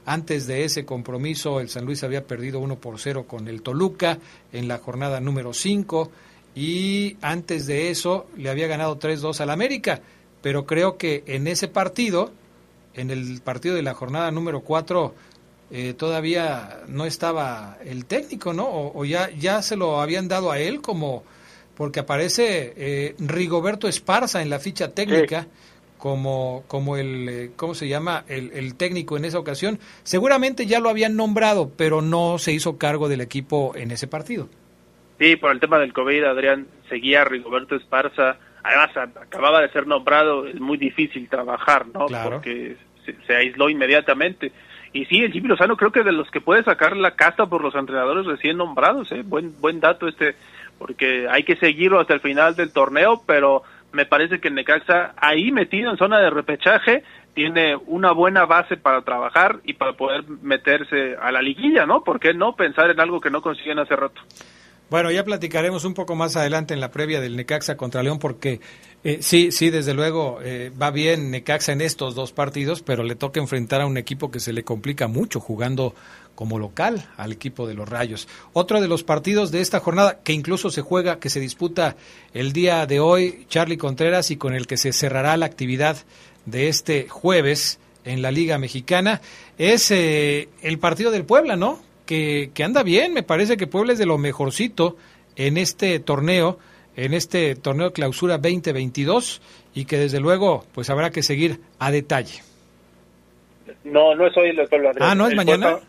Antes 0.05 0.45
de 0.45 0.65
ese 0.65 0.83
compromiso, 0.83 1.61
el 1.61 1.69
San 1.69 1.85
Luis 1.85 2.03
había 2.03 2.27
perdido 2.27 2.59
1 2.59 2.75
por 2.79 2.99
0 2.99 3.25
con 3.25 3.47
el 3.47 3.61
Toluca 3.61 4.19
en 4.51 4.67
la 4.67 4.79
jornada 4.79 5.21
número 5.21 5.53
5 5.53 6.11
y 6.55 7.15
antes 7.21 7.65
de 7.65 7.89
eso 7.89 8.27
le 8.35 8.49
había 8.49 8.67
ganado 8.67 8.99
3-2 8.99 9.39
al 9.39 9.51
América. 9.51 10.01
Pero 10.41 10.65
creo 10.65 10.97
que 10.97 11.23
en 11.27 11.47
ese 11.47 11.69
partido, 11.69 12.33
en 12.93 13.09
el 13.09 13.39
partido 13.41 13.75
de 13.75 13.83
la 13.83 13.93
jornada 13.93 14.29
número 14.31 14.59
4, 14.59 15.15
eh, 15.75 15.95
todavía 15.95 16.81
no 16.87 17.03
estaba 17.05 17.79
el 17.83 18.05
técnico, 18.05 18.53
¿no? 18.53 18.67
O, 18.69 19.05
ya, 19.05 19.31
ya 19.31 19.63
se 19.63 19.75
lo 19.75 20.01
habían 20.01 20.27
dado 20.27 20.51
a 20.51 20.59
él 20.59 20.81
como, 20.81 21.23
porque 21.75 21.99
aparece 21.99 22.73
eh, 22.77 23.15
Rigoberto 23.17 23.87
Esparza 23.87 24.43
en 24.43 24.51
la 24.51 24.59
ficha 24.59 24.93
técnica. 24.93 25.47
Como, 25.97 26.65
como 26.67 26.97
el, 26.97 27.29
eh, 27.29 27.51
¿cómo 27.55 27.73
se 27.73 27.87
llama? 27.87 28.25
El, 28.27 28.51
el, 28.51 28.75
técnico 28.75 29.15
en 29.15 29.23
esa 29.23 29.39
ocasión. 29.39 29.79
Seguramente 30.03 30.65
ya 30.65 30.81
lo 30.81 30.89
habían 30.89 31.15
nombrado, 31.15 31.71
pero 31.77 32.01
no 32.01 32.37
se 32.39 32.51
hizo 32.51 32.77
cargo 32.77 33.07
del 33.07 33.21
equipo 33.21 33.71
en 33.75 33.89
ese 33.89 34.07
partido. 34.07 34.49
Sí, 35.17 35.37
por 35.37 35.53
el 35.53 35.61
tema 35.61 35.79
del 35.79 35.93
COVID, 35.93 36.25
Adrián, 36.25 36.67
seguía 36.89 37.23
Rigoberto 37.23 37.77
Esparza. 37.77 38.37
Además, 38.63 38.91
acababa 39.21 39.61
de 39.61 39.69
ser 39.69 39.87
nombrado, 39.87 40.45
es 40.45 40.59
muy 40.59 40.77
difícil 40.77 41.29
trabajar, 41.29 41.87
¿no? 41.87 42.05
Porque 42.07 42.75
se, 43.05 43.15
se 43.25 43.35
aisló 43.35 43.69
inmediatamente. 43.69 44.51
Y 44.93 45.05
sí, 45.05 45.23
el 45.23 45.31
Jimmy 45.31 45.47
Lozano 45.47 45.75
creo 45.75 45.91
que 45.91 46.03
de 46.03 46.11
los 46.11 46.29
que 46.29 46.39
puede 46.39 46.63
sacar 46.63 46.95
la 46.95 47.15
casta 47.15 47.47
por 47.47 47.63
los 47.63 47.73
entrenadores 47.73 48.27
recién 48.27 48.57
nombrados, 48.57 49.11
¿eh? 49.11 49.23
buen, 49.25 49.59
buen 49.59 49.79
dato 49.79 50.07
este, 50.07 50.35
porque 50.77 51.27
hay 51.27 51.43
que 51.43 51.55
seguirlo 51.55 51.99
hasta 51.99 52.13
el 52.13 52.19
final 52.19 52.55
del 52.55 52.71
torneo, 52.71 53.23
pero 53.25 53.63
me 53.91 54.05
parece 54.05 54.39
que 54.39 54.49
el 54.49 54.55
Necaxa 54.55 55.13
ahí 55.17 55.51
metido 55.51 55.89
en 55.89 55.97
zona 55.97 56.19
de 56.19 56.29
repechaje 56.29 57.03
tiene 57.33 57.75
una 57.87 58.11
buena 58.11 58.45
base 58.45 58.77
para 58.77 59.01
trabajar 59.01 59.59
y 59.63 59.73
para 59.73 59.93
poder 59.93 60.25
meterse 60.41 61.15
a 61.19 61.31
la 61.31 61.41
liguilla, 61.41 61.87
¿no? 61.87 62.03
¿Por 62.03 62.19
qué 62.19 62.33
no 62.33 62.55
pensar 62.55 62.91
en 62.91 62.99
algo 62.99 63.19
que 63.19 63.31
no 63.31 63.41
consiguen 63.41 63.79
hace 63.79 63.95
rato? 63.95 64.21
Bueno, 64.89 65.09
ya 65.09 65.23
platicaremos 65.23 65.85
un 65.85 65.93
poco 65.93 66.15
más 66.15 66.35
adelante 66.35 66.73
en 66.73 66.79
la 66.79 66.91
previa 66.91 67.19
del 67.19 67.35
Necaxa 67.35 67.77
contra 67.77 68.03
León 68.03 68.19
porque 68.19 68.59
eh, 69.03 69.19
sí, 69.21 69.51
sí, 69.51 69.69
desde 69.69 69.93
luego 69.93 70.39
eh, 70.43 70.71
va 70.79 70.91
bien 70.91 71.31
Necaxa 71.31 71.71
en 71.71 71.81
estos 71.81 72.15
dos 72.15 72.31
partidos, 72.31 72.81
pero 72.81 73.03
le 73.03 73.15
toca 73.15 73.39
enfrentar 73.39 73.81
a 73.81 73.85
un 73.85 73.97
equipo 73.97 74.29
que 74.29 74.39
se 74.39 74.53
le 74.53 74.63
complica 74.63 75.07
mucho 75.07 75.39
jugando 75.39 75.95
como 76.35 76.57
local 76.59 77.09
al 77.17 77.31
equipo 77.31 77.67
de 77.67 77.73
los 77.73 77.89
Rayos. 77.89 78.27
Otro 78.53 78.81
de 78.81 78.87
los 78.87 79.03
partidos 79.03 79.51
de 79.51 79.61
esta 79.61 79.79
jornada 79.79 80.19
que 80.23 80.33
incluso 80.33 80.69
se 80.69 80.81
juega, 80.81 81.19
que 81.19 81.29
se 81.29 81.39
disputa 81.39 81.95
el 82.33 82.53
día 82.53 82.85
de 82.85 82.99
hoy, 82.99 83.45
Charlie 83.49 83.77
Contreras, 83.77 84.31
y 84.31 84.37
con 84.37 84.53
el 84.53 84.67
que 84.67 84.77
se 84.77 84.93
cerrará 84.93 85.37
la 85.37 85.45
actividad 85.45 85.97
de 86.45 86.67
este 86.67 87.07
jueves 87.09 87.79
en 88.05 88.21
la 88.21 88.31
Liga 88.31 88.57
Mexicana, 88.57 89.21
es 89.57 89.91
eh, 89.91 90.49
el 90.61 90.79
partido 90.79 91.11
del 91.11 91.25
Puebla, 91.25 91.55
¿no? 91.55 91.79
Que, 92.05 92.51
anda 92.63 92.83
bien, 92.83 93.13
me 93.13 93.23
parece 93.23 93.57
que 93.57 93.67
Puebla 93.67 93.93
es 93.93 93.99
de 93.99 94.05
lo 94.05 94.17
mejorcito 94.17 94.97
en 95.35 95.57
este 95.57 95.99
torneo, 95.99 96.59
en 96.95 97.13
este 97.13 97.55
torneo 97.55 97.87
de 97.87 97.93
clausura 97.93 98.37
2022 98.37 99.41
y 99.73 99.85
que 99.85 99.97
desde 99.97 100.19
luego 100.19 100.65
pues 100.73 100.89
habrá 100.89 101.11
que 101.11 101.23
seguir 101.23 101.59
a 101.79 101.91
detalle. 101.91 102.41
No, 103.83 104.15
no 104.15 104.27
es 104.27 104.37
hoy 104.37 104.49
el 104.49 104.67
Puebla. 104.67 104.91
Ah, 104.99 105.15
¿no 105.15 105.27
es 105.27 105.35
mañana? 105.35 105.79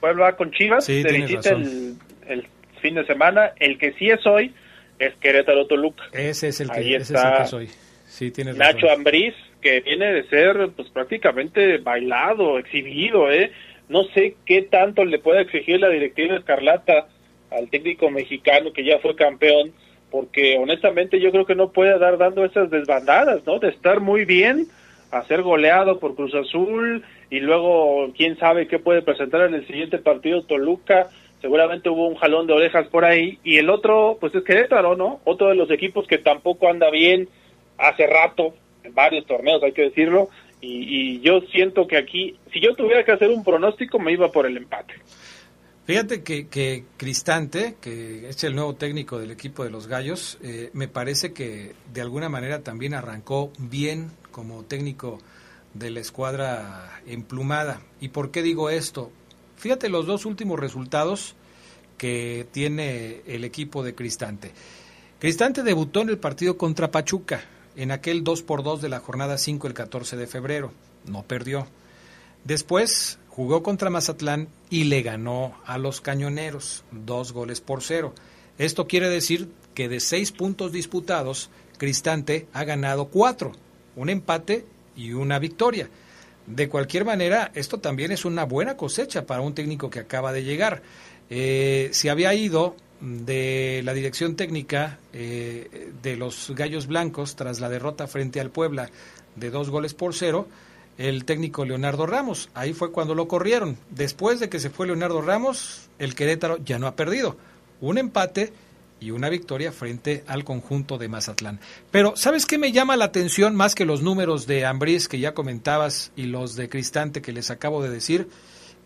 Puebla, 0.00 0.36
con 0.36 0.52
Chivas, 0.52 0.84
se 0.84 1.02
visita 1.02 1.50
el, 1.50 1.96
el, 2.28 2.46
fin 2.80 2.94
de 2.94 3.04
semana. 3.06 3.52
El 3.58 3.78
que 3.78 3.92
sí 3.94 4.08
es 4.08 4.24
hoy 4.26 4.54
es 4.98 5.14
Querétaro 5.16 5.66
Toluca. 5.66 6.04
Ese 6.12 6.48
es 6.48 6.60
el 6.60 6.70
que, 6.70 6.96
está 6.96 7.42
es 7.42 7.52
hoy. 7.52 7.68
Sí, 8.06 8.30
tienes 8.30 8.56
Nacho 8.56 8.90
Ambriz, 8.90 9.34
que 9.60 9.80
viene 9.80 10.12
de 10.12 10.28
ser 10.28 10.70
pues 10.76 10.88
prácticamente 10.90 11.78
bailado, 11.78 12.58
exhibido, 12.58 13.30
¿eh? 13.30 13.52
No 13.88 14.04
sé 14.14 14.36
qué 14.44 14.62
tanto 14.62 15.04
le 15.04 15.18
puede 15.18 15.42
exigir 15.42 15.80
la 15.80 15.88
directiva 15.88 16.36
Escarlata 16.36 17.08
al 17.50 17.68
técnico 17.70 18.10
mexicano 18.10 18.72
que 18.72 18.84
ya 18.84 18.98
fue 18.98 19.16
campeón, 19.16 19.72
porque 20.10 20.58
honestamente 20.58 21.20
yo 21.20 21.30
creo 21.30 21.46
que 21.46 21.54
no 21.54 21.70
puede 21.70 21.98
dar 21.98 22.18
dando 22.18 22.44
esas 22.44 22.70
desbandadas, 22.70 23.46
¿no? 23.46 23.58
De 23.58 23.68
estar 23.68 24.00
muy 24.00 24.24
bien, 24.24 24.66
a 25.10 25.22
ser 25.24 25.42
goleado 25.42 25.98
por 25.98 26.14
Cruz 26.14 26.34
Azul 26.34 27.02
y 27.30 27.40
luego 27.40 28.12
quién 28.16 28.38
sabe 28.38 28.68
qué 28.68 28.78
puede 28.78 29.02
presentar 29.02 29.42
en 29.42 29.54
el 29.54 29.66
siguiente 29.66 29.98
partido 29.98 30.42
Toluca. 30.42 31.08
Seguramente 31.40 31.88
hubo 31.88 32.08
un 32.08 32.16
jalón 32.16 32.46
de 32.46 32.52
orejas 32.52 32.88
por 32.88 33.04
ahí 33.04 33.38
y 33.44 33.58
el 33.58 33.70
otro, 33.70 34.18
pues 34.20 34.34
es 34.34 34.42
Querétaro, 34.42 34.96
¿no? 34.96 35.20
Otro 35.24 35.48
de 35.48 35.54
los 35.54 35.70
equipos 35.70 36.06
que 36.06 36.18
tampoco 36.18 36.68
anda 36.68 36.90
bien 36.90 37.28
hace 37.78 38.06
rato 38.06 38.54
en 38.82 38.94
varios 38.94 39.24
torneos, 39.26 39.62
hay 39.62 39.72
que 39.72 39.82
decirlo, 39.82 40.28
y, 40.60 41.20
yo 41.20 41.40
siento 41.52 41.86
que 41.86 41.96
aquí, 41.96 42.36
si 42.52 42.60
yo 42.60 42.74
tuviera 42.74 43.04
que 43.04 43.12
hacer 43.12 43.30
un 43.30 43.44
pronóstico, 43.44 43.98
me 43.98 44.12
iba 44.12 44.30
por 44.30 44.46
el 44.46 44.56
empate. 44.56 44.94
Fíjate 45.84 46.22
que, 46.22 46.48
que 46.48 46.84
Cristante, 46.96 47.76
que 47.80 48.28
es 48.28 48.44
el 48.44 48.54
nuevo 48.54 48.74
técnico 48.74 49.18
del 49.18 49.30
equipo 49.30 49.64
de 49.64 49.70
los 49.70 49.86
Gallos, 49.86 50.38
eh, 50.42 50.70
me 50.74 50.86
parece 50.86 51.32
que 51.32 51.72
de 51.92 52.00
alguna 52.02 52.28
manera 52.28 52.62
también 52.62 52.92
arrancó 52.92 53.52
bien 53.58 54.10
como 54.30 54.64
técnico 54.64 55.18
de 55.74 55.90
la 55.90 56.00
escuadra 56.00 57.00
emplumada. 57.06 57.80
¿Y 58.00 58.08
por 58.08 58.30
qué 58.30 58.42
digo 58.42 58.68
esto? 58.68 59.10
Fíjate 59.56 59.88
los 59.88 60.06
dos 60.06 60.26
últimos 60.26 60.60
resultados 60.60 61.36
que 61.96 62.46
tiene 62.52 63.22
el 63.26 63.44
equipo 63.44 63.82
de 63.82 63.94
Cristante. 63.94 64.52
Cristante 65.18 65.62
debutó 65.62 66.02
en 66.02 66.10
el 66.10 66.18
partido 66.18 66.56
contra 66.56 66.90
Pachuca, 66.90 67.40
en 67.78 67.92
aquel 67.92 68.24
2 68.24 68.42
por 68.42 68.64
2 68.64 68.82
de 68.82 68.88
la 68.88 68.98
jornada 68.98 69.38
5 69.38 69.68
el 69.68 69.72
14 69.72 70.16
de 70.16 70.26
febrero. 70.26 70.72
No 71.06 71.22
perdió. 71.22 71.68
Después 72.42 73.20
jugó 73.28 73.62
contra 73.62 73.88
Mazatlán 73.88 74.48
y 74.68 74.84
le 74.84 75.02
ganó 75.02 75.56
a 75.64 75.78
los 75.78 76.00
Cañoneros, 76.00 76.82
dos 76.90 77.32
goles 77.32 77.60
por 77.60 77.82
cero. 77.84 78.14
Esto 78.58 78.88
quiere 78.88 79.08
decir 79.08 79.48
que 79.74 79.88
de 79.88 80.00
seis 80.00 80.32
puntos 80.32 80.72
disputados, 80.72 81.50
Cristante 81.76 82.48
ha 82.52 82.64
ganado 82.64 83.06
cuatro, 83.06 83.52
un 83.94 84.08
empate 84.08 84.66
y 84.96 85.12
una 85.12 85.38
victoria. 85.38 85.88
De 86.48 86.68
cualquier 86.68 87.04
manera, 87.04 87.52
esto 87.54 87.78
también 87.78 88.10
es 88.10 88.24
una 88.24 88.42
buena 88.42 88.76
cosecha 88.76 89.24
para 89.24 89.42
un 89.42 89.54
técnico 89.54 89.88
que 89.88 90.00
acaba 90.00 90.32
de 90.32 90.42
llegar. 90.42 90.82
Eh, 91.30 91.90
se 91.92 92.10
había 92.10 92.34
ido 92.34 92.74
de 93.00 93.82
la 93.84 93.94
dirección 93.94 94.36
técnica 94.36 94.98
eh, 95.12 95.90
de 96.02 96.16
los 96.16 96.50
Gallos 96.54 96.86
Blancos 96.86 97.36
tras 97.36 97.60
la 97.60 97.68
derrota 97.68 98.06
frente 98.06 98.40
al 98.40 98.50
Puebla 98.50 98.90
de 99.36 99.50
dos 99.50 99.70
goles 99.70 99.94
por 99.94 100.14
cero, 100.14 100.48
el 100.98 101.24
técnico 101.24 101.64
Leonardo 101.64 102.06
Ramos. 102.06 102.50
Ahí 102.54 102.72
fue 102.72 102.90
cuando 102.90 103.14
lo 103.14 103.28
corrieron. 103.28 103.76
Después 103.90 104.40
de 104.40 104.48
que 104.48 104.58
se 104.58 104.70
fue 104.70 104.86
Leonardo 104.86 105.22
Ramos, 105.22 105.88
el 105.98 106.14
Querétaro 106.14 106.58
ya 106.58 106.78
no 106.78 106.86
ha 106.86 106.96
perdido. 106.96 107.36
Un 107.80 107.98
empate 107.98 108.52
y 109.00 109.12
una 109.12 109.28
victoria 109.28 109.70
frente 109.70 110.24
al 110.26 110.44
conjunto 110.44 110.98
de 110.98 111.08
Mazatlán. 111.08 111.60
Pero, 111.92 112.16
¿sabes 112.16 112.46
qué 112.46 112.58
me 112.58 112.72
llama 112.72 112.96
la 112.96 113.04
atención 113.04 113.54
más 113.54 113.76
que 113.76 113.84
los 113.84 114.02
números 114.02 114.48
de 114.48 114.66
Ambriz 114.66 115.06
que 115.06 115.20
ya 115.20 115.34
comentabas 115.34 116.10
y 116.16 116.24
los 116.24 116.56
de 116.56 116.68
Cristante 116.68 117.22
que 117.22 117.32
les 117.32 117.50
acabo 117.50 117.80
de 117.80 117.90
decir? 117.90 118.28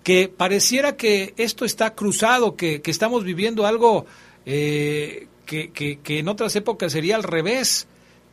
Que 0.03 0.29
pareciera 0.29 0.97
que 0.97 1.35
esto 1.37 1.65
está 1.65 1.95
cruzado, 1.95 2.57
que, 2.57 2.83
estamos 2.85 3.25
viviendo 3.25 3.67
algo 3.67 4.07
eh, 4.47 5.29
que, 5.47 5.71
que, 5.71 6.19
en 6.19 6.29
otras 6.29 6.55
épocas 6.57 6.93
sería 6.93 7.17
al 7.17 7.23
revés. 7.23 7.87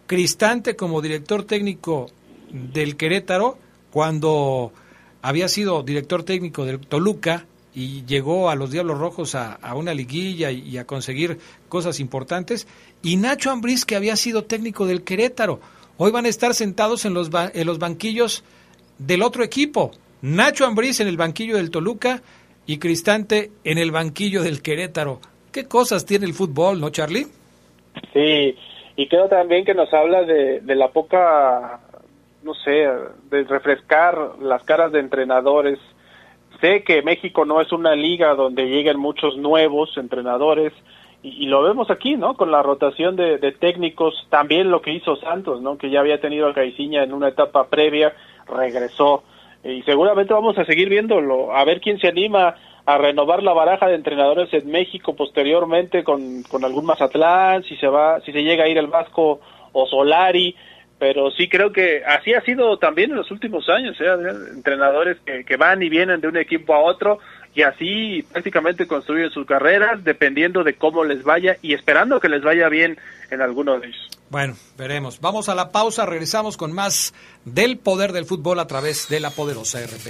Cristante 0.08 0.76
como 0.76 1.02
director 1.02 1.44
técnico 1.44 2.10
del 2.52 2.96
Querétaro, 2.96 3.60
cuando 3.92 4.74
había 5.22 5.48
sido 5.48 5.84
director 5.84 6.24
técnico 6.24 6.66
del 6.66 6.80
Toluca 6.80 7.46
y 7.74 8.04
llegó 8.06 8.50
a 8.50 8.56
los 8.56 8.72
Diablos 8.72 8.98
Rojos 8.98 9.36
a, 9.36 9.60
una 9.76 9.94
liguilla 9.94 10.52
y, 10.52 10.78
a 10.78 10.86
conseguir 10.86 11.40
cosas 11.68 12.00
importantes, 12.00 12.68
y 13.04 13.18
Nacho 13.18 13.52
Ambriz, 13.52 13.86
que 13.86 13.96
había 13.96 14.16
sido 14.16 14.46
técnico 14.46 14.88
del 14.88 15.04
Querétaro. 15.04 15.60
Hoy 15.98 16.12
van 16.12 16.26
a 16.26 16.30
estar 16.30 16.54
sentados 16.56 17.06
en 17.06 17.14
los, 17.14 17.30
en 17.34 17.68
los 17.68 17.78
banquillos 17.78 18.44
del 18.98 19.22
otro 19.22 19.44
equipo. 19.44 19.92
Nacho 20.22 20.66
Ambriz 20.66 21.00
en 21.00 21.08
el 21.08 21.16
banquillo 21.16 21.56
del 21.56 21.72
Toluca 21.72 22.22
y 22.66 22.78
Cristante 22.78 23.52
en 23.64 23.78
el 23.78 23.92
banquillo 23.92 24.44
del 24.44 24.62
Querétaro. 24.62 25.20
¿Qué 25.52 25.68
cosas 25.68 26.06
tiene 26.06 26.26
el 26.26 26.34
fútbol, 26.34 26.82
no, 26.82 26.90
Charlie? 26.90 27.26
Sí, 28.14 28.56
y 28.96 29.08
creo 29.08 29.30
también 29.30 29.64
que 29.64 29.74
nos 29.74 29.94
habla 29.94 30.24
de, 30.24 30.60
de 30.60 30.76
la 30.76 30.90
poca, 30.90 31.80
no 32.44 32.54
sé, 32.54 32.88
de 33.32 33.44
refrescar 33.46 34.36
las 34.42 34.62
caras 34.64 34.92
de 34.92 35.00
entrenadores. 35.00 35.80
Sé 36.60 36.84
que 36.84 37.02
México 37.02 37.46
no 37.46 37.62
es 37.62 37.72
una 37.72 37.96
liga 37.96 38.36
donde 38.36 38.66
lleguen 38.66 39.00
muchos 39.00 39.38
nuevos 39.38 39.98
entrenadores, 39.98 40.74
y, 41.22 41.48
lo 41.48 41.62
vemos 41.64 41.92
aquí, 41.92 42.16
¿no? 42.16 42.36
Con 42.36 42.50
la 42.50 42.64
rotación 42.64 43.18
de, 43.18 43.38
de, 43.40 43.52
técnicos, 43.52 44.26
también 44.30 44.72
lo 44.72 44.82
que 44.82 44.94
hizo 44.94 45.18
Santos, 45.18 45.62
¿no? 45.62 45.78
Que 45.78 45.90
ya 45.90 46.00
había 46.00 46.22
tenido 46.22 46.48
a 46.48 46.54
Caiciña 46.54 47.04
en 47.04 47.12
una 47.14 47.28
etapa 47.28 47.68
previa, 47.68 48.14
regresó 48.48 49.24
y 49.64 49.82
seguramente 49.84 50.34
vamos 50.34 50.58
a 50.58 50.66
seguir 50.66 50.90
viéndolo, 50.90 51.56
a 51.56 51.64
ver 51.66 51.82
quién 51.82 52.00
se 52.00 52.08
anima 52.08 52.56
a 52.86 52.98
renovar 52.98 53.44
la 53.44 53.54
baraja 53.54 53.88
de 53.88 53.96
entrenadores 53.96 54.52
en 54.54 54.72
México 54.72 55.16
posteriormente 55.16 56.04
con, 56.04 56.44
con 56.44 56.64
algún 56.64 56.86
Mazatlán, 56.86 57.64
si 57.64 57.76
se 57.76 57.88
va, 57.88 58.20
si 58.22 58.32
se 58.32 58.42
llega 58.42 58.64
a 58.64 58.68
ir 58.68 58.78
el 58.78 58.88
Vasco 58.88 59.42
o 59.74 59.86
Solari, 59.86 60.56
pero 60.98 61.30
sí 61.32 61.48
creo 61.48 61.72
que 61.72 62.04
así 62.06 62.34
ha 62.34 62.42
sido 62.42 62.78
también 62.78 63.12
en 63.12 63.18
los 63.18 63.32
últimos 63.32 63.70
años, 63.70 64.00
¿eh? 64.02 64.06
entrenadores 64.54 65.18
que, 65.26 65.44
que 65.46 65.58
van 65.58 65.82
y 65.84 65.90
vienen 65.90 66.20
de 66.20 66.28
un 66.28 66.38
equipo 66.38 66.74
a 66.74 66.80
otro 66.80 67.20
y 67.54 67.62
así 67.62 68.24
prácticamente 68.32 68.88
construyen 68.88 69.30
sus 69.32 69.46
carreras 69.46 70.04
dependiendo 70.04 70.64
de 70.64 70.76
cómo 70.76 71.04
les 71.04 71.24
vaya 71.24 71.58
y 71.62 71.74
esperando 71.74 72.20
que 72.20 72.30
les 72.30 72.42
vaya 72.42 72.70
bien 72.70 72.98
en 73.32 73.42
alguno 73.42 73.80
de 73.80 73.88
ellos. 73.88 74.19
Bueno, 74.30 74.56
veremos. 74.78 75.20
Vamos 75.22 75.50
a 75.50 75.56
la 75.56 75.72
pausa, 75.72 76.06
regresamos 76.06 76.56
con 76.56 76.72
más 76.72 77.14
del 77.46 77.78
poder 77.78 78.14
del 78.14 78.26
fútbol 78.26 78.60
a 78.60 78.68
través 78.68 79.10
de 79.10 79.20
la 79.20 79.32
poderosa 79.32 79.80
RPL. 79.80 80.10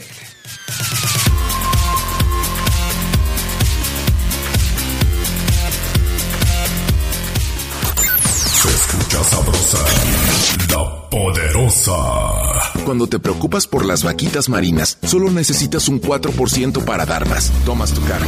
Se 8.61 8.69
escucha 8.69 9.23
sabrosa, 9.23 9.85
la 10.69 11.09
poderosa. 11.09 11.93
Cuando 12.83 13.07
te 13.07 13.19
preocupas 13.19 13.67
por 13.67 13.85
las 13.85 14.03
vaquitas 14.03 14.49
marinas, 14.49 14.97
solo 15.03 15.31
necesitas 15.31 15.87
un 15.87 16.01
4% 16.01 16.83
para 16.83 17.05
dar 17.05 17.25
más. 17.29 17.53
Tomas 17.65 17.93
tu 17.93 18.03
carro 18.05 18.27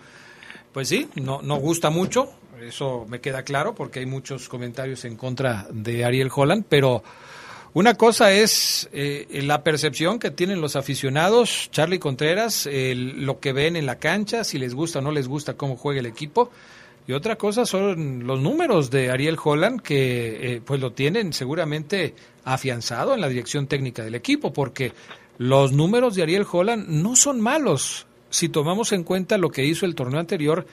Pues 0.73 0.89
sí, 0.89 1.09
no, 1.17 1.41
no 1.43 1.57
gusta 1.57 1.91
mucho, 1.91 2.31
eso 2.61 3.07
me 3.09 3.21
queda 3.21 3.43
claro 3.43 3.75
porque 3.75 4.01
hay 4.01 4.07
muchos 4.07 4.49
comentarios 4.49 5.05
en 5.05 5.17
contra 5.17 5.67
de 5.71 6.05
Ariel 6.05 6.31
Holland, 6.35 6.65
pero 6.69 7.03
una 7.75 7.95
cosa 7.95 8.33
es 8.33 8.89
eh, 8.93 9.27
la 9.45 9.63
percepción 9.63 10.19
que 10.19 10.31
tienen 10.31 10.61
los 10.61 10.77
aficionados, 10.77 11.69
Charlie 11.71 11.99
Contreras, 11.99 12.69
lo 12.73 13.41
que 13.41 13.53
ven 13.53 13.77
en 13.77 13.87
la 13.87 13.99
cancha, 13.99 14.45
si 14.45 14.59
les 14.59 14.75
gusta 14.75 14.99
o 14.99 15.03
no 15.03 15.13
les 15.13 15.29
gusta 15.29 15.55
cómo 15.55 15.77
juega 15.77 16.01
el 16.01 16.07
equipo. 16.07 16.51
Y 17.07 17.13
otra 17.13 17.37
cosa 17.37 17.65
son 17.65 18.27
los 18.27 18.41
números 18.41 18.91
de 18.91 19.11
Ariel 19.11 19.39
Holland, 19.43 19.81
que 19.81 20.57
eh, 20.57 20.63
pues 20.63 20.81
lo 20.81 20.93
tienen 20.93 21.33
seguramente 21.33 22.15
afianzado 22.45 23.15
en 23.15 23.21
la 23.21 23.29
dirección 23.29 23.67
técnica 23.67 24.05
del 24.05 24.15
equipo, 24.15 24.53
porque 24.53 24.93
los 25.39 25.73
números 25.73 26.15
de 26.15 26.23
Ariel 26.23 26.47
Holland 26.51 26.89
no 26.89 27.17
son 27.17 27.41
malos 27.41 28.07
si 28.31 28.49
tomamos 28.49 28.93
en 28.93 29.05
cuenta 29.05 29.39
lo 29.39 29.51
que 29.51 29.65
hizo 29.65 29.87
el 29.87 29.95
torneo 29.95 30.21
anterior 30.21 30.67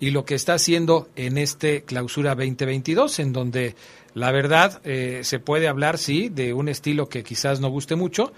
y 0.00 0.10
lo 0.10 0.24
que 0.24 0.34
está 0.34 0.54
haciendo 0.54 1.08
en 1.14 1.38
este 1.38 1.82
clausura 1.82 2.34
2022, 2.34 3.18
en 3.18 3.32
donde 3.32 3.76
la 4.14 4.32
verdad 4.32 4.80
eh, 4.84 5.20
se 5.22 5.38
puede 5.38 5.68
hablar, 5.68 5.98
sí, 5.98 6.28
de 6.28 6.54
un 6.54 6.68
estilo 6.68 7.08
que 7.08 7.22
quizás 7.22 7.60
no 7.60 7.68
guste 7.68 7.94
mucho, 7.94 8.32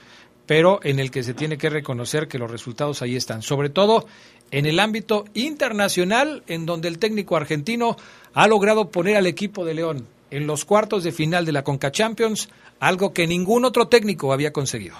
pero 0.47 0.81
en 0.83 0.99
el 0.99 1.11
que 1.11 1.23
se 1.23 1.33
tiene 1.33 1.57
que 1.57 1.71
reconocer 1.71 2.29
que 2.29 2.39
los 2.39 2.51
resultados 2.51 3.01
ahí 3.01 3.17
están, 3.17 3.43
sobre 3.43 3.71
todo 3.71 4.07
en 4.51 4.67
el 4.67 4.79
ámbito 4.79 5.25
internacional, 5.35 6.43
en 6.49 6.67
donde 6.67 6.89
el 6.89 6.99
técnico 6.99 7.37
argentino 7.37 7.97
ha 8.35 8.47
logrado 8.47 8.91
poner 8.91 9.17
al 9.17 9.27
equipo 9.27 9.65
de 9.65 9.75
León 9.75 10.07
en 10.31 10.47
los 10.47 10.65
cuartos 10.65 11.03
de 11.05 11.13
final 11.13 11.47
de 11.47 11.53
la 11.53 11.65
Conca 11.65 11.93
Champions, 11.93 12.49
algo 12.79 13.13
que 13.13 13.27
ningún 13.27 13.65
otro 13.65 13.89
técnico 13.89 14.33
había 14.33 14.53
conseguido. 14.53 14.97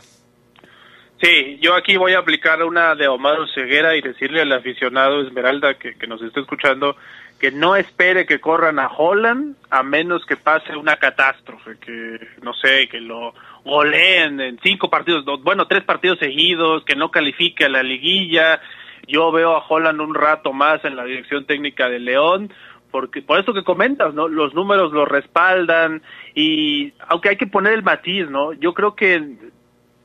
Sí, 1.23 1.59
yo 1.61 1.75
aquí 1.75 1.97
voy 1.97 2.13
a 2.15 2.19
aplicar 2.19 2.63
una 2.65 2.95
de 2.95 3.07
Omar 3.07 3.39
Ceguera 3.55 3.97
y 3.97 4.01
decirle 4.01 4.43
al 4.43 4.53
aficionado 4.53 5.23
Esmeralda 5.23 5.75
que, 5.75 5.95
nos 6.07 6.21
está 6.23 6.41
escuchando 6.41 6.97
que 7.39 7.51
no 7.51 7.77
espere 7.77 8.27
que 8.27 8.41
corran 8.41 8.79
a 8.79 8.89
Holland 8.89 9.57
a 9.71 9.83
menos 9.83 10.25
que 10.27 10.37
pase 10.37 10.77
una 10.77 10.97
catástrofe, 10.97 11.79
que 11.79 12.19
no 12.43 12.53
sé, 12.55 12.89
que 12.89 13.01
lo 13.01 13.35
goleen 13.65 14.41
en 14.41 14.59
cinco 14.63 14.91
partidos, 14.91 15.25
bueno, 15.43 15.67
tres 15.67 15.85
partidos 15.85 16.19
seguidos, 16.19 16.85
que 16.85 16.97
no 16.97 17.11
califique 17.11 17.65
a 17.65 17.69
la 17.69 17.83
liguilla. 17.83 18.61
Yo 19.07 19.31
veo 19.31 19.57
a 19.57 19.65
Holland 19.67 20.01
un 20.01 20.15
rato 20.15 20.53
más 20.53 20.85
en 20.85 20.97
la 20.97 21.05
dirección 21.05 21.45
técnica 21.47 21.89
de 21.89 22.01
León, 22.01 22.53
porque 22.91 23.23
por 23.23 23.39
eso 23.39 23.53
que 23.53 23.65
comentas, 23.65 24.15
¿no? 24.15 24.29
Los 24.29 24.55
números 24.55 24.93
lo 24.93 25.05
respaldan 25.05 26.03
y 26.35 26.93
aunque 27.09 27.31
hay 27.31 27.37
que 27.37 27.47
poner 27.47 27.73
el 27.73 27.83
matiz, 27.83 28.29
¿no? 28.31 28.53
Yo 28.53 28.73
creo 28.73 28.95
que 28.95 29.53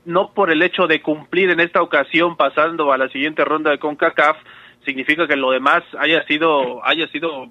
no 0.05 0.31
por 0.33 0.51
el 0.51 0.61
hecho 0.61 0.87
de 0.87 1.01
cumplir 1.01 1.49
en 1.49 1.59
esta 1.59 1.81
ocasión 1.81 2.37
pasando 2.37 2.91
a 2.91 2.97
la 2.97 3.09
siguiente 3.09 3.45
ronda 3.45 3.71
de 3.71 3.79
CONCACAF 3.79 4.37
significa 4.85 5.27
que 5.27 5.35
lo 5.35 5.51
demás 5.51 5.83
haya 5.97 6.23
sido 6.25 6.85
haya 6.85 7.07
sido 7.07 7.47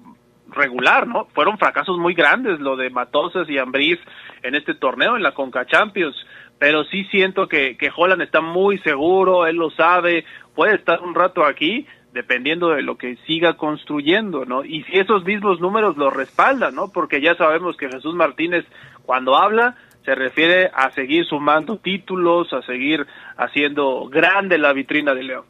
regular, 0.51 1.07
¿no? 1.07 1.25
Fueron 1.33 1.57
fracasos 1.57 1.97
muy 1.97 2.13
grandes 2.13 2.59
lo 2.59 2.75
de 2.75 2.89
Matosas 2.89 3.47
y 3.49 3.57
Ambriz 3.57 3.99
en 4.41 4.55
este 4.55 4.73
torneo 4.73 5.15
en 5.15 5.23
la 5.23 5.33
Conca 5.33 5.65
Champions, 5.65 6.15
pero 6.57 6.83
sí 6.85 7.05
siento 7.05 7.47
que 7.47 7.77
que 7.77 7.91
Holland 7.95 8.21
está 8.21 8.41
muy 8.41 8.79
seguro, 8.79 9.45
él 9.45 9.57
lo 9.57 9.69
sabe, 9.71 10.25
puede 10.55 10.75
estar 10.75 11.01
un 11.01 11.13
rato 11.13 11.45
aquí 11.45 11.85
dependiendo 12.13 12.69
de 12.69 12.81
lo 12.81 12.97
que 12.97 13.17
siga 13.27 13.53
construyendo, 13.53 14.45
¿no? 14.45 14.65
Y 14.65 14.83
si 14.83 14.97
esos 14.97 15.23
mismos 15.23 15.59
números 15.59 15.95
lo 15.97 16.09
respaldan, 16.09 16.73
¿no? 16.73 16.91
Porque 16.91 17.21
ya 17.21 17.35
sabemos 17.35 17.77
que 17.77 17.87
Jesús 17.87 18.15
Martínez 18.15 18.65
cuando 19.05 19.35
habla 19.35 19.75
se 20.09 20.15
refiere 20.15 20.71
a 20.73 20.91
seguir 20.95 21.23
sumando 21.25 21.77
títulos, 21.77 22.51
a 22.51 22.63
seguir 22.63 23.05
haciendo 23.37 24.09
grande 24.09 24.57
la 24.57 24.73
vitrina 24.73 25.13
de 25.13 25.21
León. 25.21 25.45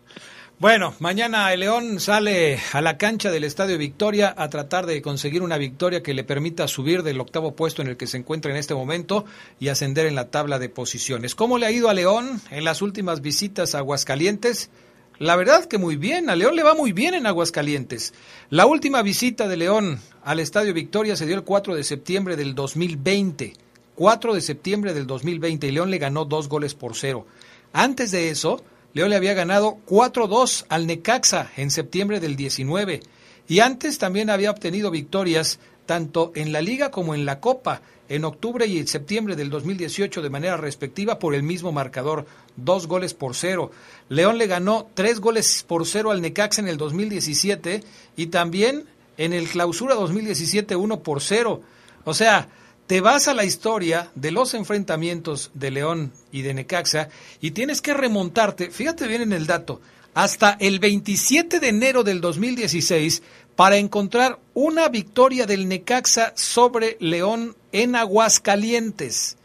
Bueno, 0.59 0.93
mañana 0.99 1.53
el 1.53 1.61
León 1.61 2.01
sale 2.01 2.59
a 2.73 2.81
la 2.81 2.97
cancha 2.97 3.31
del 3.31 3.45
Estadio 3.45 3.77
Victoria 3.77 4.35
a 4.37 4.49
tratar 4.49 4.85
de 4.85 5.01
conseguir 5.01 5.43
una 5.43 5.57
victoria 5.57 6.03
que 6.03 6.13
le 6.13 6.25
permita 6.25 6.67
subir 6.67 7.03
del 7.03 7.21
octavo 7.21 7.55
puesto 7.55 7.81
en 7.81 7.87
el 7.87 7.95
que 7.95 8.05
se 8.05 8.17
encuentra 8.17 8.51
en 8.51 8.57
este 8.57 8.73
momento 8.73 9.23
y 9.61 9.69
ascender 9.69 10.07
en 10.07 10.15
la 10.15 10.29
tabla 10.29 10.59
de 10.59 10.67
posiciones. 10.67 11.35
¿Cómo 11.35 11.57
le 11.57 11.65
ha 11.65 11.71
ido 11.71 11.87
a 11.87 11.93
León 11.93 12.41
en 12.51 12.65
las 12.65 12.81
últimas 12.81 13.21
visitas 13.21 13.75
a 13.75 13.77
Aguascalientes? 13.77 14.71
La 15.19 15.37
verdad 15.37 15.63
que 15.63 15.77
muy 15.77 15.95
bien, 15.95 16.29
a 16.29 16.35
León 16.35 16.57
le 16.57 16.63
va 16.63 16.73
muy 16.73 16.91
bien 16.91 17.13
en 17.13 17.27
Aguascalientes. 17.27 18.13
La 18.49 18.65
última 18.65 19.03
visita 19.03 19.47
de 19.47 19.55
León 19.55 20.01
al 20.25 20.41
Estadio 20.41 20.73
Victoria 20.73 21.15
se 21.15 21.25
dio 21.25 21.37
el 21.37 21.43
4 21.43 21.75
de 21.75 21.85
septiembre 21.85 22.35
del 22.35 22.55
2020. 22.55 23.68
4 23.99 24.33
de 24.33 24.39
septiembre 24.39 24.93
del 24.93 25.07
2020 25.07 25.67
y 25.67 25.71
León 25.71 25.91
le 25.91 25.97
ganó 25.97 26.23
dos 26.23 26.47
goles 26.47 26.73
por 26.73 26.95
cero. 26.95 27.27
Antes 27.73 28.11
de 28.11 28.29
eso, 28.29 28.63
León 28.93 29.09
le 29.09 29.17
había 29.17 29.33
ganado 29.33 29.79
4-2 29.89 30.67
al 30.69 30.87
Necaxa 30.87 31.51
en 31.57 31.69
septiembre 31.69 32.21
del 32.21 32.37
19 32.37 33.01
y 33.49 33.59
antes 33.59 33.97
también 33.97 34.29
había 34.29 34.51
obtenido 34.51 34.89
victorias 34.89 35.59
tanto 35.85 36.31
en 36.35 36.53
la 36.53 36.61
liga 36.61 36.91
como 36.91 37.13
en 37.13 37.25
la 37.25 37.41
copa 37.41 37.81
en 38.07 38.23
octubre 38.23 38.65
y 38.67 38.77
en 38.77 38.87
septiembre 38.87 39.35
del 39.35 39.49
2018 39.49 40.21
de 40.21 40.29
manera 40.29 40.55
respectiva 40.55 41.19
por 41.19 41.35
el 41.35 41.43
mismo 41.43 41.73
marcador, 41.73 42.25
dos 42.55 42.87
goles 42.87 43.13
por 43.13 43.35
cero. 43.35 43.69
León 44.07 44.37
le 44.37 44.47
ganó 44.47 44.87
tres 44.93 45.19
goles 45.19 45.65
por 45.67 45.85
cero 45.85 46.11
al 46.11 46.21
Necaxa 46.21 46.61
en 46.61 46.69
el 46.69 46.77
2017 46.77 47.83
y 48.15 48.27
también 48.27 48.85
en 49.17 49.33
el 49.33 49.49
clausura 49.49 49.95
2017 49.95 50.77
uno 50.77 51.01
por 51.01 51.19
cero. 51.19 51.59
O 52.05 52.13
sea, 52.13 52.47
te 52.89 53.01
vas 53.01 53.27
a 53.27 53.35
la 53.35 53.45
historia 53.45 54.09
de 54.15 54.31
los 54.31 54.55
enfrentamientos 54.55 55.51
de 55.53 55.69
León 55.69 56.11
y 56.31 56.41
de 56.41 56.55
Necaxa 56.55 57.09
y 57.39 57.51
tienes 57.51 57.83
que 57.83 57.93
remontarte, 57.93 58.71
fíjate 58.71 59.07
bien 59.07 59.21
en 59.21 59.31
el 59.31 59.45
dato, 59.45 59.79
hasta 60.15 60.57
el 60.59 60.79
27 60.79 61.59
de 61.59 61.67
enero 61.67 62.03
del 62.03 62.19
2016 62.19 63.21
para 63.55 63.77
encontrar 63.77 64.39
una 64.55 64.89
victoria 64.89 65.45
del 65.45 65.67
Necaxa 65.67 66.33
sobre 66.35 66.97
León 66.99 67.55
en 67.71 67.95
Aguascalientes. 67.95 69.37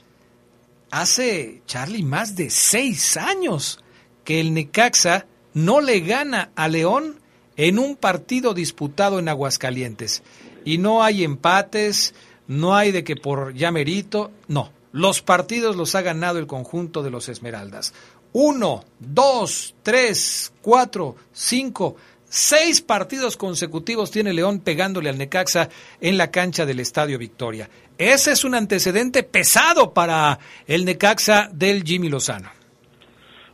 Hace, 0.90 1.61
Charlie, 1.66 2.03
más 2.03 2.36
de 2.36 2.49
seis 2.49 3.18
años 3.18 3.78
que 4.24 4.40
el 4.40 4.55
Necaxa 4.55 5.26
no 5.53 5.82
le 5.82 6.01
gana 6.01 6.51
a 6.57 6.66
León 6.68 7.20
en 7.59 7.78
un 7.78 7.97
partido 7.97 8.55
disputado 8.55 9.18
en 9.18 9.28
Aguascalientes. 9.28 10.22
Y 10.64 10.78
no 10.78 11.03
hay 11.03 11.24
empates, 11.24 12.14
no 12.47 12.74
hay 12.74 12.92
de 12.92 13.05
que 13.05 13.16
por 13.16 13.55
ya 13.55 13.70
merito, 13.70 14.30
no. 14.49 14.70
Los 14.92 15.22
partidos 15.22 15.76
los 15.76 15.95
ha 15.97 16.03
ganado 16.03 16.38
el 16.38 16.47
conjunto 16.47 17.03
de 17.03 17.11
los 17.11 17.28
Esmeraldas. 17.28 17.95
Uno, 18.32 18.84
dos, 18.99 19.74
tres, 19.82 20.53
cuatro, 20.62 21.16
cinco, 21.32 21.97
seis 22.24 22.80
partidos 22.80 23.36
consecutivos 23.36 24.11
tiene 24.11 24.32
León 24.32 24.61
pegándole 24.61 25.09
al 25.09 25.18
Necaxa 25.18 25.68
en 26.01 26.18
la 26.18 26.30
cancha 26.30 26.66
del 26.66 26.80
Estadio 26.80 27.18
Victoria. 27.18 27.68
Ese 27.97 28.32
es 28.32 28.45
un 28.45 28.57
antecedente 28.57 29.22
pesado 29.22 29.95
para 29.95 30.38
el 30.66 30.84
Necaxa 30.84 31.49
del 31.53 31.84
Jimmy 31.84 32.09
Lozano. 32.09 32.51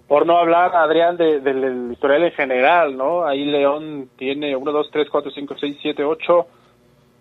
por 0.09 0.27
no 0.27 0.39
hablar, 0.39 0.75
Adrián, 0.75 1.17
del 1.17 1.43
de, 1.45 1.93
historial 1.93 2.25
en 2.25 2.33
general, 2.33 2.97
¿no? 2.97 3.27
Ahí 3.27 3.45
León 3.45 4.09
tiene 4.17 4.57
1, 4.57 4.73
2, 4.73 4.91
3, 4.91 5.09
4, 5.11 5.31
5, 5.31 5.55
6, 5.61 5.77
7, 5.83 6.05
8, 6.05 6.47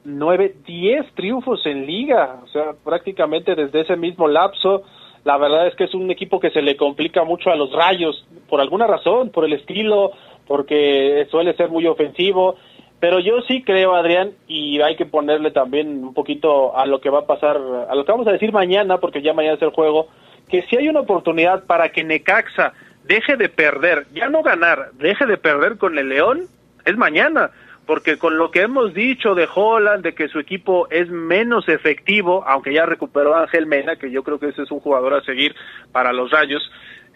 9, 0.03 0.55
10 0.65 1.13
triunfos 1.13 1.65
en 1.65 1.85
liga, 1.85 2.39
o 2.43 2.47
sea, 2.47 2.73
prácticamente 2.83 3.55
desde 3.55 3.81
ese 3.81 3.95
mismo 3.95 4.27
lapso. 4.27 4.83
La 5.25 5.37
verdad 5.37 5.67
es 5.67 5.75
que 5.75 5.83
es 5.83 5.93
un 5.93 6.09
equipo 6.09 6.39
que 6.39 6.49
se 6.51 6.61
le 6.61 6.77
complica 6.77 7.23
mucho 7.23 7.49
a 7.49 7.55
los 7.55 7.71
rayos, 7.73 8.25
por 8.47 8.61
alguna 8.61 8.87
razón, 8.87 9.29
por 9.31 9.45
el 9.45 9.53
estilo, 9.53 10.11
porque 10.47 11.27
suele 11.29 11.53
ser 11.55 11.69
muy 11.69 11.85
ofensivo. 11.87 12.55
Pero 12.99 13.19
yo 13.19 13.41
sí 13.47 13.63
creo, 13.63 13.95
Adrián, 13.95 14.31
y 14.47 14.81
hay 14.81 14.95
que 14.95 15.05
ponerle 15.05 15.51
también 15.51 16.03
un 16.03 16.13
poquito 16.13 16.75
a 16.75 16.85
lo 16.85 16.99
que 16.99 17.09
va 17.09 17.19
a 17.19 17.25
pasar, 17.25 17.57
a 17.57 17.95
lo 17.95 18.03
que 18.03 18.11
vamos 18.11 18.27
a 18.27 18.31
decir 18.31 18.51
mañana, 18.51 18.97
porque 18.97 19.21
ya 19.21 19.33
mañana 19.33 19.55
es 19.55 19.61
el 19.61 19.69
juego, 19.69 20.07
que 20.49 20.63
si 20.63 20.77
hay 20.77 20.89
una 20.89 21.01
oportunidad 21.01 21.65
para 21.65 21.89
que 21.89 22.03
Necaxa 22.03 22.73
deje 23.05 23.37
de 23.37 23.47
perder, 23.47 24.07
ya 24.13 24.29
no 24.29 24.41
ganar, 24.41 24.91
deje 24.93 25.25
de 25.25 25.37
perder 25.37 25.77
con 25.77 25.97
el 25.97 26.09
León, 26.09 26.47
es 26.85 26.97
mañana, 26.97 27.51
porque 27.89 28.19
con 28.19 28.37
lo 28.37 28.51
que 28.51 28.61
hemos 28.61 28.93
dicho 28.93 29.33
de 29.33 29.47
Holland, 29.51 30.03
de 30.03 30.13
que 30.13 30.27
su 30.27 30.37
equipo 30.37 30.87
es 30.91 31.09
menos 31.09 31.67
efectivo, 31.67 32.43
aunque 32.45 32.71
ya 32.71 32.85
recuperó 32.85 33.33
a 33.33 33.41
Ángel 33.41 33.65
Mena, 33.65 33.95
que 33.95 34.11
yo 34.11 34.21
creo 34.21 34.37
que 34.37 34.49
ese 34.49 34.61
es 34.61 34.69
un 34.69 34.79
jugador 34.79 35.15
a 35.15 35.23
seguir 35.23 35.55
para 35.91 36.13
los 36.13 36.29
Rayos, 36.29 36.61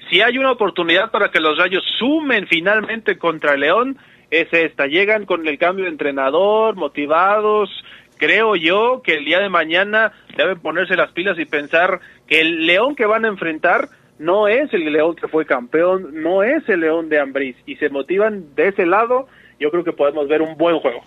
si 0.09 0.21
hay 0.21 0.39
una 0.39 0.49
oportunidad 0.49 1.11
para 1.11 1.29
que 1.29 1.39
los 1.39 1.59
Rayos 1.59 1.83
sumen 1.99 2.47
finalmente 2.47 3.19
contra 3.19 3.55
León, 3.55 3.99
es 4.31 4.47
esta, 4.51 4.87
llegan 4.87 5.27
con 5.27 5.47
el 5.47 5.59
cambio 5.59 5.85
de 5.85 5.91
entrenador, 5.91 6.75
motivados, 6.75 7.69
creo 8.17 8.55
yo 8.55 9.03
que 9.03 9.13
el 9.13 9.25
día 9.25 9.41
de 9.41 9.49
mañana 9.49 10.11
deben 10.35 10.59
ponerse 10.59 10.95
las 10.95 11.11
pilas 11.11 11.37
y 11.37 11.45
pensar 11.45 11.99
que 12.25 12.41
el 12.41 12.65
León 12.65 12.95
que 12.95 13.05
van 13.05 13.25
a 13.25 13.27
enfrentar 13.27 13.89
no 14.17 14.47
es 14.47 14.73
el 14.73 14.91
León 14.91 15.15
que 15.17 15.27
fue 15.27 15.45
campeón, 15.45 16.23
no 16.23 16.41
es 16.41 16.67
el 16.67 16.79
León 16.79 17.09
de 17.09 17.19
Ambriz 17.19 17.57
y 17.67 17.75
se 17.75 17.89
motivan 17.89 18.55
de 18.55 18.69
ese 18.69 18.87
lado, 18.87 19.27
yo 19.59 19.69
creo 19.71 19.83
que 19.83 19.93
podemos 19.93 20.27
ver 20.27 20.41
un 20.41 20.57
buen 20.57 20.79
juego. 20.79 21.01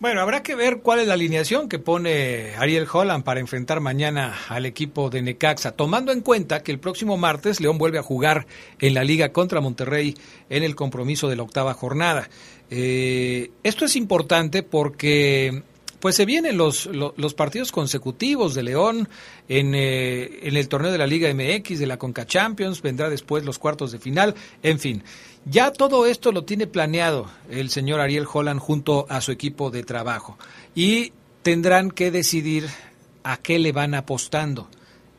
Bueno, 0.00 0.20
habrá 0.20 0.42
que 0.42 0.54
ver 0.54 0.80
cuál 0.82 0.98
es 0.98 1.06
la 1.06 1.14
alineación 1.14 1.68
que 1.68 1.78
pone 1.78 2.54
Ariel 2.56 2.86
Holland 2.92 3.24
para 3.24 3.40
enfrentar 3.40 3.80
mañana 3.80 4.34
al 4.48 4.66
equipo 4.66 5.08
de 5.08 5.22
Necaxa, 5.22 5.72
tomando 5.72 6.12
en 6.12 6.20
cuenta 6.20 6.62
que 6.62 6.72
el 6.72 6.80
próximo 6.80 7.16
martes 7.16 7.60
León 7.60 7.78
vuelve 7.78 7.98
a 7.98 8.02
jugar 8.02 8.46
en 8.80 8.92
la 8.92 9.04
liga 9.04 9.32
contra 9.32 9.60
Monterrey 9.60 10.14
en 10.50 10.64
el 10.64 10.74
compromiso 10.74 11.28
de 11.28 11.36
la 11.36 11.44
octava 11.44 11.74
jornada. 11.74 12.28
Eh, 12.70 13.50
esto 13.62 13.84
es 13.84 13.94
importante 13.94 14.62
porque 14.62 15.62
pues 16.04 16.16
se 16.16 16.26
vienen 16.26 16.58
los, 16.58 16.84
los, 16.84 17.32
partidos 17.32 17.72
consecutivos 17.72 18.54
de 18.54 18.62
León 18.62 19.08
en, 19.48 19.74
eh, 19.74 20.40
en, 20.42 20.54
el 20.54 20.68
torneo 20.68 20.92
de 20.92 20.98
la 20.98 21.06
Liga 21.06 21.32
MX, 21.32 21.78
de 21.78 21.86
la 21.86 21.96
Conca 21.96 22.26
Champions, 22.26 22.82
vendrá 22.82 23.08
después 23.08 23.42
los 23.46 23.58
cuartos 23.58 23.90
de 23.90 23.98
final, 23.98 24.34
en 24.62 24.78
fin. 24.78 25.02
Ya 25.46 25.72
todo 25.72 26.04
esto 26.04 26.30
lo 26.30 26.44
tiene 26.44 26.66
planeado 26.66 27.30
el 27.48 27.70
señor 27.70 28.00
Ariel 28.00 28.26
Holland 28.30 28.60
junto 28.60 29.06
a 29.08 29.22
su 29.22 29.32
equipo 29.32 29.70
de 29.70 29.82
trabajo 29.82 30.36
y 30.74 31.14
tendrán 31.40 31.90
que 31.90 32.10
decidir 32.10 32.68
a 33.22 33.38
qué 33.38 33.58
le 33.58 33.72
van 33.72 33.94
apostando 33.94 34.68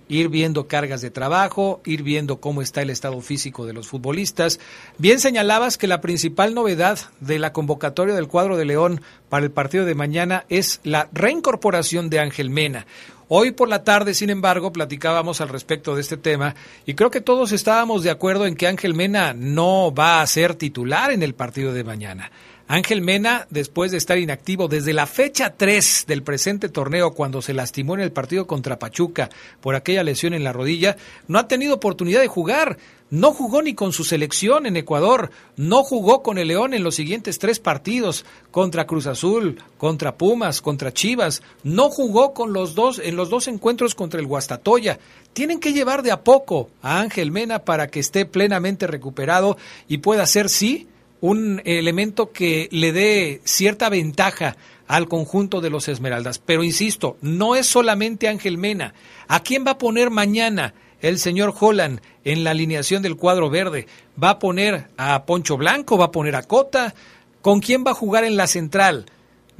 ir 0.08 0.30
viendo 0.30 0.68
cargas 0.68 1.02
de 1.02 1.12
trabajo, 1.12 1.82
ir 1.86 2.04
viendo 2.04 2.40
cómo 2.40 2.62
está 2.62 2.82
el 2.82 2.90
estado 2.90 3.22
físico 3.22 3.66
de 3.66 3.74
los 3.74 3.88
futbolistas. 3.88 4.60
Bien 4.98 5.20
señalabas 5.20 5.78
que 5.78 5.88
la 5.88 6.02
principal 6.02 6.54
novedad 6.54 7.00
de 7.20 7.40
la 7.40 7.54
convocatoria 7.54 8.16
del 8.16 8.28
cuadro 8.28 8.58
de 8.58 8.66
León 8.66 9.02
para 9.30 9.46
el 9.46 9.52
partido 9.52 9.86
de 9.86 9.96
mañana 9.96 10.46
es 10.50 10.80
la 10.84 11.10
reincorporación 11.14 12.10
de 12.10 12.20
Ángel 12.20 12.50
Mena. 12.50 12.86
Hoy 13.28 13.52
por 13.52 13.70
la 13.70 13.84
tarde, 13.84 14.14
sin 14.14 14.30
embargo, 14.30 14.72
platicábamos 14.72 15.42
al 15.42 15.50
respecto 15.50 15.96
de 15.96 16.02
este 16.02 16.16
tema 16.16 16.54
y 16.86 16.94
creo 16.94 17.10
que 17.10 17.22
todos 17.22 17.52
estábamos 17.52 18.04
de 18.04 18.12
acuerdo 18.12 18.46
en 18.46 18.56
que 18.56 18.68
Ángel 18.68 18.94
Mena 18.94 19.34
no 19.34 19.92
va 19.92 20.22
a 20.22 20.28
ser 20.28 20.54
titular 20.54 21.12
en 21.12 21.24
el 21.24 21.34
partido 21.34 21.74
de 21.74 21.84
mañana. 21.84 22.32
Ángel 22.68 23.02
Mena, 23.02 23.46
después 23.52 23.92
de 23.92 23.98
estar 23.98 24.18
inactivo 24.18 24.68
desde 24.68 24.94
la 24.94 25.06
fecha 25.06 25.54
3 25.56 26.06
del 26.08 26.24
presente 26.24 26.68
torneo, 26.68 27.12
cuando 27.12 27.44
se 27.44 27.54
lastimó 27.54 27.94
en 27.94 28.02
el 28.02 28.12
partido 28.12 28.48
contra 28.48 28.80
Pachuca 28.80 29.30
por 29.62 29.76
aquella 29.76 30.04
lesión 30.04 30.34
en 30.34 30.44
la 30.44 30.52
rodilla, 30.52 30.98
no 31.28 31.38
ha 31.38 31.48
tenido 31.48 31.76
oportunidad 31.76 32.22
de 32.22 32.28
jugar. 32.28 32.78
No 33.12 33.34
jugó 33.34 33.62
ni 33.62 33.76
con 33.76 33.94
su 33.94 34.04
selección 34.04 34.66
en 34.66 34.78
Ecuador, 34.78 35.30
no 35.58 35.84
jugó 35.84 36.24
con 36.24 36.40
el 36.40 36.48
León 36.48 36.74
en 36.74 36.84
los 36.84 36.96
siguientes 36.96 37.38
tres 37.38 37.60
partidos, 37.60 38.26
contra 38.50 38.88
Cruz 38.88 39.06
Azul, 39.06 39.62
contra 39.78 40.18
Pumas, 40.18 40.60
contra 40.60 40.92
Chivas, 40.92 41.44
no 41.64 41.92
jugó 41.92 42.34
con 42.34 42.52
los 42.52 42.74
dos 42.74 42.98
en 42.98 43.16
los 43.16 43.30
dos 43.30 43.48
encuentros 43.48 43.94
contra 43.94 44.20
el 44.20 44.26
Guastatoya. 44.26 44.98
Tienen 45.34 45.60
que 45.60 45.72
llevar 45.72 46.02
de 46.02 46.12
a 46.12 46.24
poco 46.24 46.72
a 46.82 47.00
Ángel 47.00 47.32
Mena 47.32 47.60
para 47.60 47.90
que 47.90 48.00
esté 48.00 48.26
plenamente 48.26 48.88
recuperado 48.88 49.56
y 49.88 50.00
pueda 50.00 50.26
ser 50.26 50.50
sí 50.50 50.88
un 51.26 51.60
elemento 51.66 52.32
que 52.32 52.70
le 52.72 52.92
dé 52.92 53.42
cierta 53.46 53.90
ventaja 53.90 54.58
al 54.88 55.08
conjunto 55.08 55.60
de 55.60 55.72
los 55.72 55.88
Esmeraldas. 55.88 56.38
Pero 56.38 56.64
insisto, 56.64 57.18
no 57.22 57.56
es 57.56 57.66
solamente 57.66 58.28
Ángel 58.28 58.60
Mena. 58.60 58.94
¿A 59.28 59.40
quién 59.40 59.66
va 59.66 59.72
a 59.72 59.78
poner 59.80 60.12
mañana 60.12 60.76
el 61.02 61.18
señor 61.18 61.56
Holland 61.60 62.00
en 62.24 62.44
la 62.44 62.52
alineación 62.52 63.02
del 63.02 63.16
cuadro 63.16 63.50
verde? 63.50 63.88
¿Va 64.22 64.32
a 64.32 64.40
poner 64.40 64.90
a 64.98 65.26
Poncho 65.26 65.58
Blanco? 65.58 65.98
¿Va 65.98 66.06
a 66.06 66.12
poner 66.12 66.36
a 66.36 66.44
Cota? 66.44 66.94
¿Con 67.42 67.60
quién 67.60 67.84
va 67.84 67.92
a 67.92 67.96
jugar 67.96 68.24
en 68.24 68.38
la 68.38 68.46
central? 68.46 69.08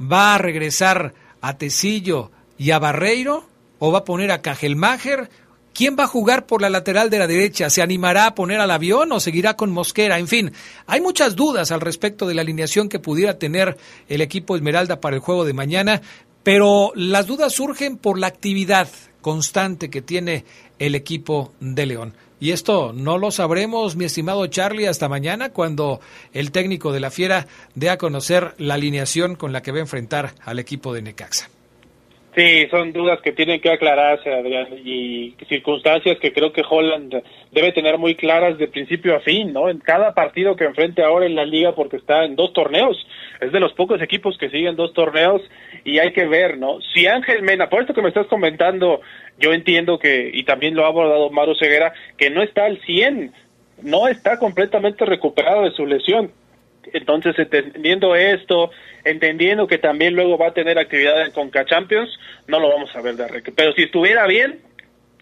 ¿Va 0.00 0.36
a 0.36 0.38
regresar 0.38 1.14
a 1.40 1.58
Tecillo 1.58 2.30
y 2.58 2.70
a 2.70 2.78
Barreiro? 2.78 3.48
¿O 3.80 3.90
va 3.90 3.98
a 3.98 4.04
poner 4.04 4.30
a 4.30 4.40
Cajelmacher? 4.40 5.30
¿Quién 5.76 5.94
va 5.94 6.04
a 6.04 6.08
jugar 6.08 6.46
por 6.46 6.62
la 6.62 6.70
lateral 6.70 7.10
de 7.10 7.18
la 7.18 7.26
derecha? 7.26 7.68
¿Se 7.68 7.82
animará 7.82 8.24
a 8.24 8.34
poner 8.34 8.60
al 8.60 8.70
avión 8.70 9.12
o 9.12 9.20
seguirá 9.20 9.56
con 9.56 9.70
Mosquera? 9.70 10.18
En 10.18 10.26
fin, 10.26 10.52
hay 10.86 11.02
muchas 11.02 11.36
dudas 11.36 11.70
al 11.70 11.82
respecto 11.82 12.26
de 12.26 12.32
la 12.32 12.40
alineación 12.40 12.88
que 12.88 12.98
pudiera 12.98 13.38
tener 13.38 13.76
el 14.08 14.22
equipo 14.22 14.56
Esmeralda 14.56 15.02
para 15.02 15.16
el 15.16 15.20
juego 15.20 15.44
de 15.44 15.52
mañana, 15.52 16.00
pero 16.42 16.92
las 16.94 17.26
dudas 17.26 17.52
surgen 17.52 17.98
por 17.98 18.18
la 18.18 18.26
actividad 18.26 18.88
constante 19.20 19.90
que 19.90 20.00
tiene 20.00 20.46
el 20.78 20.94
equipo 20.94 21.52
de 21.60 21.84
León. 21.84 22.14
Y 22.40 22.52
esto 22.52 22.94
no 22.94 23.18
lo 23.18 23.30
sabremos, 23.30 23.96
mi 23.96 24.06
estimado 24.06 24.46
Charlie, 24.46 24.86
hasta 24.86 25.10
mañana 25.10 25.50
cuando 25.50 26.00
el 26.32 26.52
técnico 26.52 26.90
de 26.90 27.00
la 27.00 27.10
Fiera 27.10 27.48
dé 27.74 27.90
a 27.90 27.98
conocer 27.98 28.54
la 28.56 28.74
alineación 28.74 29.36
con 29.36 29.52
la 29.52 29.60
que 29.60 29.72
va 29.72 29.76
a 29.76 29.82
enfrentar 29.82 30.36
al 30.42 30.58
equipo 30.58 30.94
de 30.94 31.02
Necaxa. 31.02 31.50
Sí, 32.36 32.66
son 32.70 32.92
dudas 32.92 33.18
que 33.22 33.32
tienen 33.32 33.62
que 33.62 33.70
aclararse, 33.70 34.30
Adrián, 34.30 34.68
y 34.84 35.34
circunstancias 35.48 36.18
que 36.20 36.34
creo 36.34 36.52
que 36.52 36.62
Holland 36.68 37.22
debe 37.50 37.72
tener 37.72 37.96
muy 37.96 38.14
claras 38.14 38.58
de 38.58 38.68
principio 38.68 39.16
a 39.16 39.20
fin, 39.20 39.54
¿no? 39.54 39.70
En 39.70 39.78
cada 39.78 40.12
partido 40.12 40.54
que 40.54 40.64
enfrente 40.64 41.02
ahora 41.02 41.24
en 41.24 41.34
la 41.34 41.46
liga, 41.46 41.74
porque 41.74 41.96
está 41.96 42.26
en 42.26 42.36
dos 42.36 42.52
torneos, 42.52 42.94
es 43.40 43.52
de 43.52 43.60
los 43.60 43.72
pocos 43.72 44.02
equipos 44.02 44.36
que 44.36 44.50
siguen 44.50 44.76
dos 44.76 44.92
torneos, 44.92 45.40
y 45.82 45.98
hay 45.98 46.12
que 46.12 46.26
ver, 46.26 46.58
¿no? 46.58 46.78
Si 46.92 47.06
Ángel 47.06 47.42
Mena, 47.42 47.70
por 47.70 47.80
esto 47.80 47.94
que 47.94 48.02
me 48.02 48.08
estás 48.08 48.26
comentando, 48.26 49.00
yo 49.38 49.54
entiendo 49.54 49.98
que, 49.98 50.30
y 50.30 50.44
también 50.44 50.74
lo 50.74 50.84
ha 50.84 50.88
abordado 50.88 51.30
Mauro 51.30 51.54
Ceguera, 51.54 51.94
que 52.18 52.28
no 52.28 52.42
está 52.42 52.66
al 52.66 52.78
100, 52.82 53.32
no 53.82 54.08
está 54.08 54.38
completamente 54.38 55.06
recuperado 55.06 55.62
de 55.62 55.70
su 55.70 55.86
lesión. 55.86 56.30
Entonces, 56.96 57.38
entendiendo 57.38 58.14
esto, 58.14 58.70
entendiendo 59.04 59.66
que 59.66 59.78
también 59.78 60.14
luego 60.14 60.38
va 60.38 60.48
a 60.48 60.54
tener 60.54 60.78
actividad 60.78 61.24
en 61.24 61.32
Conca 61.32 61.64
Champions, 61.64 62.10
no 62.46 62.58
lo 62.58 62.68
vamos 62.68 62.94
a 62.94 63.00
ver 63.00 63.16
de 63.16 63.24
arranque. 63.24 63.52
Pero 63.52 63.72
si 63.72 63.84
estuviera 63.84 64.26
bien, 64.26 64.60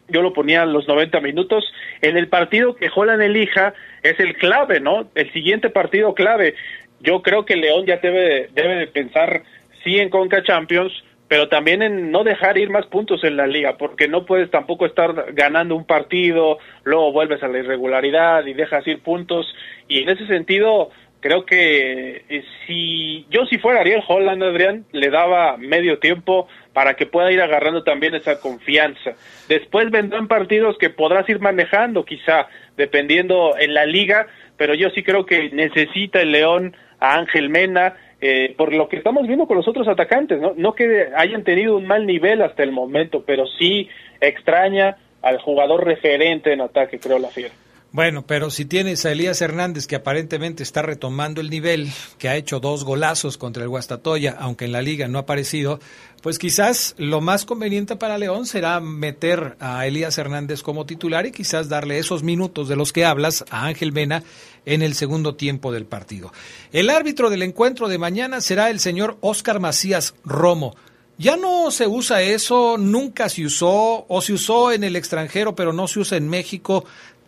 yo 0.08 0.22
lo 0.22 0.32
ponía 0.32 0.62
a 0.62 0.66
los 0.66 0.86
90 0.86 1.20
minutos. 1.20 1.64
En 2.00 2.16
el 2.16 2.28
partido 2.28 2.76
que 2.76 2.90
Holland 2.94 3.22
elija 3.22 3.74
es 4.02 4.18
el 4.20 4.36
clave, 4.36 4.80
¿no? 4.80 5.08
El 5.14 5.32
siguiente 5.32 5.70
partido 5.70 6.14
clave. 6.14 6.54
Yo 7.00 7.22
creo 7.22 7.44
que 7.44 7.56
León 7.56 7.86
ya 7.86 7.96
debe, 7.98 8.48
debe 8.52 8.76
de 8.76 8.86
pensar 8.86 9.42
sí 9.82 9.98
en 9.98 10.10
Conca 10.10 10.42
Champions, 10.42 10.92
pero 11.28 11.48
también 11.48 11.82
en 11.82 12.10
no 12.10 12.22
dejar 12.22 12.58
ir 12.58 12.70
más 12.70 12.86
puntos 12.86 13.24
en 13.24 13.36
la 13.36 13.46
liga, 13.46 13.76
porque 13.76 14.08
no 14.08 14.26
puedes 14.26 14.50
tampoco 14.50 14.86
estar 14.86 15.32
ganando 15.32 15.74
un 15.74 15.84
partido, 15.84 16.58
luego 16.84 17.12
vuelves 17.12 17.42
a 17.42 17.48
la 17.48 17.58
irregularidad 17.58 18.46
y 18.46 18.54
dejas 18.54 18.86
ir 18.86 19.00
puntos. 19.00 19.46
Y 19.88 20.02
en 20.02 20.10
ese 20.10 20.26
sentido, 20.26 20.90
creo 21.24 21.46
que 21.46 22.22
eh, 22.28 22.44
si 22.66 23.24
yo 23.30 23.46
si 23.46 23.56
fuera 23.56 23.80
Ariel 23.80 24.02
Holland, 24.06 24.42
Adrián, 24.42 24.84
le 24.92 25.08
daba 25.08 25.56
medio 25.56 25.98
tiempo 25.98 26.48
para 26.74 26.96
que 26.96 27.06
pueda 27.06 27.32
ir 27.32 27.40
agarrando 27.40 27.82
también 27.82 28.14
esa 28.14 28.40
confianza. 28.40 29.12
Después 29.48 29.90
vendrán 29.90 30.28
partidos 30.28 30.76
que 30.76 30.90
podrás 30.90 31.26
ir 31.30 31.40
manejando, 31.40 32.04
quizá, 32.04 32.48
dependiendo 32.76 33.56
en 33.58 33.72
la 33.72 33.86
liga, 33.86 34.26
pero 34.58 34.74
yo 34.74 34.90
sí 34.90 35.02
creo 35.02 35.24
que 35.24 35.48
necesita 35.48 36.20
el 36.20 36.32
León 36.32 36.76
a 37.00 37.14
Ángel 37.14 37.48
Mena, 37.48 37.96
eh, 38.20 38.54
por 38.58 38.74
lo 38.74 38.90
que 38.90 38.98
estamos 38.98 39.26
viendo 39.26 39.46
con 39.46 39.56
los 39.56 39.66
otros 39.66 39.88
atacantes, 39.88 40.38
¿no? 40.42 40.52
No 40.58 40.74
que 40.74 41.08
hayan 41.16 41.42
tenido 41.42 41.78
un 41.78 41.86
mal 41.86 42.04
nivel 42.04 42.42
hasta 42.42 42.62
el 42.62 42.70
momento, 42.70 43.24
pero 43.24 43.46
sí 43.46 43.88
extraña 44.20 44.98
al 45.22 45.38
jugador 45.38 45.86
referente 45.86 46.52
en 46.52 46.60
ataque, 46.60 46.98
creo 46.98 47.18
la 47.18 47.28
fiera. 47.28 47.54
Bueno, 47.94 48.26
pero 48.26 48.50
si 48.50 48.64
tienes 48.64 49.06
a 49.06 49.12
Elías 49.12 49.40
Hernández 49.40 49.86
que 49.86 49.94
aparentemente 49.94 50.64
está 50.64 50.82
retomando 50.82 51.40
el 51.40 51.48
nivel, 51.48 51.92
que 52.18 52.28
ha 52.28 52.34
hecho 52.34 52.58
dos 52.58 52.82
golazos 52.82 53.38
contra 53.38 53.62
el 53.62 53.68
Guastatoya, 53.68 54.34
aunque 54.36 54.64
en 54.64 54.72
la 54.72 54.82
liga 54.82 55.06
no 55.06 55.18
ha 55.18 55.20
aparecido, 55.20 55.78
pues 56.20 56.40
quizás 56.40 56.96
lo 56.98 57.20
más 57.20 57.44
conveniente 57.44 57.94
para 57.94 58.18
León 58.18 58.46
será 58.46 58.80
meter 58.80 59.56
a 59.60 59.86
Elías 59.86 60.18
Hernández 60.18 60.64
como 60.64 60.86
titular 60.86 61.24
y 61.24 61.30
quizás 61.30 61.68
darle 61.68 62.00
esos 62.00 62.24
minutos 62.24 62.66
de 62.66 62.74
los 62.74 62.92
que 62.92 63.04
hablas 63.04 63.44
a 63.50 63.66
Ángel 63.66 63.92
Mena 63.92 64.24
en 64.66 64.82
el 64.82 64.96
segundo 64.96 65.36
tiempo 65.36 65.70
del 65.70 65.86
partido. 65.86 66.32
El 66.72 66.90
árbitro 66.90 67.30
del 67.30 67.44
encuentro 67.44 67.86
de 67.86 67.98
mañana 67.98 68.40
será 68.40 68.70
el 68.70 68.80
señor 68.80 69.18
Óscar 69.20 69.60
Macías 69.60 70.16
Romo. 70.24 70.74
Ya 71.16 71.36
no 71.36 71.70
se 71.70 71.86
usa 71.86 72.22
eso, 72.22 72.76
nunca 72.76 73.28
se 73.28 73.46
usó, 73.46 74.04
o 74.08 74.20
se 74.20 74.32
usó 74.32 74.72
en 74.72 74.82
el 74.82 74.96
extranjero, 74.96 75.54
pero 75.54 75.72
no 75.72 75.86
se 75.86 76.00
usa 76.00 76.18
en 76.18 76.28
México 76.28 76.84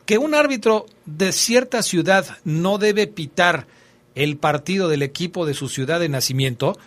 que 0.07 0.19
un 0.19 0.35
árbitro 0.35 0.87
de 1.05 1.33
cierta 1.33 1.83
ciudad 1.83 2.39
no 2.45 2.79
debe 2.79 3.07
pitar 3.07 3.67
el 4.15 4.39
partido 4.39 4.89
del 4.89 5.03
equipo 5.03 5.45
de 5.45 5.55
su 5.55 5.69
ciudad 5.69 6.01
de 6.01 6.09
nacimiento, 6.09 6.79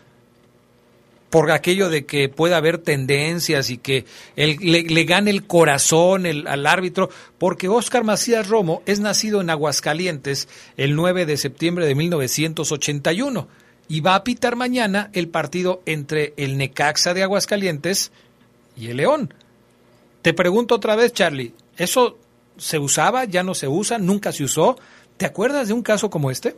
por 1.29 1.51
aquello 1.51 1.89
de 1.89 2.05
que 2.05 2.27
pueda 2.27 2.57
haber 2.57 2.79
tendencias 2.79 3.69
y 3.69 3.77
que 3.77 4.05
le, 4.35 5.03
gane 5.03 5.29
el 5.29 5.45
corazón 5.45 6.25
al 6.25 6.65
árbitro, 6.65 7.09
porque 7.37 7.67
Óscar 7.67 8.03
Macías 8.03 8.47
Romo 8.47 8.81
es 8.85 8.99
nacido 8.99 9.41
en 9.41 9.49
Aguascalientes 9.49 10.47
el 10.75 10.95
9 10.95 11.27
de 11.27 11.37
septiembre 11.37 11.85
de 11.85 11.93
1981 11.95 13.47
y 13.87 14.01
va 14.01 14.15
a 14.15 14.23
pitar 14.23 14.55
mañana 14.55 15.11
el 15.13 15.27
partido 15.27 15.81
entre 15.85 16.33
el 16.37 16.57
Necaxa 16.57 17.13
de 17.13 17.23
Aguascalientes 17.23 18.11
y 18.75 18.87
el 18.87 18.97
León. 18.97 19.33
Te 20.21 20.33
pregunto 20.33 20.75
otra 20.75 20.95
vez, 20.95 21.13
Charlie, 21.13 21.53
¿eso 21.77 22.17
se 22.59 22.77
usaba, 22.77 23.25
ya 23.25 23.43
no 23.43 23.53
se 23.53 23.67
usa, 23.67 23.97
nunca 23.97 24.31
se 24.31 24.43
usó. 24.43 24.75
¿Te 25.17 25.25
acuerdas 25.25 25.67
de 25.67 25.73
un 25.73 25.81
caso 25.81 26.09
como 26.09 26.29
este? 26.29 26.55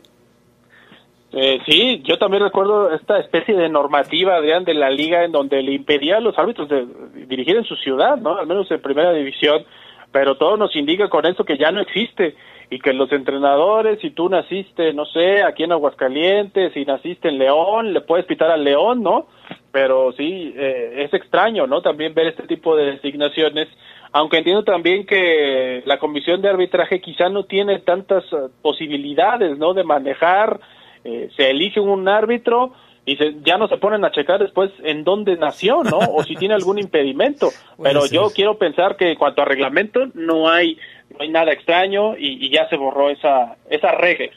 Eh, 1.32 1.60
sí, 1.66 2.02
yo 2.04 2.18
también 2.18 2.42
recuerdo 2.42 2.92
esta 2.92 3.18
especie 3.18 3.56
de 3.56 3.70
normativa, 3.70 4.36
Adrián, 4.36 4.64
de 4.64 4.74
la 4.74 4.90
liga 4.90 5.24
en 5.24 5.32
donde 5.32 5.62
le 5.62 5.72
impedía 5.72 6.18
a 6.18 6.20
los 6.20 6.38
árbitros 6.38 6.68
de 6.68 6.86
dirigir 7.26 7.56
en 7.56 7.64
su 7.64 7.74
ciudad, 7.76 8.18
¿no? 8.18 8.36
Al 8.36 8.46
menos 8.46 8.70
en 8.70 8.82
primera 8.82 9.12
división, 9.14 9.64
pero 10.12 10.36
todo 10.36 10.58
nos 10.58 10.76
indica 10.76 11.08
con 11.08 11.24
eso 11.24 11.44
que 11.44 11.56
ya 11.56 11.72
no 11.72 11.80
existe 11.80 12.36
y 12.68 12.78
que 12.78 12.92
los 12.92 13.10
entrenadores, 13.12 14.00
si 14.00 14.10
tú 14.10 14.28
naciste, 14.28 14.92
no 14.92 15.06
sé, 15.06 15.42
aquí 15.42 15.62
en 15.62 15.72
Aguascalientes, 15.72 16.74
si 16.74 16.84
naciste 16.84 17.28
en 17.28 17.38
León, 17.38 17.94
le 17.94 18.02
puedes 18.02 18.26
pitar 18.26 18.50
al 18.50 18.64
León, 18.64 19.02
¿no? 19.02 19.26
Pero 19.70 20.12
sí, 20.12 20.52
eh, 20.54 21.04
es 21.04 21.14
extraño, 21.14 21.66
¿no? 21.66 21.80
También 21.80 22.12
ver 22.14 22.26
este 22.26 22.46
tipo 22.46 22.76
de 22.76 22.92
designaciones 22.92 23.68
aunque 24.12 24.38
entiendo 24.38 24.62
también 24.62 25.06
que 25.06 25.82
la 25.86 25.98
comisión 25.98 26.42
de 26.42 26.50
arbitraje 26.50 27.00
quizá 27.00 27.28
no 27.30 27.44
tiene 27.44 27.80
tantas 27.80 28.24
eh, 28.32 28.48
posibilidades, 28.60 29.56
¿no? 29.58 29.72
De 29.72 29.84
manejar, 29.84 30.60
eh, 31.04 31.30
se 31.34 31.50
elige 31.50 31.80
un 31.80 32.06
árbitro 32.08 32.72
y 33.06 33.16
se, 33.16 33.36
ya 33.42 33.56
no 33.56 33.68
se 33.68 33.78
ponen 33.78 34.04
a 34.04 34.12
checar 34.12 34.38
después 34.38 34.70
en 34.84 35.02
dónde 35.02 35.36
nació, 35.36 35.82
¿no? 35.82 35.98
O 35.98 36.22
si 36.22 36.36
tiene 36.36 36.54
algún 36.54 36.78
impedimento. 36.86 37.48
Pero 37.82 38.06
yo 38.06 38.30
quiero 38.34 38.58
pensar 38.58 38.96
que 38.96 39.12
en 39.12 39.18
cuanto 39.18 39.42
a 39.42 39.46
reglamento 39.46 40.00
no 40.14 40.50
hay, 40.50 40.76
no 41.10 41.16
hay 41.20 41.30
nada 41.30 41.52
extraño 41.52 42.16
y, 42.16 42.50
ya 42.50 42.68
se 42.68 42.76
borró 42.76 43.08
esa, 43.08 43.56
esa 43.70 43.92
regla. 43.92 44.30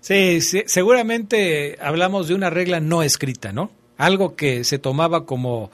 Sí, 0.00 0.40
sí, 0.40 0.64
seguramente 0.66 1.78
hablamos 1.80 2.26
de 2.26 2.34
una 2.34 2.50
regla 2.50 2.80
no 2.80 3.04
escrita, 3.04 3.52
¿no? 3.52 3.70
Algo 3.96 4.34
que 4.34 4.64
se 4.64 4.80
tomaba 4.80 5.26
como 5.26 5.70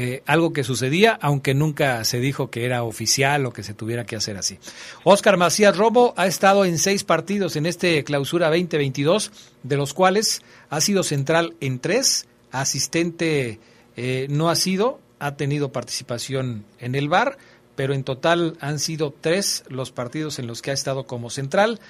eh, 0.00 0.22
algo 0.26 0.52
que 0.52 0.62
sucedía, 0.62 1.18
aunque 1.20 1.54
nunca 1.54 2.04
se 2.04 2.20
dijo 2.20 2.50
que 2.50 2.64
era 2.64 2.84
oficial 2.84 3.44
o 3.46 3.52
que 3.52 3.64
se 3.64 3.74
tuviera 3.74 4.06
que 4.06 4.14
hacer 4.14 4.36
así. 4.36 4.60
Oscar 5.02 5.36
Macías 5.36 5.76
Robo 5.76 6.14
ha 6.16 6.28
estado 6.28 6.64
en 6.64 6.78
seis 6.78 7.02
partidos 7.02 7.56
en 7.56 7.66
este 7.66 8.04
clausura 8.04 8.46
2022, 8.46 9.32
de 9.64 9.76
los 9.76 9.94
cuales 9.94 10.42
ha 10.70 10.80
sido 10.80 11.02
central 11.02 11.56
en 11.60 11.80
tres, 11.80 12.28
asistente 12.52 13.58
eh, 13.96 14.28
no 14.30 14.50
ha 14.50 14.54
sido, 14.54 15.00
ha 15.18 15.34
tenido 15.34 15.72
participación 15.72 16.64
en 16.78 16.94
el 16.94 17.08
VAR, 17.08 17.36
pero 17.74 17.92
en 17.92 18.04
total 18.04 18.56
han 18.60 18.78
sido 18.78 19.12
tres 19.20 19.64
los 19.68 19.90
partidos 19.90 20.38
en 20.38 20.46
los 20.46 20.62
que 20.62 20.70
ha 20.70 20.74
estado 20.74 21.08
como 21.08 21.28
central, 21.28 21.80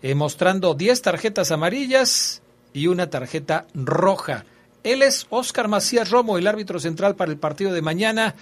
eh, 0.00 0.14
mostrando 0.14 0.72
diez 0.72 1.02
tarjetas 1.02 1.50
amarillas 1.50 2.40
y 2.72 2.86
una 2.86 3.10
tarjeta 3.10 3.66
roja. 3.74 4.46
Él 4.88 5.02
es 5.02 5.26
Óscar 5.28 5.68
Macías 5.68 6.08
Romo, 6.08 6.38
el 6.38 6.46
árbitro 6.46 6.80
central 6.80 7.14
para 7.14 7.30
el 7.30 7.36
partido 7.36 7.74
de 7.74 7.82
mañana. 7.82 8.34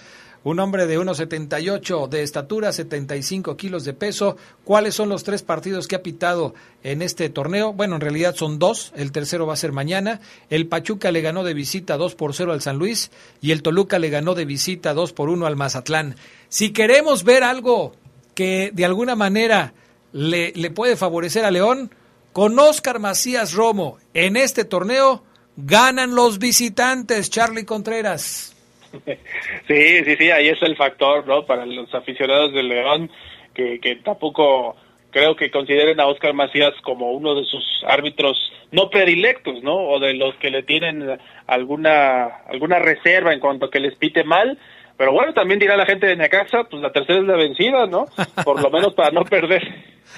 Un 0.45 0.61
hombre 0.61 0.87
de 0.87 0.97
1,78 0.97 2.07
de 2.07 2.23
estatura, 2.23 2.71
75 2.71 3.57
kilos 3.57 3.83
de 3.83 3.93
peso. 3.93 4.37
¿Cuáles 4.63 4.95
son 4.95 5.09
los 5.09 5.25
tres 5.25 5.43
partidos 5.43 5.89
que 5.89 5.97
ha 5.97 6.03
pitado 6.03 6.55
en 6.83 7.01
este 7.01 7.27
torneo? 7.27 7.73
Bueno, 7.73 7.95
en 7.95 8.01
realidad 8.01 8.33
son 8.33 8.59
dos. 8.59 8.93
El 8.95 9.11
tercero 9.11 9.45
va 9.45 9.55
a 9.55 9.57
ser 9.57 9.73
mañana. 9.73 10.21
El 10.49 10.67
Pachuca 10.67 11.11
le 11.11 11.19
ganó 11.19 11.43
de 11.43 11.53
visita 11.53 11.97
2 11.97 12.15
por 12.15 12.33
0 12.33 12.53
al 12.53 12.61
San 12.61 12.77
Luis 12.77 13.11
y 13.41 13.51
el 13.51 13.61
Toluca 13.61 13.99
le 13.99 14.09
ganó 14.09 14.33
de 14.33 14.45
visita 14.45 14.93
2 14.93 15.11
por 15.11 15.27
1 15.27 15.45
al 15.45 15.57
Mazatlán. 15.57 16.15
Si 16.47 16.71
queremos 16.71 17.25
ver 17.25 17.43
algo 17.43 17.91
que 18.35 18.71
de 18.73 18.85
alguna 18.85 19.17
manera 19.17 19.73
le, 20.13 20.53
le 20.55 20.71
puede 20.71 20.95
favorecer 20.95 21.43
a 21.43 21.51
León, 21.51 21.91
con 22.31 22.57
Óscar 22.57 22.99
Macías 22.99 23.51
Romo 23.51 23.97
en 24.13 24.37
este 24.37 24.63
torneo, 24.63 25.23
Ganan 25.57 26.13
los 26.13 26.37
visitantes, 26.37 27.29
Charlie 27.29 27.65
Contreras. 27.65 28.53
Sí, 29.67 30.03
sí, 30.05 30.15
sí, 30.15 30.31
ahí 30.31 30.47
es 30.47 30.61
el 30.61 30.77
factor, 30.77 31.27
¿no? 31.27 31.45
Para 31.45 31.65
los 31.65 31.93
aficionados 31.93 32.53
del 32.53 32.69
León, 32.69 33.11
que, 33.53 33.79
que 33.81 33.97
tampoco 33.97 34.77
creo 35.11 35.35
que 35.35 35.51
consideren 35.51 35.99
a 35.99 36.07
Oscar 36.07 36.33
Macías 36.33 36.73
como 36.83 37.11
uno 37.11 37.35
de 37.35 37.43
sus 37.43 37.63
árbitros 37.85 38.37
no 38.71 38.89
predilectos, 38.89 39.61
¿no? 39.63 39.75
O 39.75 39.99
de 39.99 40.13
los 40.13 40.35
que 40.35 40.51
le 40.51 40.63
tienen 40.63 41.19
alguna 41.47 42.25
alguna 42.47 42.79
reserva 42.79 43.33
en 43.33 43.39
cuanto 43.39 43.65
a 43.65 43.71
que 43.71 43.79
les 43.79 43.95
pite 43.95 44.23
mal. 44.23 44.57
Pero 44.97 45.11
bueno, 45.13 45.33
también 45.33 45.59
dirá 45.59 45.77
la 45.77 45.85
gente 45.85 46.07
de 46.07 46.15
Necaxa, 46.15 46.63
pues 46.69 46.81
la 46.81 46.91
tercera 46.91 47.19
es 47.19 47.27
la 47.27 47.35
vencida, 47.35 47.85
¿no? 47.85 48.07
Por 48.43 48.61
lo 48.61 48.71
menos 48.71 48.95
para 48.95 49.11
no 49.11 49.23
perder. 49.23 49.61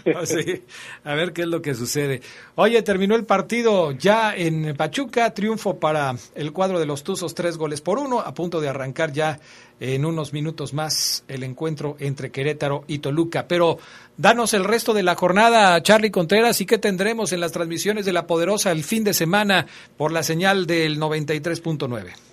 sí, 0.24 0.64
a 1.04 1.16
ver 1.16 1.34
qué 1.34 1.42
es 1.42 1.48
lo 1.48 1.62
que 1.62 1.74
sucede. 1.76 2.22
Oye, 2.56 2.82
terminó 2.82 3.16
el 3.16 3.26
partido 3.26 3.92
ya 3.92 4.34
en 4.34 4.76
Pachuca, 4.78 5.34
triunfo 5.34 5.80
para 5.80 6.16
el 6.36 6.54
cuadro 6.54 6.80
de 6.80 6.86
los 6.86 7.04
Tuzos, 7.04 7.36
tres 7.36 7.58
goles 7.58 7.82
por 7.82 8.00
uno, 8.00 8.22
a 8.22 8.34
punto 8.34 8.62
de 8.62 8.70
arrancar 8.70 9.12
ya 9.12 9.40
en 9.82 10.06
unos 10.06 10.32
minutos 10.32 10.74
más 10.74 11.24
el 11.28 11.44
encuentro 11.44 11.98
entre 12.00 12.32
Querétaro 12.32 12.84
y 12.88 13.00
Toluca. 13.00 13.48
Pero 13.48 13.80
danos 14.16 14.54
el 14.54 14.64
resto 14.64 14.94
de 14.94 15.04
la 15.04 15.16
jornada, 15.16 15.82
Charlie 15.82 16.12
Contreras, 16.12 16.62
y 16.62 16.66
qué 16.66 16.78
tendremos 16.78 17.34
en 17.34 17.42
las 17.42 17.52
transmisiones 17.52 18.06
de 18.06 18.14
La 18.14 18.28
Poderosa 18.28 18.72
el 18.72 18.84
fin 18.84 19.04
de 19.04 19.14
semana 19.14 19.66
por 19.98 20.12
la 20.12 20.24
señal 20.24 20.66
del 20.68 21.00
93.9. 21.00 22.29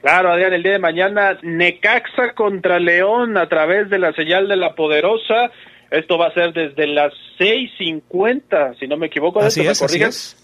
Claro, 0.00 0.30
Adrián, 0.30 0.52
el 0.52 0.62
día 0.62 0.72
de 0.72 0.78
mañana 0.78 1.38
Necaxa 1.42 2.34
contra 2.34 2.78
León 2.78 3.36
a 3.36 3.48
través 3.48 3.90
de 3.90 3.98
la 3.98 4.12
señal 4.12 4.48
de 4.48 4.56
La 4.56 4.74
Poderosa 4.74 5.50
esto 5.90 6.18
va 6.18 6.26
a 6.26 6.34
ser 6.34 6.52
desde 6.52 6.86
las 6.86 7.12
6.50, 7.38 8.78
si 8.78 8.86
no 8.86 8.96
me 8.96 9.06
equivoco. 9.06 9.40
Así 9.40 9.66
es, 9.66 9.80
así 9.82 10.02
es. 10.02 10.36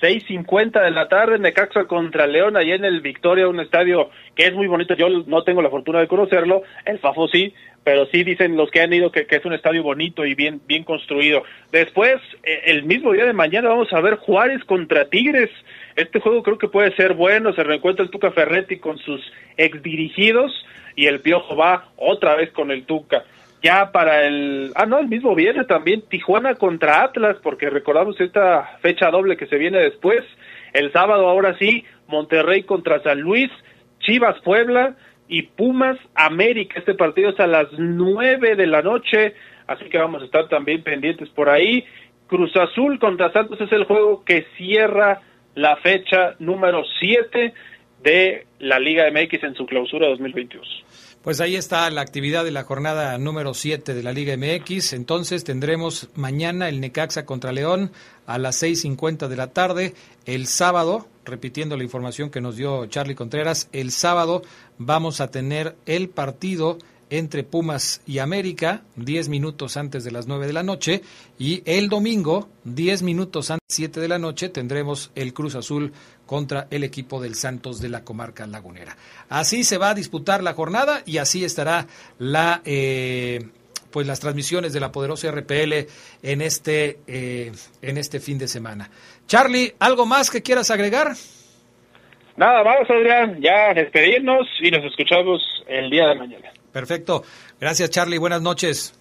6.50 0.00 0.84
de 0.84 0.90
la 0.90 1.08
tarde, 1.08 1.38
Necaxa 1.38 1.84
contra 1.84 2.26
León, 2.26 2.56
allá 2.56 2.74
en 2.74 2.84
el 2.84 3.00
Victoria, 3.00 3.48
un 3.48 3.60
estadio 3.60 4.10
que 4.34 4.46
es 4.46 4.52
muy 4.52 4.66
bonito. 4.66 4.94
Yo 4.94 5.08
no 5.08 5.42
tengo 5.42 5.62
la 5.62 5.70
fortuna 5.70 6.00
de 6.00 6.06
conocerlo, 6.06 6.62
el 6.84 6.98
Fafo 6.98 7.28
sí, 7.28 7.54
pero 7.82 8.06
sí 8.06 8.22
dicen 8.22 8.56
los 8.56 8.70
que 8.70 8.82
han 8.82 8.92
ido 8.92 9.10
que, 9.10 9.26
es 9.28 9.44
un 9.44 9.54
estadio 9.54 9.82
bonito 9.82 10.26
y 10.26 10.34
bien, 10.34 10.60
bien 10.66 10.84
construido. 10.84 11.44
Después, 11.72 12.16
e, 12.44 12.70
el 12.70 12.84
mismo 12.84 13.12
día 13.12 13.24
de 13.24 13.32
mañana, 13.32 13.70
vamos 13.70 13.90
a 13.92 14.00
ver 14.00 14.16
Juárez 14.16 14.62
contra 14.64 15.06
Tigres. 15.06 15.50
Este 15.96 16.20
juego 16.20 16.42
creo 16.42 16.58
que 16.58 16.68
puede 16.68 16.94
ser 16.94 17.14
bueno, 17.14 17.54
se 17.54 17.64
reencuentra 17.64 18.04
el 18.04 18.10
Tuca 18.10 18.30
Ferretti 18.30 18.78
con 18.78 18.98
sus 18.98 19.20
ex 19.56 19.82
dirigidos 19.82 20.52
y 20.94 21.06
el 21.06 21.20
Piojo 21.20 21.56
va 21.56 21.88
otra 21.96 22.36
vez 22.36 22.52
con 22.52 22.70
el 22.70 22.84
Tuca. 22.84 23.24
Ya 23.62 23.90
para 23.92 24.26
el, 24.26 24.72
ah 24.74 24.84
no, 24.84 24.98
el 24.98 25.08
mismo 25.08 25.34
viernes 25.34 25.66
también 25.66 26.02
Tijuana 26.02 26.54
contra 26.56 27.02
Atlas, 27.02 27.38
porque 27.42 27.70
recordamos 27.70 28.20
esta 28.20 28.76
fecha 28.82 29.10
doble 29.10 29.38
que 29.38 29.46
se 29.46 29.56
viene 29.56 29.78
después, 29.78 30.22
el 30.74 30.92
sábado 30.92 31.28
ahora 31.28 31.56
sí, 31.58 31.84
Monterrey 32.08 32.64
contra 32.64 33.02
San 33.02 33.20
Luis, 33.20 33.50
Chivas 34.00 34.38
Puebla 34.42 34.96
y 35.28 35.42
Pumas 35.42 35.96
América, 36.14 36.78
este 36.78 36.94
partido 36.94 37.30
es 37.30 37.40
a 37.40 37.46
las 37.46 37.68
nueve 37.72 38.54
de 38.54 38.66
la 38.66 38.82
noche, 38.82 39.34
así 39.66 39.86
que 39.86 39.98
vamos 39.98 40.22
a 40.22 40.26
estar 40.26 40.48
también 40.48 40.82
pendientes 40.82 41.30
por 41.30 41.48
ahí, 41.48 41.84
Cruz 42.26 42.54
Azul 42.56 42.98
contra 42.98 43.32
Santos 43.32 43.60
es 43.60 43.72
el 43.72 43.84
juego 43.84 44.22
que 44.24 44.46
cierra 44.58 45.22
la 45.56 45.76
fecha 45.78 46.36
número 46.38 46.84
siete 47.00 47.52
de 48.02 48.46
la 48.60 48.78
Liga 48.78 49.10
MX 49.10 49.42
en 49.42 49.54
su 49.54 49.66
clausura 49.66 50.06
2022. 50.08 50.84
Pues 51.22 51.40
ahí 51.40 51.56
está 51.56 51.90
la 51.90 52.02
actividad 52.02 52.44
de 52.44 52.52
la 52.52 52.62
jornada 52.62 53.18
número 53.18 53.52
7 53.52 53.94
de 53.94 54.02
la 54.04 54.12
Liga 54.12 54.36
MX. 54.36 54.92
Entonces 54.92 55.42
tendremos 55.42 56.08
mañana 56.14 56.68
el 56.68 56.80
Necaxa 56.80 57.26
contra 57.26 57.50
León 57.50 57.90
a 58.26 58.38
las 58.38 58.62
6.50 58.62 59.26
de 59.26 59.36
la 59.36 59.48
tarde. 59.48 59.94
El 60.24 60.46
sábado, 60.46 61.08
repitiendo 61.24 61.76
la 61.76 61.82
información 61.82 62.30
que 62.30 62.40
nos 62.40 62.56
dio 62.56 62.86
Charlie 62.86 63.16
Contreras, 63.16 63.68
el 63.72 63.90
sábado 63.90 64.42
vamos 64.78 65.20
a 65.20 65.32
tener 65.32 65.74
el 65.86 66.10
partido 66.10 66.78
entre 67.10 67.44
Pumas 67.44 68.02
y 68.06 68.18
América, 68.18 68.82
10 68.96 69.28
minutos 69.28 69.76
antes 69.76 70.04
de 70.04 70.10
las 70.10 70.26
9 70.26 70.46
de 70.46 70.52
la 70.52 70.62
noche. 70.62 71.02
Y 71.38 71.62
el 71.64 71.88
domingo, 71.88 72.48
10 72.64 73.02
minutos 73.02 73.50
antes 73.50 73.60
de 73.68 73.72
las 73.72 73.76
7 73.76 74.00
de 74.00 74.08
la 74.08 74.18
noche, 74.18 74.48
tendremos 74.48 75.12
el 75.14 75.32
Cruz 75.32 75.54
Azul 75.54 75.92
contra 76.26 76.66
el 76.70 76.84
equipo 76.84 77.20
del 77.20 77.34
Santos 77.34 77.80
de 77.80 77.88
la 77.88 78.02
comarca 78.02 78.46
lagunera. 78.46 78.96
Así 79.28 79.64
se 79.64 79.78
va 79.78 79.90
a 79.90 79.94
disputar 79.94 80.42
la 80.42 80.54
jornada 80.54 81.02
y 81.06 81.18
así 81.18 81.44
estará 81.44 81.86
la... 82.18 82.62
Eh, 82.64 83.48
pues 83.92 84.06
las 84.06 84.20
transmisiones 84.20 84.74
de 84.74 84.80
la 84.80 84.92
poderosa 84.92 85.30
RPL 85.30 85.72
en 86.22 86.42
este 86.42 86.98
eh, 87.06 87.50
en 87.80 87.96
este 87.96 88.20
fin 88.20 88.36
de 88.36 88.46
semana. 88.46 88.90
Charlie, 89.26 89.72
¿algo 89.78 90.04
más 90.04 90.30
que 90.30 90.42
quieras 90.42 90.70
agregar? 90.70 91.12
Nada 92.36 92.62
más, 92.62 92.90
Adrián, 92.90 93.40
ya 93.40 93.72
despedirnos 93.72 94.46
y 94.60 94.70
nos 94.70 94.84
escuchamos 94.84 95.40
el 95.66 95.88
día 95.88 96.08
de 96.08 96.14
mañana. 96.16 96.52
Perfecto. 96.76 97.24
Gracias, 97.58 97.88
Charlie. 97.88 98.18
Buenas 98.18 98.42
noches. 98.42 98.92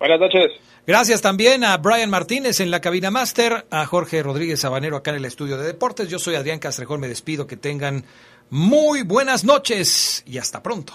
Buenas 0.00 0.18
noches. 0.18 0.50
Gracias 0.84 1.22
también 1.22 1.62
a 1.62 1.76
Brian 1.76 2.10
Martínez 2.10 2.58
en 2.58 2.72
la 2.72 2.80
cabina 2.80 3.12
máster, 3.12 3.66
a 3.70 3.86
Jorge 3.86 4.20
Rodríguez 4.20 4.58
Sabanero 4.58 4.96
acá 4.96 5.12
en 5.12 5.18
el 5.18 5.24
estudio 5.24 5.56
de 5.56 5.64
deportes. 5.64 6.08
Yo 6.08 6.18
soy 6.18 6.34
Adrián 6.34 6.58
Castrejón, 6.58 6.98
me 6.98 7.06
despido. 7.06 7.46
Que 7.46 7.56
tengan 7.56 8.04
muy 8.50 9.02
buenas 9.02 9.44
noches 9.44 10.24
y 10.26 10.38
hasta 10.38 10.60
pronto. 10.60 10.94